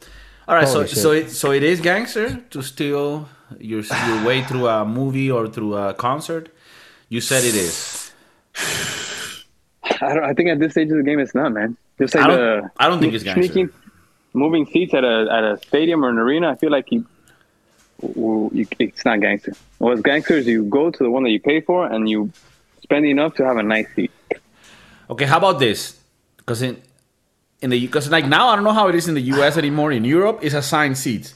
all 0.46 0.54
right, 0.54 0.66
so 0.66 0.74
Holy 0.74 0.88
so 0.88 1.10
it 1.10 1.28
so 1.30 1.50
it 1.50 1.62
is 1.62 1.80
gangster 1.82 2.36
to 2.50 2.62
steal 2.62 3.28
your 3.58 3.82
your 3.82 4.24
way 4.24 4.42
through 4.42 4.66
a 4.68 4.86
movie 4.86 5.30
or 5.30 5.48
through 5.48 5.74
a 5.76 5.92
concert. 5.92 6.48
You 7.10 7.20
said 7.20 7.44
it 7.44 7.54
is. 7.54 8.10
I 10.00 10.14
don't. 10.14 10.24
I 10.24 10.32
think 10.32 10.48
at 10.48 10.60
this 10.60 10.72
stage 10.72 10.90
of 10.90 10.96
the 10.96 11.02
game, 11.02 11.18
it's 11.18 11.34
not, 11.34 11.52
man. 11.52 11.76
Just 11.98 12.14
like 12.14 12.24
I 12.24 12.28
don't. 12.28 12.70
I 12.78 12.88
don't 12.88 13.00
think 13.00 13.12
it's 13.12 13.24
gangster. 13.24 13.42
sneaking, 13.42 13.70
moving 14.32 14.64
seats 14.66 14.94
at 14.94 15.04
a 15.04 15.26
at 15.30 15.44
a 15.44 15.58
stadium 15.66 16.04
or 16.04 16.08
an 16.10 16.18
arena. 16.18 16.50
I 16.50 16.56
feel 16.56 16.70
like 16.70 16.90
you, 16.90 17.00
w- 17.00 17.17
you 18.02 18.66
it's 18.78 19.04
not 19.04 19.20
gangster. 19.20 19.54
What's 19.78 20.00
gangster 20.02 20.34
is 20.34 20.46
you 20.46 20.64
go 20.64 20.90
to 20.90 21.02
the 21.02 21.10
one 21.10 21.24
that 21.24 21.30
you 21.30 21.40
pay 21.40 21.60
for 21.60 21.86
and 21.86 22.08
you 22.08 22.32
spend 22.82 23.06
enough 23.06 23.34
to 23.34 23.44
have 23.44 23.56
a 23.56 23.62
nice 23.62 23.86
seat. 23.94 24.10
Okay, 25.10 25.24
how 25.24 25.38
about 25.38 25.58
this? 25.58 25.98
Because 26.36 26.62
in 26.62 26.80
in 27.60 27.70
the 27.70 27.80
because 27.80 28.10
like 28.10 28.26
now 28.26 28.48
I 28.48 28.54
don't 28.54 28.64
know 28.64 28.72
how 28.72 28.88
it 28.88 28.94
is 28.94 29.08
in 29.08 29.14
the 29.14 29.20
U.S. 29.36 29.56
anymore. 29.56 29.92
In 29.92 30.04
Europe, 30.04 30.40
it's 30.42 30.54
assigned 30.54 30.96
seats. 30.96 31.34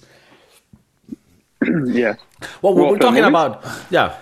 yeah. 1.84 2.14
Well, 2.60 2.74
Well, 2.74 2.90
we're 2.90 2.98
talking 2.98 3.24
about 3.24 3.64
yeah. 3.90 4.16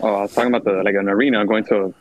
Oh, 0.00 0.14
I 0.14 0.22
was 0.22 0.34
talking 0.34 0.48
about 0.54 0.64
the 0.64 0.82
like 0.82 0.94
an 0.94 1.08
arena 1.08 1.44
going 1.46 1.64
to 1.64 1.86
a 1.86 1.94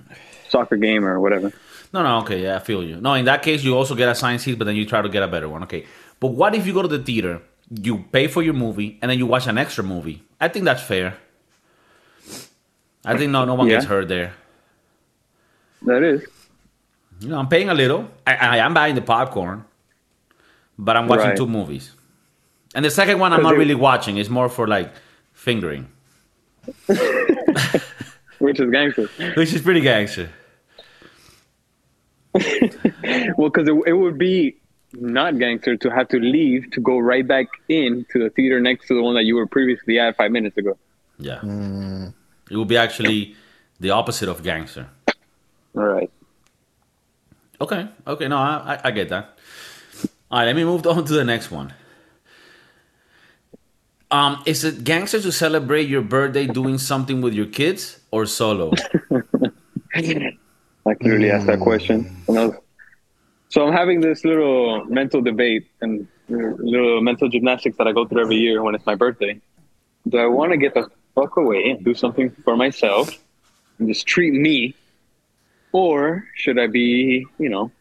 soccer 0.50 0.78
game 0.78 1.06
or 1.06 1.19
whatever. 1.19 1.52
No, 1.93 2.04
no, 2.04 2.17
okay, 2.19 2.43
yeah, 2.43 2.58
I 2.58 2.60
feel 2.60 2.84
you. 2.84 3.00
No, 3.00 3.13
in 3.13 3.24
that 3.26 3.41
case, 3.41 3.63
you 3.63 3.76
also 3.76 3.95
get 3.95 4.10
assigned 4.10 4.41
seats, 4.41 4.58
but 4.58 4.65
then 4.65 4.76
you 4.76 4.86
try 4.86 5.02
to 5.02 5.08
get 5.08 5.24
a 5.24 5.28
better 5.28 5.48
one. 5.48 5.63
Okay, 5.63 5.86
but 6.19 6.30
what 6.30 6.54
if 6.54 6.67
you 6.67 6.74
go 6.74 6.82
to 6.82 6.89
the 6.89 7.00
theater, 7.00 7.41
you 7.69 8.06
pay 8.12 8.28
for 8.28 8.43
your 8.43 8.54
movie, 8.54 8.97
and 9.01 9.10
then 9.12 9.17
you 9.17 9.25
watch 9.25 9.47
an 9.47 9.58
extra 9.58 9.84
movie? 9.84 10.23
I 10.39 10.47
think 10.47 10.65
that's 10.65 10.84
fair. 10.84 11.17
I 13.04 13.17
think 13.17 13.32
no, 13.32 13.45
no 13.45 13.54
one 13.54 13.67
gets 13.67 13.86
hurt 13.86 14.08
there. 14.08 14.34
That 15.84 16.01
is. 16.04 16.23
You 17.19 17.30
know, 17.30 17.38
I'm 17.39 17.47
paying 17.47 17.69
a 17.69 17.73
little. 17.73 18.10
I, 18.25 18.36
I 18.36 18.58
am 18.58 18.73
buying 18.73 18.95
the 18.95 19.01
popcorn, 19.01 19.63
but 20.78 20.97
I'm 20.97 21.08
watching 21.08 21.28
Right. 21.30 21.38
two 21.38 21.47
movies. 21.47 21.91
And 22.73 22.84
the 22.84 22.89
second 22.91 23.19
one, 23.19 23.32
I'm 23.32 23.43
not 23.43 23.56
really 23.56 23.75
watching. 23.75 24.17
It's 24.17 24.30
more 24.30 24.49
for 24.49 24.67
like 24.67 24.91
fingering, 25.34 25.88
Which 28.39 28.60
is 28.60 28.69
gangster. 28.71 29.08
which 29.36 29.54
is 29.54 29.62
pretty 29.62 29.82
gangster. 29.82 30.30
Well, 33.38 33.49
because 33.49 33.67
it, 33.67 33.75
it 33.88 33.93
would 33.93 34.17
be 34.17 34.58
not 34.95 35.38
gangster 35.38 35.75
to 35.77 35.89
have 35.89 36.08
to 36.10 36.19
leave 36.19 36.71
to 36.71 36.81
go 36.81 36.97
right 36.97 37.27
back 37.27 37.47
in 37.69 38.05
to 38.12 38.19
the 38.23 38.29
theater 38.29 38.60
next 38.60 38.88
to 38.88 38.95
the 38.95 39.01
one 39.01 39.15
that 39.15 39.23
you 39.23 39.36
were 39.36 39.47
previously 39.47 39.99
at 39.99 40.15
five 40.17 40.31
minutes 40.31 40.58
ago. 40.58 40.77
Yeah, 41.17 41.39
it 42.51 42.58
would 42.58 42.67
be 42.67 42.77
actually 42.77 43.36
the 43.79 43.91
opposite 43.91 44.29
of 44.29 44.43
gangster. 44.43 44.89
All 45.75 45.84
right. 45.84 46.12
Okay, 47.60 47.88
okay, 48.05 48.27
no, 48.27 48.38
I, 48.38 48.75
I, 48.75 48.81
I 48.86 48.91
get 48.91 49.10
that. 49.10 49.38
All 50.29 50.39
right, 50.39 50.45
let 50.45 50.55
me 50.55 50.63
move 50.63 50.86
on 50.88 51.05
to 51.05 51.13
the 51.13 51.23
next 51.23 51.51
one. 51.51 51.73
Um, 54.12 54.43
is 54.45 54.63
it 54.63 54.84
gangster 54.84 55.21
to 55.21 55.31
celebrate 55.31 55.89
your 55.89 56.01
birthday 56.01 56.47
doing 56.47 56.77
something 56.77 57.21
with 57.21 57.34
your 57.34 57.47
kids 57.47 57.99
or 58.12 58.25
solo? 58.25 58.71
I 59.95 60.93
clearly 61.01 61.31
asked 61.31 61.47
that 61.47 61.60
question. 61.60 62.15
And 63.56 63.63
I 63.63 63.63
was- 63.63 63.63
so 63.63 63.65
I'm 63.68 63.74
having 63.74 64.02
this 64.02 64.26
little 64.26 64.84
mental 64.86 65.22
debate 65.22 65.68
and 65.82 66.08
little 66.28 67.02
mental 67.02 67.30
gymnastics 67.30 67.78
that 67.78 67.88
I 67.88 67.91
go 67.94 68.06
through 68.06 68.22
every 68.22 68.36
year 68.36 68.62
when 68.62 68.76
it's 68.76 68.86
my 68.86 68.96
birthday. 68.96 69.39
Do 70.08 70.18
I 70.18 70.28
want 70.28 70.52
to 70.52 70.58
get 70.58 70.74
the 70.74 70.89
fuck 71.15 71.38
away 71.38 71.70
and 71.70 71.84
do 71.84 71.94
something 71.94 72.30
for 72.44 72.56
myself 72.58 73.10
and 73.80 73.88
just 73.88 74.06
treat 74.06 74.34
me? 74.34 74.76
Or 75.72 76.26
should 76.36 76.60
I 76.60 76.68
be, 76.68 77.26
you 77.38 77.50
know, 77.50 77.72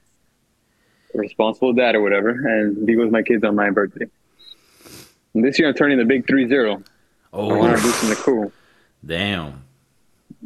a 1.14 1.18
responsible 1.18 1.72
dad 1.72 1.94
or 1.94 2.02
whatever 2.02 2.30
and 2.30 2.86
be 2.86 2.96
with 2.96 3.10
my 3.10 3.22
kids 3.22 3.44
on 3.44 3.54
my 3.54 3.70
birthday? 3.70 4.06
And 5.34 5.44
this 5.44 5.58
year 5.58 5.68
I'm 5.68 5.74
turning 5.74 5.98
the 5.98 6.04
big 6.04 6.26
3 6.26 6.48
0. 6.48 6.82
Oh, 7.32 7.50
I 7.50 7.58
want 7.58 7.76
to 7.76 7.82
do 7.82 7.88
something 7.90 8.18
cool. 8.18 8.52
damn. 9.04 9.62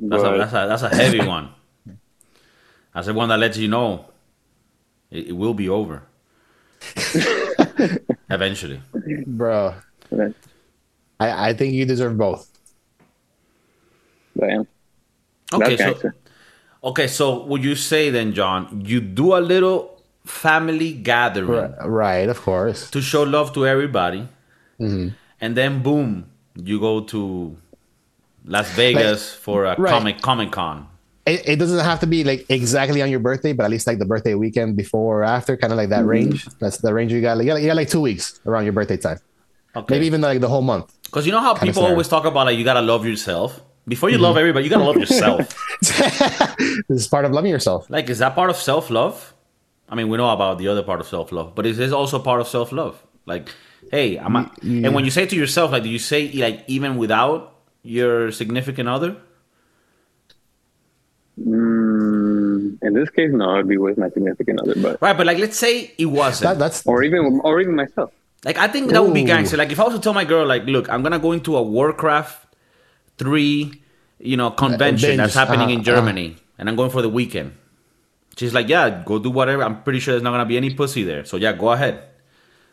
That's 0.00 0.22
a, 0.22 0.38
that's 0.38 0.52
a 0.52 0.66
that's 0.68 0.82
a 0.82 0.94
heavy 0.94 1.18
one. 1.26 1.48
That's 2.94 3.06
the 3.08 3.14
one 3.14 3.28
that 3.28 3.38
lets 3.38 3.58
you 3.58 3.68
know 3.68 4.06
it, 5.10 5.28
it 5.28 5.32
will 5.32 5.54
be 5.54 5.68
over 5.68 6.02
eventually. 8.30 8.80
bro, 9.26 9.74
I, 11.20 11.48
I 11.50 11.52
think 11.52 11.74
you 11.74 11.84
deserve 11.84 12.16
both. 12.16 12.48
I 14.40 14.46
am. 14.46 14.66
Okay, 15.52 15.76
That's 15.76 15.82
so 15.82 15.86
gangster. 15.90 16.14
okay, 16.84 17.06
so 17.08 17.44
would 17.46 17.64
you 17.64 17.74
say 17.74 18.10
then, 18.10 18.32
John, 18.34 18.82
you 18.84 19.00
do 19.00 19.34
a 19.36 19.40
little 19.40 20.00
family 20.24 20.92
gathering 20.92 21.48
Right, 21.48 21.88
right 21.88 22.28
of 22.28 22.40
course. 22.42 22.90
to 22.90 23.00
show 23.00 23.22
love 23.22 23.52
to 23.54 23.66
everybody, 23.66 24.28
Mm-hmm. 24.78 25.08
and 25.40 25.56
then 25.56 25.82
boom, 25.82 26.26
you 26.54 26.78
go 26.78 27.00
to 27.00 27.56
Las 28.44 28.70
Vegas 28.76 29.34
for 29.34 29.64
a 29.64 29.74
right. 29.76 29.90
comic 29.90 30.20
Comic 30.22 30.52
Con. 30.52 30.86
It, 31.28 31.48
it 31.48 31.56
doesn't 31.56 31.84
have 31.84 32.00
to 32.00 32.06
be 32.06 32.24
like 32.24 32.46
exactly 32.48 33.02
on 33.02 33.10
your 33.10 33.20
birthday, 33.20 33.52
but 33.52 33.64
at 33.64 33.70
least 33.70 33.86
like 33.86 33.98
the 33.98 34.06
birthday 34.06 34.34
weekend 34.34 34.76
before 34.76 35.20
or 35.20 35.24
after, 35.24 35.56
kind 35.56 35.72
of 35.72 35.76
like 35.76 35.90
that 35.90 36.00
mm-hmm. 36.00 36.08
range. 36.08 36.46
That's 36.58 36.78
the 36.78 36.94
range 36.94 37.12
you 37.12 37.20
got. 37.20 37.36
Like, 37.36 37.46
you 37.46 37.52
got. 37.52 37.60
You 37.60 37.66
got 37.66 37.76
like 37.76 37.88
two 37.88 38.00
weeks 38.00 38.40
around 38.46 38.64
your 38.64 38.72
birthday 38.72 38.96
time. 38.96 39.18
Okay. 39.76 39.94
Maybe 39.94 40.06
even 40.06 40.20
like 40.20 40.40
the 40.40 40.48
whole 40.48 40.62
month. 40.62 40.92
Because 41.04 41.26
you 41.26 41.32
know 41.32 41.40
how 41.40 41.54
people 41.54 41.84
always 41.84 42.08
talk 42.08 42.24
about 42.24 42.46
like 42.46 42.58
you 42.58 42.64
gotta 42.64 42.80
love 42.80 43.06
yourself. 43.06 43.62
Before 43.86 44.10
you 44.10 44.16
mm-hmm. 44.16 44.24
love 44.24 44.36
everybody, 44.36 44.64
you 44.64 44.70
gotta 44.70 44.84
love 44.84 44.96
yourself. 44.96 45.54
this 45.80 47.02
is 47.02 47.08
part 47.08 47.24
of 47.24 47.32
loving 47.32 47.50
yourself. 47.50 47.88
like, 47.90 48.08
is 48.08 48.18
that 48.18 48.34
part 48.34 48.50
of 48.50 48.56
self 48.56 48.90
love? 48.90 49.34
I 49.88 49.94
mean, 49.94 50.08
we 50.08 50.18
know 50.18 50.30
about 50.30 50.58
the 50.58 50.68
other 50.68 50.82
part 50.82 51.00
of 51.00 51.06
self 51.06 51.32
love, 51.32 51.54
but 51.54 51.66
is 51.66 51.76
this 51.76 51.92
also 51.92 52.18
part 52.18 52.40
of 52.40 52.48
self 52.48 52.72
love? 52.72 53.02
Like, 53.26 53.50
hey, 53.90 54.18
I'm. 54.18 54.36
A, 54.36 54.50
and 54.62 54.94
when 54.94 55.04
you 55.04 55.10
say 55.10 55.26
to 55.26 55.36
yourself, 55.36 55.72
like, 55.72 55.82
do 55.82 55.88
you 55.88 55.98
say 55.98 56.32
like 56.32 56.64
even 56.66 56.96
without 56.96 57.54
your 57.82 58.32
significant 58.32 58.88
other? 58.88 59.16
Mm, 61.38 62.82
in 62.82 62.92
this 62.94 63.10
case, 63.10 63.30
no, 63.32 63.50
I'd 63.56 63.68
be 63.68 63.76
with 63.78 63.96
my 63.98 64.08
significant 64.10 64.60
other, 64.60 64.74
but 64.80 65.00
Right, 65.00 65.16
but 65.16 65.26
like, 65.26 65.38
let's 65.38 65.56
say 65.58 65.92
it 65.98 66.06
wasn't. 66.06 66.50
That, 66.50 66.58
that's 66.58 66.86
or 66.86 67.02
even 67.02 67.40
or 67.44 67.60
even 67.60 67.76
myself. 67.76 68.10
Like 68.44 68.58
I 68.58 68.68
think 68.68 68.90
that 68.90 69.02
would 69.04 69.14
be 69.14 69.22
Ooh. 69.22 69.26
gangster. 69.26 69.56
Like 69.56 69.70
if 69.72 69.78
I 69.80 69.84
was 69.84 69.94
to 69.94 70.00
tell 70.00 70.14
my 70.14 70.24
girl, 70.24 70.46
like, 70.46 70.64
look, 70.64 70.88
I'm 70.90 71.02
gonna 71.02 71.18
go 71.18 71.32
into 71.32 71.56
a 71.56 71.62
Warcraft 71.62 72.46
three, 73.18 73.82
you 74.18 74.36
know, 74.36 74.50
convention 74.50 75.10
binge. 75.10 75.18
that's 75.18 75.34
happening 75.34 75.70
in 75.70 75.80
Uh-huh, 75.80 75.84
Germany, 75.96 76.36
and 76.58 76.68
I'm 76.68 76.76
going 76.76 76.90
for 76.90 77.02
the 77.02 77.08
weekend. 77.08 77.52
She's 78.36 78.54
like, 78.54 78.68
yeah, 78.68 79.02
go 79.04 79.18
do 79.18 79.30
whatever. 79.30 79.62
I'm 79.64 79.82
pretty 79.82 79.98
sure 80.00 80.12
there's 80.14 80.22
not 80.22 80.30
gonna 80.30 80.46
be 80.46 80.56
any 80.56 80.70
pussy 80.74 81.02
there. 81.02 81.24
So 81.24 81.36
yeah, 81.36 81.52
go 81.52 81.70
ahead. 81.72 82.02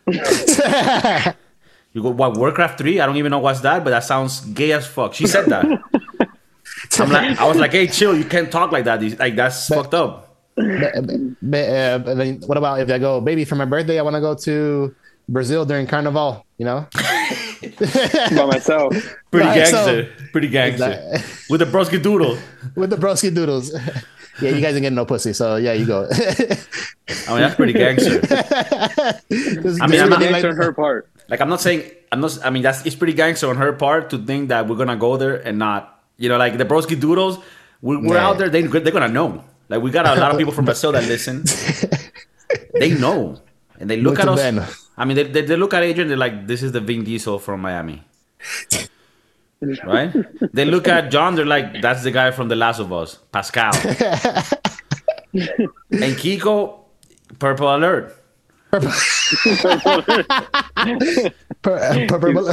You 1.92 2.02
go 2.02 2.10
what 2.10 2.36
Warcraft 2.36 2.76
three? 2.78 3.00
I 3.00 3.06
don't 3.06 3.16
even 3.16 3.30
know 3.30 3.38
what's 3.38 3.60
that, 3.60 3.82
but 3.82 3.88
that 3.90 4.04
sounds 4.04 4.40
gay 4.40 4.72
as 4.72 4.86
fuck. 4.86 5.14
She 5.14 5.26
said 5.26 5.46
that. 5.46 5.64
I'm 6.98 7.10
like, 7.10 7.38
I 7.40 7.46
was 7.46 7.56
like, 7.58 7.72
hey, 7.72 7.86
chill. 7.86 8.16
You 8.16 8.24
can't 8.24 8.50
talk 8.50 8.72
like 8.72 8.84
that. 8.84 9.02
Like 9.18 9.36
that's 9.36 9.68
fucked 9.68 9.94
up. 9.94 10.22
But, 10.56 10.94
but, 11.42 11.68
uh, 11.68 11.98
but 11.98 12.14
then 12.16 12.40
what 12.46 12.56
about 12.56 12.80
if 12.80 12.90
I 12.90 12.98
go, 12.98 13.20
baby, 13.20 13.44
for 13.44 13.56
my 13.56 13.66
birthday, 13.66 13.98
I 13.98 14.02
want 14.02 14.14
to 14.16 14.20
go 14.20 14.34
to 14.34 14.94
Brazil 15.28 15.64
during 15.66 15.86
Carnival, 15.86 16.46
you 16.58 16.64
know? 16.64 16.86
By 17.80 18.46
myself. 18.46 18.94
Pretty 19.30 19.46
Right, 19.48 19.66
so- 19.66 19.86
gangster. 19.86 20.26
Pretty 20.32 20.48
gangster. 20.48 20.90
That- 20.90 21.24
With 21.50 21.60
the 21.60 21.66
broski 21.66 22.02
doodle. 22.02 22.38
With 22.74 22.90
the 22.90 22.96
broski 22.96 23.34
doodles. 23.34 23.72
yeah, 24.40 24.50
you 24.50 24.60
guys 24.60 24.74
ain't 24.74 24.82
getting 24.82 24.94
no 24.94 25.04
pussy, 25.04 25.32
so 25.32 25.56
yeah, 25.56 25.72
you 25.74 25.84
go. 25.86 26.08
I 26.10 27.28
mean, 27.28 27.40
that's 27.40 27.54
pretty 27.56 27.72
gangster. 27.74 28.20
Just- 29.30 29.82
I 29.82 29.86
mean, 29.88 30.00
I'm 30.00 30.08
not- 30.10 30.20
like- 30.22 30.44
on 30.44 30.56
her 30.56 30.72
part. 30.72 31.08
Like 31.28 31.40
I'm 31.40 31.48
not 31.48 31.60
saying 31.60 31.90
I'm 32.12 32.20
not. 32.20 32.38
I 32.44 32.50
mean 32.50 32.62
that's 32.62 32.86
it's 32.86 32.94
pretty 32.94 33.12
gangster 33.12 33.48
on 33.50 33.56
her 33.56 33.72
part 33.72 34.10
to 34.10 34.18
think 34.18 34.50
that 34.50 34.68
we're 34.68 34.76
gonna 34.76 34.94
go 34.96 35.16
there 35.16 35.34
and 35.34 35.58
not. 35.58 35.95
You 36.18 36.28
know, 36.28 36.36
like 36.38 36.56
the 36.58 36.64
broski 36.64 36.98
doodles. 36.98 37.38
We're, 37.82 38.00
we're 38.00 38.14
Yeah. 38.16 38.26
out 38.28 38.38
there. 38.38 38.48
They 38.48 38.62
they're 38.62 38.92
gonna 38.92 39.08
know. 39.08 39.44
Like 39.68 39.82
we 39.82 39.90
got 39.90 40.06
a 40.06 40.20
lot 40.20 40.30
of 40.32 40.38
people 40.38 40.52
from 40.52 40.64
Brazil 40.70 40.92
that 40.92 41.04
listen. 41.06 41.44
They 42.78 42.90
know, 42.94 43.40
and 43.80 43.90
they 43.90 43.96
look 43.96 44.18
Look 44.18 44.20
at 44.20 44.24
to 44.26 44.32
us. 44.32 44.40
them. 44.40 44.62
I 44.96 45.04
mean, 45.04 45.16
they, 45.16 45.24
they, 45.24 45.42
they 45.42 45.56
look 45.56 45.74
at 45.74 45.82
Adrian. 45.82 46.08
They're 46.08 46.16
like, 46.16 46.46
"This 46.46 46.62
is 46.62 46.70
the 46.72 46.80
Vin 46.80 47.02
Diesel 47.04 47.38
from 47.40 47.60
Miami." 47.60 48.02
Right? 49.84 50.12
They 50.52 50.64
look 50.66 50.86
at 50.86 51.10
John. 51.10 51.34
They're 51.34 51.44
like, 51.46 51.80
"That's 51.82 52.02
the 52.04 52.10
guy 52.12 52.30
from 52.30 52.48
The 52.48 52.54
Last 52.56 52.78
of 52.78 52.92
Us, 52.92 53.18
Pascal." 53.32 53.72
and 55.32 56.14
Kiko, 56.20 56.80
Purple 57.38 57.74
Alert. 57.74 58.14
Per- 61.62 61.78
uh, 61.78 62.06
purple- 62.08 62.52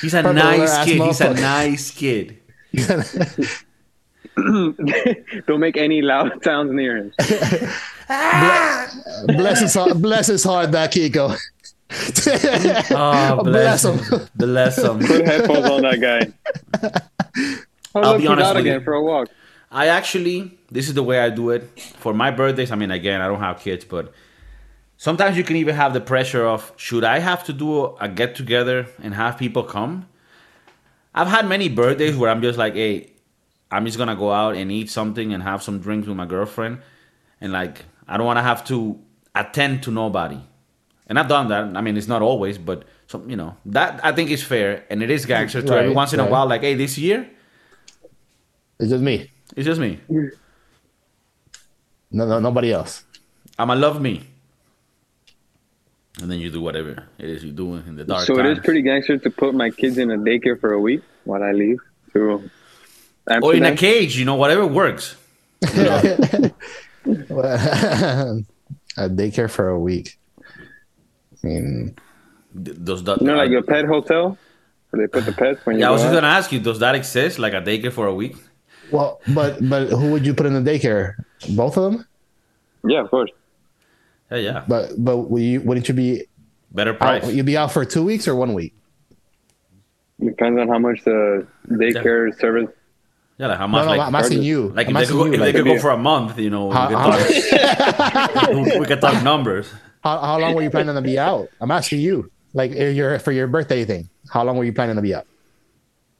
He's 0.00 0.14
a 0.14 0.22
Purple 0.22 0.32
nice 0.34 0.58
Alert-ass 0.58 0.84
kid. 0.86 1.00
He's 1.02 1.20
a 1.20 1.34
nice 1.34 1.90
kid. 1.90 2.38
Don't 5.46 5.60
make 5.60 5.76
any 5.76 6.00
loud 6.02 6.42
sounds 6.44 6.72
near 6.72 6.96
him. 6.96 7.12
bless 9.26 9.60
his 9.60 9.74
heart, 9.74 10.00
bless 10.00 10.26
his 10.28 10.42
heart, 10.44 10.72
that 10.72 10.92
Kiko. 10.92 11.36
Oh, 12.90 13.42
Bless 13.44 13.82
bless, 13.82 13.84
him. 13.84 13.98
him. 14.20 14.28
Bless 14.34 14.78
him. 14.82 14.98
Put 15.00 15.26
headphones 15.26 15.68
on 15.68 15.82
that 15.82 16.00
guy. 16.00 16.32
I'll, 17.94 18.04
I'll 18.04 18.16
be 18.16 18.22
you 18.24 18.30
honest 18.30 18.48
out 18.48 18.56
with 18.56 18.62
again 18.64 18.78
you. 18.80 18.84
for 18.84 18.94
a 18.94 19.02
walk. 19.02 19.28
I 19.70 19.88
actually, 19.88 20.58
this 20.70 20.88
is 20.88 20.94
the 20.94 21.02
way 21.02 21.18
I 21.20 21.28
do 21.30 21.50
it 21.50 21.64
for 21.98 22.14
my 22.14 22.30
birthdays. 22.30 22.70
I 22.70 22.76
mean, 22.76 22.90
again, 22.90 23.20
I 23.20 23.28
don't 23.28 23.40
have 23.40 23.60
kids, 23.60 23.84
but 23.84 24.12
sometimes 24.96 25.36
you 25.36 25.44
can 25.44 25.56
even 25.56 25.74
have 25.74 25.92
the 25.92 26.00
pressure 26.00 26.46
of 26.46 26.72
should 26.76 27.04
I 27.04 27.18
have 27.18 27.44
to 27.44 27.52
do 27.52 27.84
a, 27.84 27.94
a 27.96 28.08
get 28.08 28.34
together 28.34 28.86
and 29.02 29.14
have 29.14 29.36
people 29.36 29.62
come? 29.62 30.08
I've 31.14 31.28
had 31.28 31.46
many 31.46 31.68
birthdays 31.68 32.16
where 32.16 32.30
I'm 32.30 32.42
just 32.42 32.58
like, 32.58 32.74
hey, 32.74 33.12
I'm 33.70 33.84
just 33.86 33.98
gonna 33.98 34.16
go 34.16 34.32
out 34.32 34.54
and 34.56 34.70
eat 34.72 34.90
something 34.90 35.32
and 35.32 35.42
have 35.42 35.62
some 35.62 35.78
drinks 35.78 36.06
with 36.08 36.16
my 36.16 36.26
girlfriend, 36.26 36.80
and 37.40 37.52
like 37.52 37.84
I 38.08 38.16
don't 38.16 38.26
want 38.26 38.38
to 38.38 38.42
have 38.42 38.64
to 38.66 38.98
attend 39.34 39.82
to 39.84 39.90
nobody. 39.90 40.40
And 41.06 41.18
I've 41.18 41.28
done 41.28 41.48
that. 41.48 41.76
I 41.76 41.80
mean, 41.80 41.96
it's 41.96 42.08
not 42.08 42.22
always, 42.22 42.56
but 42.58 42.84
some, 43.06 43.28
you 43.28 43.36
know, 43.36 43.56
that 43.66 44.00
I 44.04 44.12
think 44.12 44.30
is 44.30 44.42
fair 44.42 44.84
and 44.88 45.02
it 45.02 45.10
is 45.10 45.26
gangster 45.26 45.60
to 45.60 45.72
every 45.74 45.88
Right, 45.88 45.96
once 45.96 46.12
in 46.14 46.20
a 46.20 46.26
while. 46.26 46.46
Like, 46.46 46.62
hey, 46.62 46.74
this 46.74 46.96
year 46.96 47.28
It's 48.78 48.90
just 48.90 49.02
me. 49.02 49.30
it's 49.56 49.66
just 49.66 49.80
me. 49.80 50.00
No, 52.10 52.26
no, 52.26 52.38
nobody 52.40 52.72
else. 52.72 53.04
I'ma 53.58 53.74
love 53.74 54.00
me. 54.00 54.24
And 56.20 56.30
then 56.30 56.40
you 56.40 56.50
do 56.50 56.60
whatever 56.60 57.06
it 57.18 57.30
is 57.30 57.42
you 57.42 57.52
do 57.52 57.74
in 57.74 57.96
the 57.96 58.04
dark 58.04 58.26
So 58.26 58.38
it 58.38 58.46
is 58.46 58.58
pretty 58.58 58.82
gangster 58.82 59.16
to 59.16 59.30
put 59.30 59.54
my 59.54 59.70
kids 59.70 59.96
in 59.96 60.10
a 60.10 60.18
daycare 60.18 60.60
for 60.60 60.72
a 60.72 60.80
week 60.80 61.02
while 61.24 61.42
I 61.42 61.52
leave 61.52 61.78
to 62.12 62.50
or 63.42 63.54
in 63.54 63.64
a 63.64 63.76
cage, 63.76 64.18
you 64.18 64.24
know, 64.24 64.34
whatever 64.34 64.66
works. 64.66 65.16
a 65.62 65.64
daycare 68.96 69.50
for 69.50 69.68
a 69.68 69.78
week. 69.78 70.18
I 71.42 71.46
mean, 71.46 71.96
Does 72.62 73.04
that? 73.04 73.20
You 73.20 73.28
know, 73.28 73.36
like 73.36 73.50
your 73.50 73.62
pet 73.62 73.84
hotel 73.86 74.36
where 74.90 75.06
they 75.06 75.10
put 75.10 75.24
the 75.24 75.32
pets 75.32 75.64
when 75.64 75.76
you 75.76 75.80
yeah, 75.80 75.88
I 75.88 75.90
was 75.92 76.02
just 76.02 76.12
out? 76.12 76.20
gonna 76.20 76.32
ask 76.32 76.52
you, 76.52 76.60
does 76.60 76.80
that 76.80 76.94
exist? 76.94 77.38
Like 77.38 77.54
a 77.54 77.62
daycare 77.62 77.92
for 77.92 78.06
a 78.06 78.14
week? 78.14 78.36
well, 78.90 79.20
but 79.28 79.58
but 79.68 79.88
who 79.88 80.10
would 80.12 80.26
you 80.26 80.34
put 80.34 80.46
in 80.46 80.52
the 80.52 80.70
daycare? 80.70 81.14
Both 81.56 81.76
of 81.76 81.92
them. 81.92 82.06
Yeah, 82.84 83.00
of 83.00 83.10
course. 83.10 83.30
Yeah, 84.32 84.38
yeah. 84.38 84.64
But 84.66 84.92
but 84.98 85.18
would 85.30 85.42
you 85.42 85.60
wouldn't 85.60 85.88
you 85.88 85.94
be 85.94 86.24
Better 86.72 86.92
out? 86.92 86.98
price. 86.98 87.32
You'd 87.32 87.46
be 87.46 87.56
out 87.56 87.70
for 87.72 87.84
two 87.84 88.02
weeks 88.02 88.26
or 88.26 88.34
one 88.34 88.54
week? 88.54 88.74
Depends 90.24 90.60
on 90.60 90.68
how 90.68 90.78
much 90.78 91.02
the 91.04 91.46
daycare 91.68 92.38
service. 92.38 92.68
yeah, 93.38 93.48
like 93.48 93.58
how 93.58 93.66
much? 93.66 93.84
no, 93.84 93.90
like, 93.90 94.00
I'm 94.00 94.14
asking 94.14 94.42
you. 94.42 94.68
like 94.70 94.88
I'm 94.88 94.96
if 94.96 95.08
they 95.08 95.12
could 95.12 95.18
go, 95.18 95.24
you. 95.26 95.32
if 95.34 95.40
they 95.40 95.52
could 95.52 95.64
go 95.64 95.78
for 95.80 95.90
a 95.90 95.96
month, 95.98 96.38
you 96.38 96.48
know, 96.50 96.66
we, 96.68 96.74
How- 96.74 96.88
could 96.88 96.96
how- 96.96 98.26
talk, 98.28 98.50
we 98.80 98.86
could 98.86 99.00
talk 99.00 99.22
numbers. 99.24 99.72
how, 100.04 100.18
how 100.20 100.38
long 100.38 100.54
were 100.54 100.62
you 100.62 100.70
planning 100.70 100.94
to 100.94 101.02
be 101.02 101.18
out? 101.18 101.48
I'm 101.60 101.70
asking 101.70 102.00
you. 102.00 102.30
Like 102.54 102.70
if 102.72 102.94
you're 102.96 103.18
for 103.18 103.32
your 103.32 103.46
birthday 103.48 103.84
thing. 103.84 104.08
How 104.30 104.44
long 104.44 104.56
were 104.56 104.64
you 104.64 104.72
planning 104.72 104.96
to 104.96 105.02
be 105.02 105.14
out? 105.14 105.26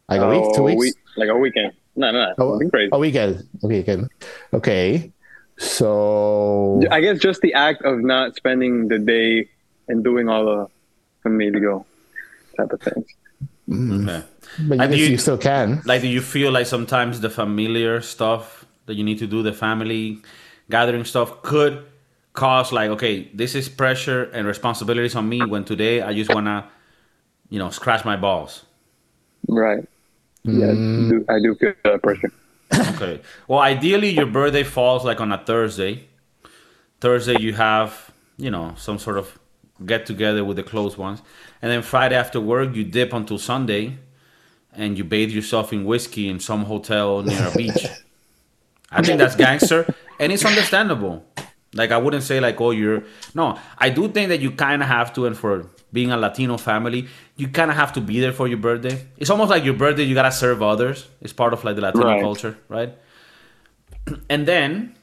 Like 0.08 0.20
a 0.20 0.28
week, 0.28 0.54
two 0.56 0.62
weeks, 0.64 0.80
week- 0.80 0.94
like 1.16 1.28
a 1.28 1.36
weekend. 1.36 1.72
No, 1.94 2.10
no, 2.10 2.24
no. 2.24 2.34
Oh, 2.38 2.52
Nothing 2.54 2.70
crazy. 2.70 2.88
a 2.92 2.98
weekend. 2.98 3.48
A 3.62 3.66
weekend. 3.68 4.08
Okay. 4.54 5.12
So 5.62 6.80
I 6.90 7.00
guess 7.00 7.18
just 7.18 7.40
the 7.40 7.54
act 7.54 7.82
of 7.82 8.00
not 8.00 8.36
spending 8.36 8.88
the 8.88 8.98
day 8.98 9.48
and 9.88 10.02
doing 10.04 10.28
all 10.28 10.44
the 10.44 10.66
for 11.22 11.28
me 11.30 11.50
to 11.50 11.60
go 11.60 11.86
type 12.56 12.72
of 12.72 12.80
things. 12.80 13.06
Okay. 13.72 14.22
but 14.68 14.74
you, 14.76 14.82
And 14.82 14.94
you, 14.94 15.04
you- 15.06 15.18
still 15.18 15.38
can. 15.38 15.80
Like, 15.86 16.02
do 16.02 16.08
you 16.08 16.20
feel 16.20 16.50
like 16.52 16.66
sometimes 16.66 17.20
the 17.20 17.30
familiar 17.30 18.00
stuff 18.02 18.66
that 18.86 18.94
you 18.94 19.04
need 19.04 19.18
to 19.18 19.26
do, 19.26 19.42
the 19.42 19.52
family 19.52 20.20
gathering 20.68 21.04
stuff, 21.04 21.42
could 21.42 21.84
cause 22.32 22.72
like, 22.72 22.90
okay, 22.90 23.30
this 23.32 23.54
is 23.54 23.68
pressure 23.68 24.24
and 24.34 24.46
responsibilities 24.46 25.14
on 25.14 25.28
me 25.28 25.44
when 25.44 25.64
today 25.64 26.02
I 26.02 26.12
just 26.12 26.34
wanna, 26.34 26.68
you 27.50 27.58
know, 27.58 27.70
scratch 27.70 28.04
my 28.04 28.16
balls. 28.16 28.64
Right. 29.48 29.84
Yeah, 30.44 30.72
Mm. 30.74 31.06
I, 31.06 31.10
do, 31.10 31.24
I 31.28 31.38
do 31.40 31.54
feel 31.54 31.72
that 31.84 32.02
pressure. 32.02 32.32
Okay. 32.74 33.20
Well, 33.48 33.60
ideally, 33.60 34.10
your 34.10 34.26
birthday 34.26 34.64
falls 34.64 35.04
like 35.04 35.20
on 35.20 35.32
a 35.32 35.38
Thursday. 35.38 36.08
Thursday, 37.00 37.40
you 37.40 37.54
have, 37.54 38.12
you 38.36 38.50
know, 38.50 38.74
some 38.76 38.98
sort 38.98 39.18
of 39.18 39.38
get 39.84 40.06
together 40.06 40.44
with 40.44 40.56
the 40.56 40.62
close 40.62 40.96
ones. 40.96 41.22
And 41.60 41.70
then 41.70 41.82
Friday 41.82 42.14
after 42.14 42.40
work, 42.40 42.74
you 42.74 42.84
dip 42.84 43.12
until 43.12 43.38
Sunday 43.38 43.98
and 44.72 44.96
you 44.96 45.04
bathe 45.04 45.30
yourself 45.30 45.72
in 45.72 45.84
whiskey 45.84 46.28
in 46.28 46.40
some 46.40 46.64
hotel 46.64 47.22
near 47.22 47.48
a 47.48 47.50
beach. 47.56 47.86
I 48.90 49.02
think 49.02 49.18
that's 49.18 49.36
gangster 49.36 49.92
and 50.20 50.32
it's 50.32 50.44
understandable. 50.44 51.24
Like, 51.74 51.90
I 51.90 51.96
wouldn't 51.96 52.22
say, 52.22 52.38
like, 52.40 52.60
oh, 52.60 52.70
you're. 52.70 53.04
No, 53.34 53.58
I 53.78 53.88
do 53.88 54.08
think 54.08 54.28
that 54.28 54.40
you 54.40 54.50
kind 54.50 54.82
of 54.82 54.88
have 54.88 55.12
to, 55.14 55.26
and 55.26 55.36
for 55.36 55.66
being 55.92 56.10
a 56.12 56.16
Latino 56.16 56.56
family, 56.58 57.08
you 57.36 57.48
kind 57.48 57.70
of 57.70 57.76
have 57.76 57.92
to 57.94 58.00
be 58.00 58.20
there 58.20 58.32
for 58.32 58.46
your 58.46 58.58
birthday. 58.58 59.06
It's 59.16 59.30
almost 59.30 59.50
like 59.50 59.64
your 59.64 59.74
birthday, 59.74 60.02
you 60.02 60.14
got 60.14 60.22
to 60.24 60.32
serve 60.32 60.62
others. 60.62 61.08
It's 61.20 61.32
part 61.32 61.52
of 61.52 61.64
like 61.64 61.76
the 61.76 61.82
Latino 61.82 62.04
Right. 62.06 62.20
culture, 62.20 62.58
right? 62.68 62.94
And 64.28 64.46
then 64.46 64.94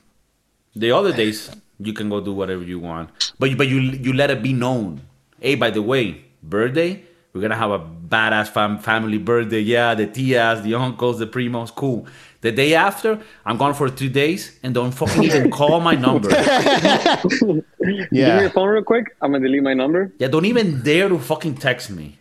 the 0.75 0.91
other 0.91 1.11
days 1.13 1.49
you 1.79 1.93
can 1.93 2.09
go 2.09 2.19
do 2.21 2.33
whatever 2.33 2.63
you 2.63 2.79
want, 2.79 3.09
but 3.39 3.49
you, 3.49 3.55
but 3.55 3.67
you 3.67 3.79
you 3.79 4.13
let 4.13 4.29
it 4.29 4.43
be 4.43 4.53
known. 4.53 5.01
Hey, 5.39 5.55
by 5.55 5.69
the 5.69 5.81
way, 5.81 6.25
birthday 6.43 7.03
we're 7.33 7.41
gonna 7.41 7.55
have 7.55 7.71
a 7.71 7.79
badass 7.79 8.47
fam- 8.49 8.79
family 8.79 9.17
birthday. 9.17 9.59
Yeah, 9.59 9.95
the 9.95 10.07
tias, 10.07 10.63
the 10.63 10.73
uncles, 10.75 11.19
the 11.19 11.27
primos, 11.27 11.73
cool. 11.73 12.07
The 12.41 12.51
day 12.51 12.73
after, 12.73 13.19
I'm 13.45 13.57
gone 13.57 13.73
for 13.73 13.89
two 13.89 14.09
days, 14.09 14.57
and 14.63 14.73
don't 14.73 14.91
fucking 14.91 15.23
even 15.23 15.51
call 15.59 15.79
my 15.81 15.93
number. 15.95 16.29
Give 17.39 17.41
me 17.81 18.07
Yeah. 18.11 18.41
your 18.41 18.49
phone 18.49 18.69
real 18.69 18.83
quick. 18.83 19.15
I'm 19.21 19.31
gonna 19.33 19.43
delete 19.45 19.61
my 19.63 19.73
number. 19.73 20.11
Yeah, 20.19 20.27
don't 20.29 20.45
even 20.45 20.81
dare 20.81 21.09
to 21.09 21.19
fucking 21.19 21.55
text 21.55 21.89
me. 21.91 22.17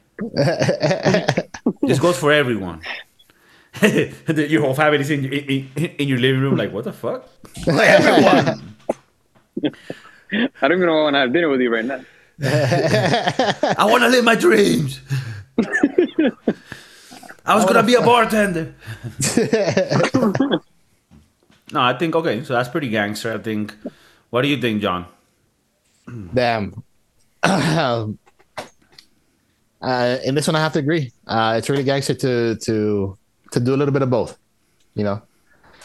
this 1.82 1.98
goes 2.00 2.18
for 2.18 2.32
everyone. 2.32 2.82
your 3.82 4.61
whole 4.62 4.74
family 4.74 4.98
is 5.00 5.11
in, 5.11 5.24
in, 5.32 5.68
in 5.98 6.09
your 6.09 6.18
living 6.18 6.40
room, 6.40 6.56
like, 6.56 6.72
what 6.72 6.84
the 6.84 6.92
fuck? 6.92 7.28
Like, 7.66 7.88
everyone. 7.88 8.74
I 9.62 10.68
don't 10.68 10.72
even 10.72 10.86
know 10.86 10.98
I 10.98 11.02
want 11.04 11.14
to 11.14 11.20
have 11.20 11.32
dinner 11.32 11.48
with 11.48 11.61
you 11.61 11.72
right 11.72 11.84
now. 11.84 12.00
I 12.43 13.86
want 13.91 14.03
to 14.05 14.09
live 14.09 14.24
my 14.24 14.36
dreams. 14.36 15.01
I 17.45 17.55
was 17.57 17.64
gonna 17.64 17.82
be 17.82 17.95
a 17.95 18.03
bartender. 18.03 18.74
no, 21.72 21.80
I 21.80 21.95
think 21.99 22.14
okay. 22.14 22.45
So 22.45 22.53
that's 22.53 22.68
pretty 22.68 22.89
gangster. 22.91 23.32
I 23.32 23.39
think. 23.39 23.74
What 24.30 24.43
do 24.43 24.49
you 24.49 24.61
think, 24.61 24.82
John? 24.82 25.07
Damn. 26.34 26.84
uh, 27.43 28.07
in 29.80 30.34
this 30.34 30.47
one, 30.47 30.57
I 30.57 30.61
have 30.61 30.74
to 30.74 30.78
agree. 30.78 31.11
Uh, 31.26 31.55
it's 31.57 31.68
really 31.70 31.84
gangster 31.84 32.14
to 32.14 32.57
to 32.57 33.18
to 33.53 33.61
do 33.61 33.74
a 33.74 33.78
little 33.78 33.93
bit 33.93 34.03
of 34.03 34.11
both. 34.11 34.39
You 34.95 35.05
know, 35.05 35.22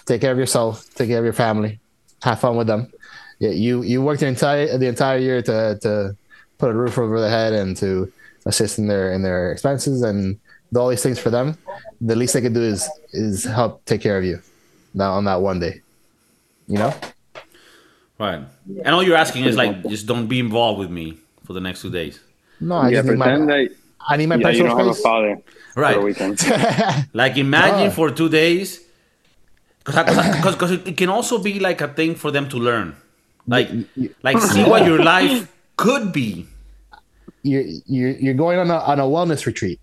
take 0.05 0.21
care 0.21 0.31
of 0.31 0.37
yourself, 0.37 0.85
take 0.95 1.07
care 1.09 1.19
of 1.19 1.23
your 1.23 1.33
family, 1.33 1.79
have 2.21 2.39
fun 2.39 2.57
with 2.57 2.67
them. 2.67 2.91
Yeah, 3.39 3.51
you 3.51 3.83
you 3.83 4.01
worked 4.01 4.19
the 4.19 4.27
entire 4.27 4.77
the 4.77 4.87
entire 4.87 5.17
year 5.17 5.41
to 5.41 5.79
to 5.81 6.17
put 6.63 6.71
a 6.71 6.79
roof 6.85 6.97
over 6.97 7.19
their 7.19 7.29
head 7.29 7.51
and 7.51 7.75
to 7.75 8.11
assist 8.45 8.79
in 8.79 8.87
their 8.87 9.11
in 9.11 9.21
their 9.27 9.51
expenses 9.51 10.01
and 10.01 10.39
do 10.71 10.79
all 10.79 10.89
these 10.93 11.03
things 11.03 11.19
for 11.19 11.29
them. 11.29 11.57
The 11.99 12.15
least 12.15 12.33
they 12.33 12.41
could 12.45 12.53
do 12.53 12.63
is 12.73 12.89
is 13.11 13.43
help 13.43 13.83
take 13.83 14.01
care 14.01 14.17
of 14.17 14.23
you. 14.23 14.39
Now 14.93 15.11
on 15.19 15.25
that 15.25 15.41
one 15.41 15.59
day, 15.59 15.81
you 16.67 16.77
know. 16.77 16.93
Right. 18.17 18.41
And 18.85 18.95
all 18.95 19.03
you're 19.03 19.17
asking 19.25 19.43
is 19.43 19.57
like, 19.57 19.73
just 19.89 20.05
don't 20.11 20.27
be 20.27 20.39
involved 20.39 20.79
with 20.79 20.89
me 20.99 21.17
for 21.45 21.51
the 21.51 21.59
next 21.59 21.81
two 21.81 21.89
days. 21.89 22.19
No, 22.61 22.75
I 22.75 22.89
yeah, 22.89 23.01
just 23.01 23.09
need 23.09 23.17
my 23.17 23.37
that 23.37 23.75
I 24.11 24.15
need 24.17 24.27
my 24.27 24.35
yeah, 24.35 24.49
you 24.49 24.63
personal 24.63 24.77
don't 24.77 24.87
have 24.87 24.95
a 24.97 25.01
father 25.09 25.33
Right. 25.75 25.95
for 25.95 26.01
a 26.01 26.05
weekend. 26.09 26.39
Like 27.21 27.35
imagine 27.47 27.91
for 27.91 28.07
two 28.19 28.29
days, 28.29 28.79
because 29.83 30.55
because 30.55 30.71
it 30.71 30.95
can 31.01 31.09
also 31.09 31.35
be 31.49 31.59
like 31.59 31.81
a 31.81 31.89
thing 31.99 32.15
for 32.15 32.31
them 32.31 32.47
to 32.53 32.57
learn, 32.57 32.95
like 33.55 33.67
like 34.27 34.39
see 34.39 34.63
what 34.71 34.85
your 34.85 35.01
life 35.03 35.51
could 35.75 36.13
be. 36.13 36.47
You're 37.43 37.63
you're 37.85 38.11
you're 38.11 38.33
going 38.33 38.59
on 38.59 38.69
a 38.71 38.77
on 38.77 38.99
a 38.99 39.03
wellness 39.03 39.45
retreat. 39.45 39.79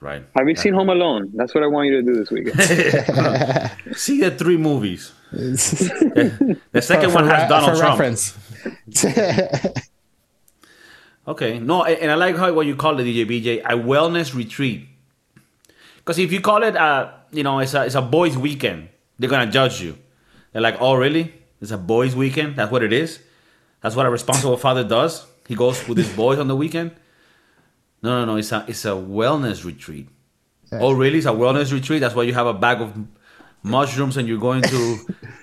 Right. 0.00 0.24
Have 0.34 0.48
you 0.48 0.56
seen 0.56 0.72
Home 0.74 0.88
Alone? 0.88 1.30
That's 1.34 1.54
what 1.54 1.62
I 1.62 1.66
want 1.66 1.88
you 1.88 2.00
to 2.00 2.02
do 2.02 2.14
this 2.16 2.30
weekend. 2.30 2.58
See 3.96 4.20
the 4.20 4.30
three 4.30 4.56
movies. 4.56 5.12
The 5.32 6.80
second 6.82 7.12
one 7.12 7.26
has 7.28 7.42
re- 7.42 7.48
Donald 7.48 7.72
for 7.72 7.78
Trump. 7.78 8.00
reference. 8.00 8.36
Okay, 11.28 11.58
no, 11.60 11.84
and 11.84 12.10
I 12.10 12.14
like 12.14 12.36
how 12.36 12.52
what 12.52 12.66
you 12.66 12.74
call 12.74 12.98
it, 12.98 13.04
DJ 13.04 13.24
BJ, 13.28 13.60
a 13.62 13.76
wellness 13.76 14.34
retreat. 14.34 14.88
Because 15.98 16.18
if 16.18 16.32
you 16.32 16.40
call 16.40 16.62
it, 16.64 16.74
a, 16.74 17.12
you 17.30 17.42
know, 17.44 17.58
it's 17.60 17.74
a 17.74 17.84
it's 17.84 17.94
a 17.94 18.02
boys' 18.02 18.36
weekend, 18.36 18.88
they're 19.18 19.30
gonna 19.30 19.50
judge 19.50 19.80
you. 19.80 19.96
They're 20.52 20.62
like, 20.62 20.76
oh, 20.80 20.94
really? 20.94 21.32
It's 21.60 21.70
a 21.70 21.78
boys' 21.78 22.16
weekend. 22.16 22.56
That's 22.56 22.72
what 22.72 22.82
it 22.82 22.92
is. 22.92 23.20
That's 23.82 23.94
what 23.94 24.06
a 24.06 24.10
responsible 24.10 24.56
father 24.56 24.82
does. 24.82 25.26
He 25.50 25.56
goes 25.56 25.86
with 25.88 25.98
his 25.98 26.08
boys 26.14 26.38
on 26.38 26.46
the 26.46 26.54
weekend. 26.54 26.92
No, 28.04 28.20
no, 28.20 28.24
no. 28.24 28.36
It's 28.36 28.52
a 28.52 28.64
it's 28.68 28.84
a 28.84 28.90
wellness 28.90 29.64
retreat. 29.64 30.08
Oh, 30.70 30.92
really? 30.92 31.18
It's 31.18 31.26
a 31.26 31.30
wellness 31.30 31.72
retreat. 31.72 32.00
That's 32.00 32.14
why 32.14 32.22
you 32.22 32.32
have 32.34 32.46
a 32.46 32.54
bag 32.54 32.80
of 32.80 32.94
mushrooms 33.64 34.16
and 34.16 34.28
you're 34.28 34.38
going 34.38 34.62
to, 34.62 34.98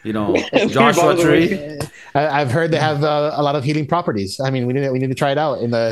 you 0.05 0.13
know, 0.13 0.33
Joshua 0.69 1.21
Tree. 1.21 1.77
I, 2.15 2.39
I've 2.39 2.49
heard 2.49 2.71
they 2.71 2.79
have 2.79 3.03
uh, 3.03 3.31
a 3.35 3.43
lot 3.43 3.57
of 3.57 3.65
healing 3.65 3.85
properties. 3.85 4.39
I 4.39 4.49
mean, 4.49 4.65
we 4.65 4.71
need 4.71 4.89
we 4.91 4.97
need 4.97 5.09
to 5.09 5.13
try 5.23 5.31
it 5.31 5.37
out 5.37 5.59
in 5.59 5.71
the 5.71 5.89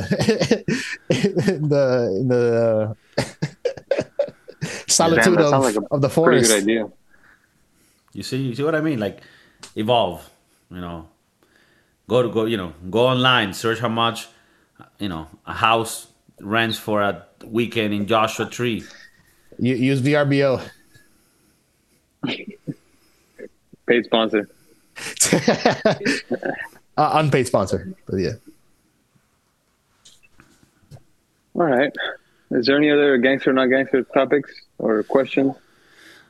in 1.09 1.67
the 1.67 2.17
in 2.21 2.27
the 2.29 2.95
uh, 3.17 3.23
solitude 4.87 5.39
that 5.39 5.53
of, 5.53 5.61
like 5.61 5.75
a 5.75 5.81
of 5.91 5.99
the 5.99 6.07
Pretty 6.07 6.15
forest. 6.15 6.51
good 6.51 6.63
idea. 6.63 6.87
You 8.13 8.23
see, 8.23 8.37
you 8.37 8.55
see 8.55 8.63
what 8.63 8.75
I 8.75 8.79
mean? 8.79 8.97
Like, 8.97 9.19
evolve. 9.75 10.23
You 10.71 10.79
know, 10.79 11.09
go 12.07 12.21
to 12.21 12.29
go. 12.29 12.45
You 12.45 12.57
know, 12.57 12.73
go 12.89 13.07
online, 13.07 13.53
search 13.53 13.79
how 13.79 13.89
much, 13.89 14.27
you 14.99 15.09
know, 15.09 15.27
a 15.45 15.53
house 15.53 16.07
rents 16.39 16.77
for 16.77 17.01
a 17.01 17.25
weekend 17.45 17.93
in 17.93 18.07
Joshua 18.07 18.45
Tree. 18.45 18.83
You, 19.59 19.75
use 19.75 20.01
VRBO. 20.01 20.61
Paid 23.87 24.05
sponsor. 24.05 24.49
uh, 26.97 27.09
unpaid 27.13 27.45
sponsor, 27.47 27.93
but 28.07 28.15
yeah. 28.17 28.31
All 31.53 31.65
right. 31.65 31.91
Is 32.51 32.65
there 32.65 32.77
any 32.77 32.91
other 32.91 33.17
gangster, 33.17 33.53
not 33.53 33.67
gangster 33.67 34.03
topics 34.03 34.51
or 34.77 35.03
questions 35.03 35.55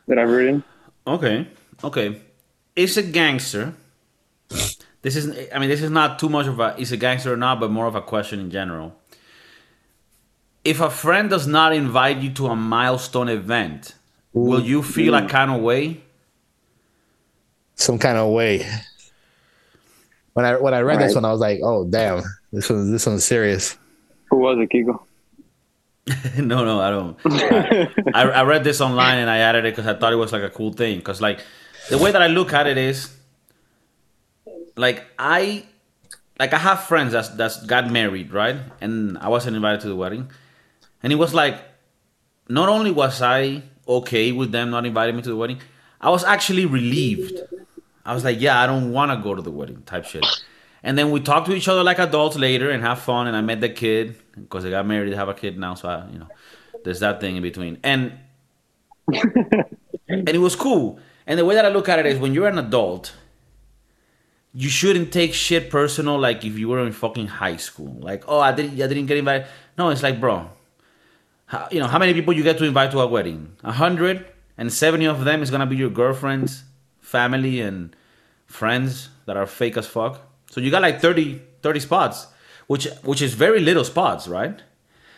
that 0.07 0.19
I've 0.19 0.29
written? 0.29 0.63
Okay, 1.07 1.47
okay. 1.83 2.21
Is 2.75 2.97
a 2.97 3.03
gangster. 3.03 3.73
This 5.05 5.17
isn't. 5.17 5.37
I 5.53 5.59
mean, 5.59 5.69
this 5.69 5.83
is 5.83 5.91
not 5.91 6.17
too 6.17 6.29
much 6.29 6.47
of 6.47 6.59
a. 6.59 6.75
Is 6.79 6.91
a 6.91 6.97
gangster 6.97 7.31
or 7.31 7.37
not, 7.37 7.59
but 7.59 7.69
more 7.69 7.85
of 7.85 7.93
a 7.93 8.01
question 8.01 8.39
in 8.39 8.49
general. 8.49 8.95
If 10.63 10.81
a 10.81 10.89
friend 10.89 11.29
does 11.29 11.45
not 11.45 11.73
invite 11.73 12.17
you 12.17 12.31
to 12.31 12.47
a 12.47 12.55
milestone 12.55 13.29
event, 13.29 13.93
will 14.33 14.63
you 14.63 14.81
feel 14.81 15.13
a 15.13 15.29
kind 15.29 15.51
of 15.51 15.61
way? 15.61 16.01
Some 17.75 17.99
kind 17.99 18.17
of 18.17 18.31
way. 18.31 18.67
When 20.33 20.43
I 20.43 20.57
when 20.57 20.73
I 20.73 20.79
read 20.79 20.99
this 20.99 21.13
one, 21.13 21.23
I 21.23 21.31
was 21.31 21.39
like, 21.39 21.59
"Oh 21.61 21.85
damn, 21.85 22.23
this 22.51 22.67
one 22.67 22.91
this 22.91 23.05
one's 23.05 23.23
serious." 23.23 23.77
Who 24.31 24.37
was 24.37 24.57
it, 24.57 24.71
Kiko? 24.71 25.03
no, 26.43 26.65
no, 26.65 26.81
I 26.81 26.89
don't. 26.89 28.15
I, 28.15 28.21
I 28.23 28.41
read 28.41 28.63
this 28.63 28.81
online 28.81 29.19
and 29.19 29.29
I 29.29 29.37
added 29.37 29.65
it 29.65 29.75
because 29.75 29.85
I 29.85 29.93
thought 29.93 30.13
it 30.13 30.15
was 30.15 30.33
like 30.33 30.41
a 30.41 30.49
cool 30.49 30.73
thing. 30.73 30.97
Because 30.97 31.21
like 31.21 31.41
the 31.91 31.99
way 31.99 32.11
that 32.11 32.23
I 32.23 32.27
look 32.27 32.53
at 32.53 32.65
it 32.65 32.79
is, 32.79 33.14
like 34.75 35.05
I, 35.17 35.65
like 36.39 36.53
I 36.53 36.57
have 36.57 36.83
friends 36.83 37.13
that's 37.13 37.29
that's 37.29 37.65
got 37.65 37.91
married, 37.91 38.33
right? 38.33 38.57
And 38.81 39.17
I 39.17 39.29
wasn't 39.29 39.55
invited 39.55 39.81
to 39.81 39.87
the 39.87 39.95
wedding, 39.95 40.29
and 41.01 41.13
it 41.13 41.17
was 41.17 41.33
like, 41.33 41.61
not 42.49 42.69
only 42.69 42.91
was 42.91 43.21
I 43.21 43.63
okay 43.87 44.31
with 44.31 44.51
them 44.51 44.71
not 44.71 44.85
inviting 44.85 45.15
me 45.15 45.21
to 45.21 45.29
the 45.29 45.35
wedding, 45.35 45.59
I 46.01 46.09
was 46.09 46.23
actually 46.23 46.65
relieved. 46.65 47.39
I 48.05 48.13
was 48.13 48.23
like, 48.23 48.39
yeah, 48.39 48.61
I 48.61 48.67
don't 48.67 48.91
want 48.91 49.11
to 49.11 49.17
go 49.17 49.33
to 49.33 49.41
the 49.41 49.51
wedding, 49.51 49.81
type 49.83 50.05
shit. 50.05 50.25
And 50.83 50.95
then 50.95 51.09
we 51.09 51.19
talked 51.19 51.47
to 51.47 51.55
each 51.55 51.67
other 51.67 51.83
like 51.83 51.97
adults 51.97 52.37
later 52.37 52.69
and 52.69 52.83
have 52.83 52.99
fun. 52.99 53.25
And 53.25 53.35
I 53.35 53.41
met 53.41 53.59
the 53.59 53.69
kid 53.69 54.15
because 54.35 54.63
they 54.63 54.69
got 54.69 54.85
married, 54.85 55.11
they 55.11 55.15
have 55.15 55.29
a 55.29 55.33
kid 55.33 55.57
now. 55.57 55.73
So 55.73 55.89
I, 55.89 56.07
you 56.11 56.19
know, 56.19 56.27
there's 56.83 56.99
that 56.99 57.19
thing 57.19 57.37
in 57.37 57.41
between. 57.41 57.79
And 57.83 58.13
and 60.07 60.29
it 60.29 60.37
was 60.37 60.55
cool. 60.55 60.99
And 61.25 61.39
the 61.39 61.45
way 61.45 61.55
that 61.55 61.65
I 61.65 61.69
look 61.69 61.89
at 61.89 61.97
it 61.97 62.05
is, 62.05 62.19
when 62.19 62.35
you're 62.35 62.47
an 62.47 62.59
adult, 62.59 63.13
you 64.55 64.69
shouldn't 64.69 65.11
take 65.11 65.33
shit 65.33 65.69
personal. 65.69 66.17
Like 66.17 66.45
if 66.45 66.57
you 66.57 66.69
were 66.69 66.85
in 66.85 66.93
fucking 66.93 67.27
high 67.27 67.57
school, 67.57 67.97
like 67.99 68.23
oh, 68.27 68.39
I 68.39 68.53
didn't, 68.53 68.81
I 68.81 68.87
didn't 68.87 69.05
get 69.05 69.17
invited. 69.17 69.47
No, 69.77 69.89
it's 69.89 70.01
like, 70.01 70.19
bro, 70.19 70.49
how, 71.47 71.67
you 71.69 71.79
know 71.79 71.87
how 71.87 71.99
many 71.99 72.13
people 72.13 72.33
you 72.33 72.41
get 72.41 72.57
to 72.59 72.65
invite 72.65 72.91
to 72.91 73.01
a 73.01 73.07
wedding? 73.07 73.51
A 73.63 73.73
hundred, 73.73 74.25
and 74.57 74.71
seventy 74.71 75.05
of 75.05 75.25
them 75.25 75.43
is 75.43 75.51
gonna 75.51 75.65
be 75.65 75.75
your 75.75 75.89
girlfriends, 75.89 76.63
family, 77.01 77.59
and 77.59 77.95
friends 78.47 79.09
that 79.25 79.35
are 79.35 79.45
fake 79.45 79.75
as 79.75 79.85
fuck. 79.85 80.21
So 80.49 80.61
you 80.61 80.71
got 80.71 80.81
like 80.81 81.01
30, 81.01 81.41
30 81.61 81.79
spots, 81.81 82.27
which 82.67 82.87
which 83.03 83.21
is 83.21 83.33
very 83.33 83.59
little 83.59 83.83
spots, 83.83 84.27
right? 84.27 84.61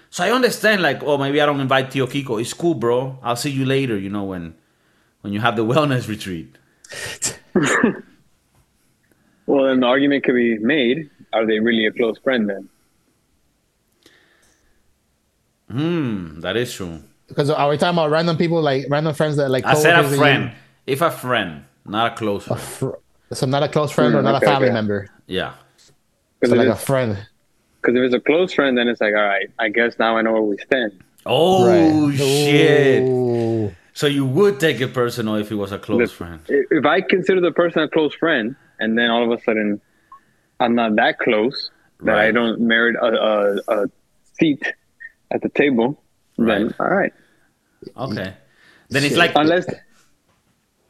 So 0.09 0.23
I 0.23 0.31
understand, 0.31 0.81
like, 0.81 1.03
oh, 1.03 1.17
maybe 1.17 1.41
I 1.41 1.45
don't 1.45 1.59
invite 1.59 1.91
Tio 1.91 2.07
Kiko. 2.07 2.41
It's 2.41 2.53
cool, 2.53 2.73
bro. 2.73 3.19
I'll 3.21 3.35
see 3.35 3.51
you 3.51 3.65
later. 3.65 3.97
You 3.99 4.09
know 4.09 4.23
when 4.23 4.55
when 5.21 5.31
you 5.31 5.41
have 5.41 5.55
the 5.55 5.65
wellness 5.73 6.07
retreat. 6.07 6.57
Well, 9.47 9.65
an 9.65 9.83
argument 9.83 10.23
could 10.23 10.35
be 10.35 10.59
made. 10.59 11.09
Are 11.33 11.45
they 11.45 11.59
really 11.59 11.85
a 11.87 11.91
close 11.91 12.17
friend 12.19 12.47
then? 12.49 12.69
Hmm, 15.69 16.39
that 16.41 16.55
is 16.55 16.71
true. 16.73 16.99
Because 17.27 17.49
are 17.49 17.69
we 17.69 17.77
talking 17.77 17.95
about 17.97 18.09
random 18.11 18.37
people, 18.37 18.61
like 18.61 18.85
random 18.89 19.13
friends 19.13 19.35
that 19.37 19.49
like? 19.49 19.65
I 19.65 19.73
said 19.73 19.91
a 19.93 19.95
coworkers 19.95 20.11
you- 20.11 20.17
friend. 20.19 20.51
If 20.85 21.01
a 21.01 21.11
friend, 21.11 21.65
not 21.85 22.13
a 22.13 22.15
close 22.15 22.45
friend. 22.45 22.61
fr- 22.61 22.89
so 23.33 23.45
not 23.45 23.61
a 23.63 23.67
close 23.67 23.91
friend 23.91 24.15
or 24.15 24.19
Mm, 24.21 24.23
not 24.23 24.35
okay, 24.35 24.45
a 24.45 24.49
family 24.49 24.67
okay. 24.67 24.73
member. 24.73 25.07
Yeah. 25.27 25.53
So 25.75 25.91
Because 26.39 26.51
like 26.55 26.67
a 26.67 26.71
it's- 26.71 26.85
friend. 26.85 27.17
'cause 27.81 27.95
if 27.95 28.01
it's 28.03 28.15
a 28.15 28.19
close 28.21 28.53
friend, 28.53 28.77
then 28.77 28.87
it's 28.87 29.01
like, 29.01 29.13
all 29.13 29.21
right, 29.23 29.49
I 29.59 29.67
guess 29.69 29.99
now 29.99 30.15
I 30.17 30.21
know 30.21 30.31
where 30.33 30.41
we 30.41 30.57
stand. 30.59 30.93
Oh 31.25 31.67
right. 31.67 32.17
shit! 32.17 33.03
Ooh. 33.03 33.73
So 33.97 34.05
you 34.05 34.25
would 34.27 34.59
take 34.59 34.79
it 34.79 34.93
personal 34.93 35.35
if 35.37 35.51
it 35.51 35.55
was 35.55 35.71
a 35.71 35.79
close 35.79 36.11
friend. 36.11 36.39
If 36.47 36.65
if 36.69 36.85
I 36.85 37.01
consider 37.01 37.41
the 37.41 37.51
person 37.51 37.81
a 37.81 37.89
close 37.89 38.13
friend, 38.13 38.55
and 38.79 38.95
then 38.95 39.09
all 39.09 39.23
of 39.25 39.31
a 39.37 39.41
sudden 39.41 39.81
I'm 40.59 40.75
not 40.75 40.95
that 40.97 41.17
close, 41.17 41.71
that 42.05 42.15
I 42.15 42.29
don't 42.31 42.61
merit 42.61 42.95
a, 42.95 43.09
a, 43.31 43.35
a 43.75 43.87
seat 44.37 44.61
at 45.33 45.41
the 45.41 45.49
table, 45.49 45.89
then 46.37 46.67
Right. 46.67 46.75
all 46.79 46.93
right. 47.01 47.13
Okay. 48.05 48.33
Then 48.91 49.03
it's 49.03 49.15
like 49.15 49.31
Unless, 49.33 49.65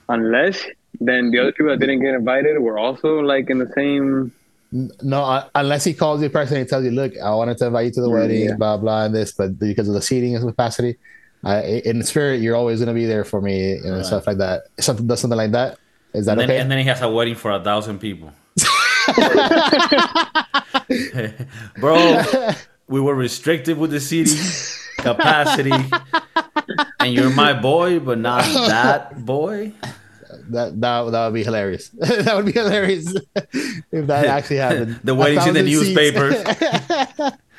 unless 0.09 0.65
then 0.99 1.31
the 1.31 1.39
other 1.39 1.53
people 1.53 1.69
that 1.71 1.79
didn't 1.79 2.01
get 2.01 2.13
invited 2.13 2.59
were 2.59 2.77
also 2.77 3.19
like 3.19 3.49
in 3.49 3.59
the 3.59 3.71
same. 3.73 4.33
No, 5.01 5.23
uh, 5.23 5.47
unless 5.55 5.85
he 5.85 5.93
calls 5.93 6.21
you 6.21 6.29
personally 6.29 6.59
and 6.59 6.69
tells 6.69 6.83
you, 6.83 6.91
"Look, 6.91 7.13
I 7.23 7.33
wanted 7.33 7.57
to 7.59 7.67
invite 7.67 7.85
you 7.85 7.91
to 7.93 8.01
the 8.01 8.09
Mm, 8.09 8.19
wedding, 8.19 8.45
yeah. 8.49 8.55
blah 8.55 8.75
blah, 8.75 9.05
and 9.05 9.15
this, 9.15 9.31
but 9.31 9.57
because 9.57 9.87
of 9.87 9.93
the 9.93 10.01
seating 10.01 10.35
and 10.35 10.45
capacity, 10.45 10.97
I, 11.47 11.81
in 11.85 12.03
spirit, 12.03 12.41
you're 12.41 12.55
always 12.55 12.79
gonna 12.79 12.93
be 12.93 13.05
there 13.05 13.23
for 13.23 13.41
me 13.41 13.73
and 13.77 13.97
Right. 13.97 14.05
stuff 14.05 14.27
like 14.27 14.37
that. 14.39 14.63
Something 14.79 15.07
something 15.15 15.37
like 15.37 15.51
that. 15.51 15.77
Is 16.13 16.25
that 16.25 16.33
and 16.33 16.41
then, 16.41 16.49
okay? 16.51 16.59
and 16.59 16.71
then 16.71 16.79
he 16.79 16.83
has 16.85 17.01
a 17.01 17.09
wedding 17.09 17.35
for 17.35 17.51
a 17.51 17.63
thousand 17.63 17.99
people. 17.99 18.31
Bro, 21.77 22.23
we 22.87 22.99
were 22.99 23.15
restricted 23.15 23.77
with 23.77 23.91
the 23.91 23.99
seating 23.99 24.37
capacity, 24.97 25.71
and 26.99 27.13
you're 27.13 27.29
my 27.29 27.53
boy, 27.53 27.99
but 27.99 28.17
not 28.17 28.43
that 28.67 29.23
boy. 29.25 29.71
that 30.49 30.79
that 30.81 31.11
that 31.11 31.25
would 31.25 31.33
be 31.33 31.43
hilarious. 31.43 31.89
that 31.89 32.35
would 32.35 32.45
be 32.45 32.51
hilarious 32.53 33.13
if 33.91 34.07
that 34.07 34.25
actually 34.25 34.57
happened. 34.57 34.99
The 35.03 35.15
wedding's 35.15 35.47
in 35.47 35.53
the 35.53 35.63
newspapers. 35.63 36.35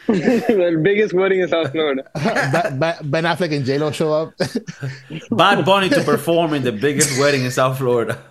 The 0.09 0.81
biggest 0.83 1.13
wedding 1.15 1.41
in 1.41 1.49
South 1.49 1.71
Florida. 1.73 2.05
Ba- 2.15 2.77
Ba- 2.79 2.99
ben 3.05 3.25
Affleck 3.25 3.55
and 3.55 3.65
J 3.65 3.79
Lo 3.79 3.91
show 3.91 4.13
up, 4.13 4.35
Bad 5.31 5.65
Bunny 5.65 5.89
to 5.91 6.03
perform 6.03 6.55
in 6.55 6.63
the 6.65 6.73
biggest 6.73 7.19
wedding 7.21 7.45
in 7.45 7.51
South 7.51 7.79
Florida. 7.79 8.23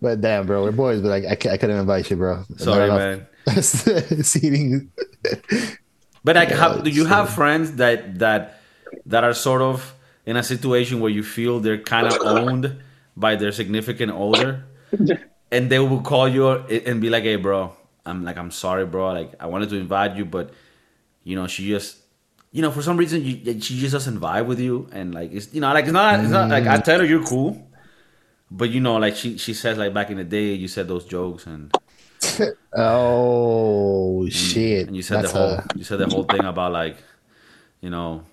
but 0.00 0.20
damn, 0.20 0.46
bro, 0.46 0.62
we're 0.64 0.72
boys. 0.72 1.00
But 1.00 1.08
like, 1.08 1.24
I, 1.24 1.52
I 1.52 1.56
couldn't 1.56 1.76
invite 1.78 2.10
you, 2.10 2.16
bro. 2.16 2.44
Sorry, 2.56 2.88
Not 2.88 2.98
man. 2.98 3.26
Seating. 4.22 4.90
But 6.24 6.36
like, 6.36 6.50
have, 6.50 6.82
do 6.84 6.90
you 6.90 7.06
have 7.06 7.30
friends 7.30 7.72
that 7.76 8.18
that 8.18 8.60
that 9.06 9.24
are 9.24 9.32
sort 9.34 9.62
of 9.62 9.94
in 10.26 10.36
a 10.36 10.42
situation 10.42 11.00
where 11.00 11.10
you 11.10 11.22
feel 11.22 11.60
they're 11.60 11.78
kind 11.78 12.06
of 12.06 12.18
owned 12.20 12.82
by 13.16 13.36
their 13.36 13.52
significant 13.52 14.12
other, 14.12 14.64
and 15.50 15.70
they 15.70 15.78
will 15.78 16.00
call 16.02 16.28
you 16.28 16.48
and 16.50 17.00
be 17.00 17.08
like, 17.08 17.22
"Hey, 17.22 17.36
bro, 17.36 17.72
I'm 18.04 18.24
like, 18.24 18.36
I'm 18.36 18.50
sorry, 18.50 18.84
bro. 18.86 19.12
Like, 19.12 19.32
I 19.40 19.46
wanted 19.46 19.70
to 19.70 19.76
invite 19.76 20.16
you, 20.16 20.24
but 20.24 20.50
you 21.26 21.34
know, 21.38 21.46
she 21.46 21.66
just." 21.68 21.98
You 22.52 22.62
know, 22.62 22.70
for 22.70 22.80
some 22.80 22.96
reason, 22.96 23.22
you, 23.22 23.60
she 23.60 23.76
just 23.84 23.92
doesn't 23.92 24.18
vibe 24.18 24.46
with 24.46 24.60
you, 24.66 24.88
and 24.92 25.12
like 25.12 25.30
it's 25.30 25.52
you 25.52 25.60
know, 25.60 25.70
like 25.74 25.84
it's 25.84 25.92
not, 25.92 26.20
it's 26.20 26.30
not 26.30 26.48
like 26.48 26.66
I 26.66 26.78
tell 26.78 27.00
her 27.00 27.04
you're 27.04 27.26
cool, 27.32 27.50
but 28.50 28.70
you 28.70 28.80
know, 28.80 28.96
like 28.96 29.14
she 29.14 29.36
she 29.36 29.52
says 29.52 29.76
like 29.76 29.92
back 29.92 30.08
in 30.08 30.16
the 30.16 30.24
day, 30.24 30.54
you 30.54 30.68
said 30.68 30.88
those 30.88 31.04
jokes, 31.04 31.44
and 31.46 31.70
Oh 32.72 34.26
shit! 34.30 34.84
Mm. 34.84 34.88
and 34.88 34.96
you 34.96 35.02
said 35.02 35.16
That's 35.18 35.32
the 35.32 35.38
whole 35.38 35.48
a- 35.50 35.66
you 35.76 35.84
said 35.84 35.98
the 35.98 36.06
whole 36.08 36.24
thing 36.24 36.44
about 36.44 36.72
like 36.72 36.96
you 37.82 37.90
know 37.90 38.24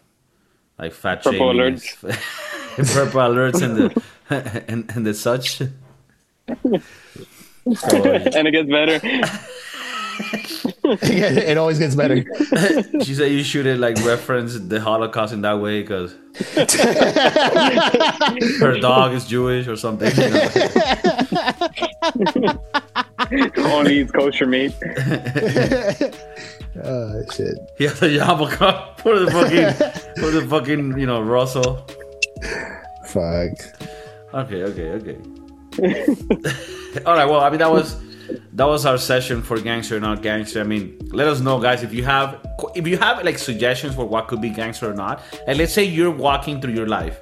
like 0.79 0.93
fat 0.93 1.21
Purple 1.23 1.51
shaming 1.51 1.73
is- 1.73 1.95
purple 2.93 3.21
alerts 3.27 3.61
and 3.61 3.75
the 3.75 3.91
and, 4.71 4.89
and 4.95 5.05
the 5.05 5.13
such 5.13 5.59
and 5.59 5.71
it 8.47 8.51
gets 8.55 8.69
better. 8.69 9.01
it 11.01 11.57
always 11.57 11.79
gets 11.79 11.95
better. 11.95 12.23
She 13.03 13.15
said 13.15 13.31
you 13.31 13.43
should 13.43 13.79
like 13.79 13.97
reference 14.05 14.59
the 14.59 14.81
Holocaust 14.81 15.33
in 15.33 15.41
that 15.41 15.59
way 15.59 15.81
because 15.81 16.13
her 18.59 18.79
dog 18.79 19.13
is 19.13 19.25
Jewish 19.25 19.67
or 19.67 19.75
something. 19.75 20.13
you 20.15 20.29
know. 22.41 22.59
Only 23.57 23.99
eats 24.01 24.11
kosher 24.11 24.45
meat. 24.45 24.73
Oh 26.83 27.23
shit. 27.33 27.55
He 27.77 27.85
has 27.85 28.01
a 28.01 28.09
yarmulke 28.09 28.99
for 28.99 29.19
the 29.19 29.31
fucking 29.31 29.73
for 30.21 30.31
the 30.31 30.45
fucking 30.47 30.97
you 30.97 31.05
know 31.05 31.21
Russell. 31.21 31.85
Fuck. 33.07 33.53
Okay, 34.33 34.63
okay, 34.63 34.89
okay. 34.99 35.17
All 37.05 37.13
right. 37.15 37.25
Well, 37.25 37.41
I 37.41 37.49
mean 37.49 37.59
that 37.59 37.71
was 37.71 37.95
that 38.53 38.65
was 38.65 38.85
our 38.85 38.97
session 38.97 39.41
for 39.41 39.59
gangster 39.59 39.97
or 39.97 39.99
not 39.99 40.21
gangster. 40.21 40.59
I 40.59 40.63
mean, 40.63 40.97
let 41.11 41.27
us 41.27 41.39
know, 41.39 41.59
guys, 41.59 41.83
if 41.83 41.93
you 41.93 42.03
have 42.03 42.39
if 42.75 42.87
you 42.87 42.97
have 42.97 43.23
like 43.23 43.37
suggestions 43.37 43.95
for 43.95 44.05
what 44.05 44.27
could 44.27 44.41
be 44.41 44.49
gangster 44.49 44.89
or 44.89 44.93
not. 44.93 45.21
And 45.47 45.57
let's 45.57 45.73
say 45.73 45.83
you're 45.83 46.11
walking 46.11 46.61
through 46.61 46.73
your 46.73 46.87
life 46.87 47.19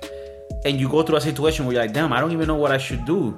and 0.66 0.80
you 0.80 0.90
go 0.90 1.04
through 1.04 1.18
a 1.18 1.22
situation 1.22 1.66
where 1.66 1.74
you're 1.74 1.84
like, 1.84 1.94
damn, 1.94 2.14
I 2.14 2.20
don't 2.20 2.32
even 2.32 2.48
know 2.48 2.56
what 2.56 2.72
I 2.72 2.78
should 2.78 3.06
do. 3.06 3.38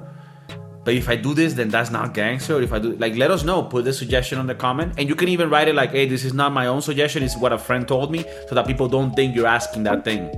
But 0.84 0.94
if 0.94 1.08
I 1.08 1.16
do 1.16 1.32
this, 1.32 1.54
then 1.54 1.70
that's 1.70 1.90
not 1.90 2.12
gangster. 2.12 2.56
Or 2.56 2.60
if 2.62 2.70
I 2.72 2.78
do, 2.78 2.92
like, 2.96 3.16
let 3.16 3.30
us 3.30 3.42
know. 3.42 3.62
Put 3.62 3.84
the 3.86 3.92
suggestion 3.92 4.38
on 4.38 4.46
the 4.46 4.54
comment, 4.54 4.92
and 4.98 5.08
you 5.08 5.14
can 5.14 5.28
even 5.28 5.48
write 5.48 5.68
it 5.68 5.74
like, 5.74 5.92
"Hey, 5.92 6.06
this 6.06 6.24
is 6.24 6.34
not 6.34 6.52
my 6.52 6.66
own 6.66 6.82
suggestion. 6.82 7.22
It's 7.22 7.36
what 7.36 7.52
a 7.54 7.58
friend 7.58 7.88
told 7.88 8.10
me," 8.12 8.24
so 8.48 8.54
that 8.54 8.66
people 8.66 8.86
don't 8.88 9.14
think 9.16 9.34
you're 9.34 9.46
asking 9.46 9.84
that 9.84 10.04
thing. 10.04 10.28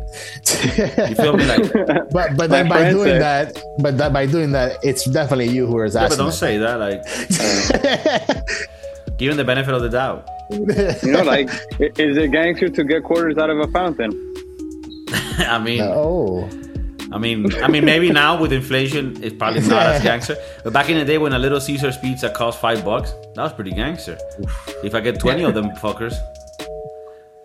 You 1.08 1.14
feel 1.16 1.36
me? 1.36 1.44
Like, 1.46 1.72
But 2.10 2.36
but 2.36 2.50
then 2.50 2.68
by 2.68 2.90
doing 2.90 3.18
said- 3.18 3.22
that, 3.22 3.58
but 3.80 3.98
that 3.98 4.12
by 4.12 4.26
doing 4.26 4.52
that, 4.52 4.78
it's 4.82 5.04
definitely 5.10 5.48
you 5.48 5.66
who 5.66 5.80
is 5.82 5.94
but 5.94 6.04
asking. 6.04 6.18
But 6.18 6.22
don't 6.22 6.30
that. 6.30 6.32
say 6.32 6.58
that. 6.58 6.78
Like, 6.78 7.02
give 9.18 9.30
him 9.32 9.36
the 9.36 9.44
benefit 9.44 9.74
of 9.74 9.82
the 9.82 9.88
doubt. 9.88 10.28
You 10.50 11.12
know, 11.12 11.22
like, 11.22 11.48
is 11.80 12.16
it 12.16 12.30
gangster 12.30 12.68
to 12.68 12.84
get 12.84 13.02
quarters 13.02 13.36
out 13.38 13.50
of 13.50 13.58
a 13.58 13.66
fountain? 13.68 14.12
I 15.38 15.58
mean, 15.62 15.80
oh, 15.82 16.48
I 17.12 17.18
mean, 17.18 17.52
I 17.62 17.68
mean, 17.68 17.84
maybe 17.84 18.10
now 18.10 18.40
with 18.40 18.52
inflation, 18.52 19.22
it's 19.22 19.36
probably 19.36 19.60
not 19.60 19.86
as 19.86 20.02
gangster. 20.10 20.36
But 20.64 20.72
back 20.72 20.88
in 20.90 20.98
the 20.98 21.04
day, 21.04 21.18
when 21.18 21.32
a 21.32 21.38
Little 21.38 21.60
Caesar's 21.60 21.96
pizza 21.98 22.30
cost 22.30 22.60
five 22.60 22.84
bucks, 22.84 23.12
that 23.34 23.42
was 23.42 23.52
pretty 23.52 23.70
gangster. 23.70 24.18
If 24.82 24.94
I 24.94 25.00
get 25.00 25.20
twenty 25.20 25.44
of 25.44 25.54
them 25.54 25.70
fuckers, 25.82 26.14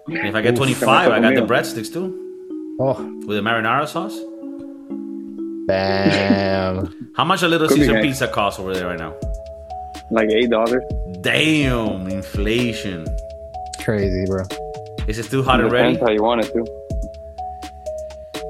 and 0.08 0.28
if 0.28 0.36
I 0.36 0.42
get 0.42 0.56
twenty-five, 0.56 1.12
I 1.12 1.20
got 1.20 1.36
the 1.36 1.42
breadsticks 1.42 1.94
too 1.94 2.76
oh, 2.80 2.94
with 3.28 3.38
the 3.38 3.42
marinara 3.42 3.88
sauce. 3.88 4.18
damn. 5.68 7.14
How 7.16 7.24
much 7.24 7.44
a 7.44 7.48
Little 7.48 7.68
Could 7.68 7.78
Caesar 7.78 8.02
pizza 8.02 8.28
costs 8.28 8.60
over 8.60 8.74
there 8.74 8.88
right 8.88 8.98
now? 8.98 9.14
Like 10.10 10.30
eight 10.32 10.50
dollars. 10.50 10.84
Damn, 11.22 12.08
inflation. 12.08 13.06
Crazy, 13.84 14.26
bro. 14.26 14.44
Is 15.08 15.20
it 15.20 15.30
too 15.30 15.44
hot 15.44 15.60
and 15.60 15.72
ready? 15.72 15.94
Depends 15.94 16.08
how 16.08 16.14
you 16.14 16.24
want 16.24 16.46
it 16.46 16.52
to. 16.54 16.66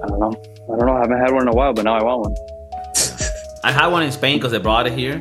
I 0.04 0.08
don't 0.08 0.20
know. 0.20 0.51
I 0.66 0.78
don't 0.78 0.86
know. 0.86 0.96
I 0.96 1.00
haven't 1.02 1.20
had 1.20 1.32
one 1.32 1.42
in 1.44 1.48
a 1.48 1.54
while, 1.54 1.74
but 1.74 1.84
now 1.86 1.96
I 1.96 2.04
want 2.04 2.22
one. 2.22 2.36
I 3.64 3.72
had 3.72 3.88
one 3.88 4.04
in 4.04 4.12
Spain 4.12 4.38
because 4.38 4.52
they 4.52 4.58
brought 4.60 4.88
it 4.88 4.94
here, 4.94 5.16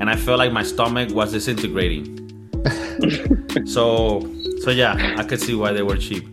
and 0.00 0.08
I 0.10 0.16
felt 0.16 0.38
like 0.38 0.52
my 0.52 0.62
stomach 0.62 1.10
was 1.14 1.32
disintegrating. 1.32 2.12
so, 3.66 4.20
so 4.62 4.70
yeah, 4.70 5.14
I 5.18 5.24
could 5.24 5.40
see 5.40 5.54
why 5.54 5.72
they 5.72 5.82
were 5.82 5.96
cheap, 5.96 6.24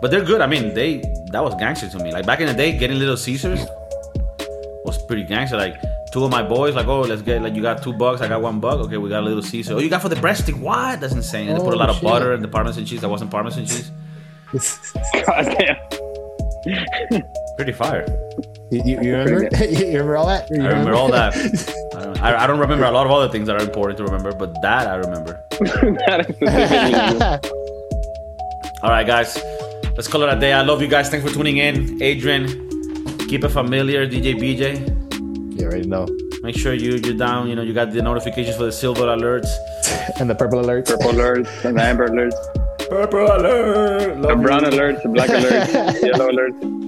but 0.00 0.10
they're 0.10 0.24
good. 0.24 0.40
I 0.40 0.46
mean, 0.46 0.74
they 0.74 1.02
that 1.32 1.42
was 1.42 1.54
gangster 1.56 1.88
to 1.90 1.98
me. 2.02 2.12
Like 2.12 2.26
back 2.26 2.40
in 2.40 2.46
the 2.46 2.54
day, 2.54 2.76
getting 2.78 2.98
Little 2.98 3.16
Caesars 3.16 3.60
was 4.84 5.02
pretty 5.06 5.24
gangster. 5.24 5.56
Like 5.56 5.74
two 6.12 6.24
of 6.24 6.30
my 6.30 6.42
boys, 6.42 6.74
like, 6.74 6.86
oh, 6.86 7.00
let's 7.02 7.22
get 7.22 7.42
like 7.42 7.54
you 7.54 7.62
got 7.62 7.82
two 7.82 7.92
bucks, 7.94 8.20
I 8.20 8.28
got 8.28 8.42
one 8.42 8.60
buck. 8.60 8.78
Okay, 8.86 8.96
we 8.98 9.08
got 9.08 9.20
a 9.22 9.26
Little 9.26 9.42
Caesar. 9.42 9.74
Oh, 9.74 9.78
you 9.78 9.88
got 9.90 10.02
for 10.02 10.08
the 10.08 10.16
breadstick? 10.16 10.58
What? 10.58 11.00
That's 11.00 11.14
insane. 11.14 11.48
And 11.48 11.58
they 11.58 11.62
put 11.64 11.72
a 11.72 11.76
Oh, 11.76 11.80
lot 11.80 11.90
of 11.90 12.00
butter 12.02 12.32
and 12.32 12.42
the 12.44 12.48
parmesan 12.48 12.84
cheese 12.86 13.00
that 13.00 13.08
wasn't 13.08 13.30
parmesan 13.30 13.66
cheese. 13.66 13.90
God 15.26 15.56
damn. 15.58 17.22
Pretty 17.58 17.72
fire. 17.72 18.06
You, 18.70 18.82
you, 18.84 19.02
you 19.02 19.16
remember? 19.16 19.48
you 19.64 19.86
remember 19.88 20.16
all 20.16 20.26
that? 20.28 20.48
You 20.48 20.62
I 20.62 20.68
remember 20.68 20.94
all 20.94 21.10
that. 21.10 21.34
I 21.96 22.04
don't, 22.04 22.22
I, 22.22 22.44
I 22.44 22.46
don't 22.46 22.60
remember 22.60 22.84
a 22.84 22.90
lot 22.92 23.04
of 23.04 23.10
other 23.10 23.28
things 23.32 23.48
that 23.48 23.60
are 23.60 23.64
important 23.64 23.98
to 23.98 24.04
remember, 24.04 24.30
but 24.32 24.54
that 24.62 24.86
I 24.86 24.94
remember. 24.94 25.42
that 26.06 27.42
is. 27.42 27.50
All 28.84 28.90
right, 28.90 29.04
guys, 29.04 29.36
let's 29.96 30.06
call 30.06 30.22
it 30.22 30.32
a 30.32 30.38
day. 30.38 30.52
I 30.52 30.62
love 30.62 30.80
you 30.80 30.86
guys. 30.86 31.10
Thanks 31.10 31.26
for 31.28 31.34
tuning 31.34 31.56
in. 31.56 32.00
Adrian, 32.00 32.46
keep 33.28 33.42
it 33.42 33.48
familiar. 33.48 34.06
DJ 34.06 34.36
BJ, 34.36 35.58
you 35.58 35.66
already 35.66 35.88
know. 35.88 36.06
make 36.44 36.54
sure 36.56 36.74
you 36.74 36.92
you're 37.02 37.16
down. 37.16 37.48
You 37.48 37.56
know 37.56 37.62
you 37.62 37.74
got 37.74 37.90
the 37.90 38.00
notifications 38.02 38.56
for 38.56 38.66
the 38.66 38.72
silver 38.72 39.02
alerts. 39.06 39.48
And 40.20 40.30
the 40.30 40.34
purple 40.36 40.62
alerts. 40.62 40.86
Purple 40.90 41.10
alerts, 41.10 41.64
and 41.64 41.76
the 41.76 41.82
amber 41.82 42.06
alerts, 42.06 42.38
Purple 42.88 43.26
alert. 43.26 44.22
the 44.22 44.36
brown 44.36 44.62
you. 44.62 44.70
alerts, 44.70 45.02
the 45.02 45.08
black 45.08 45.30
alerts, 45.30 46.02
yellow 46.06 46.30
alerts. 46.30 46.87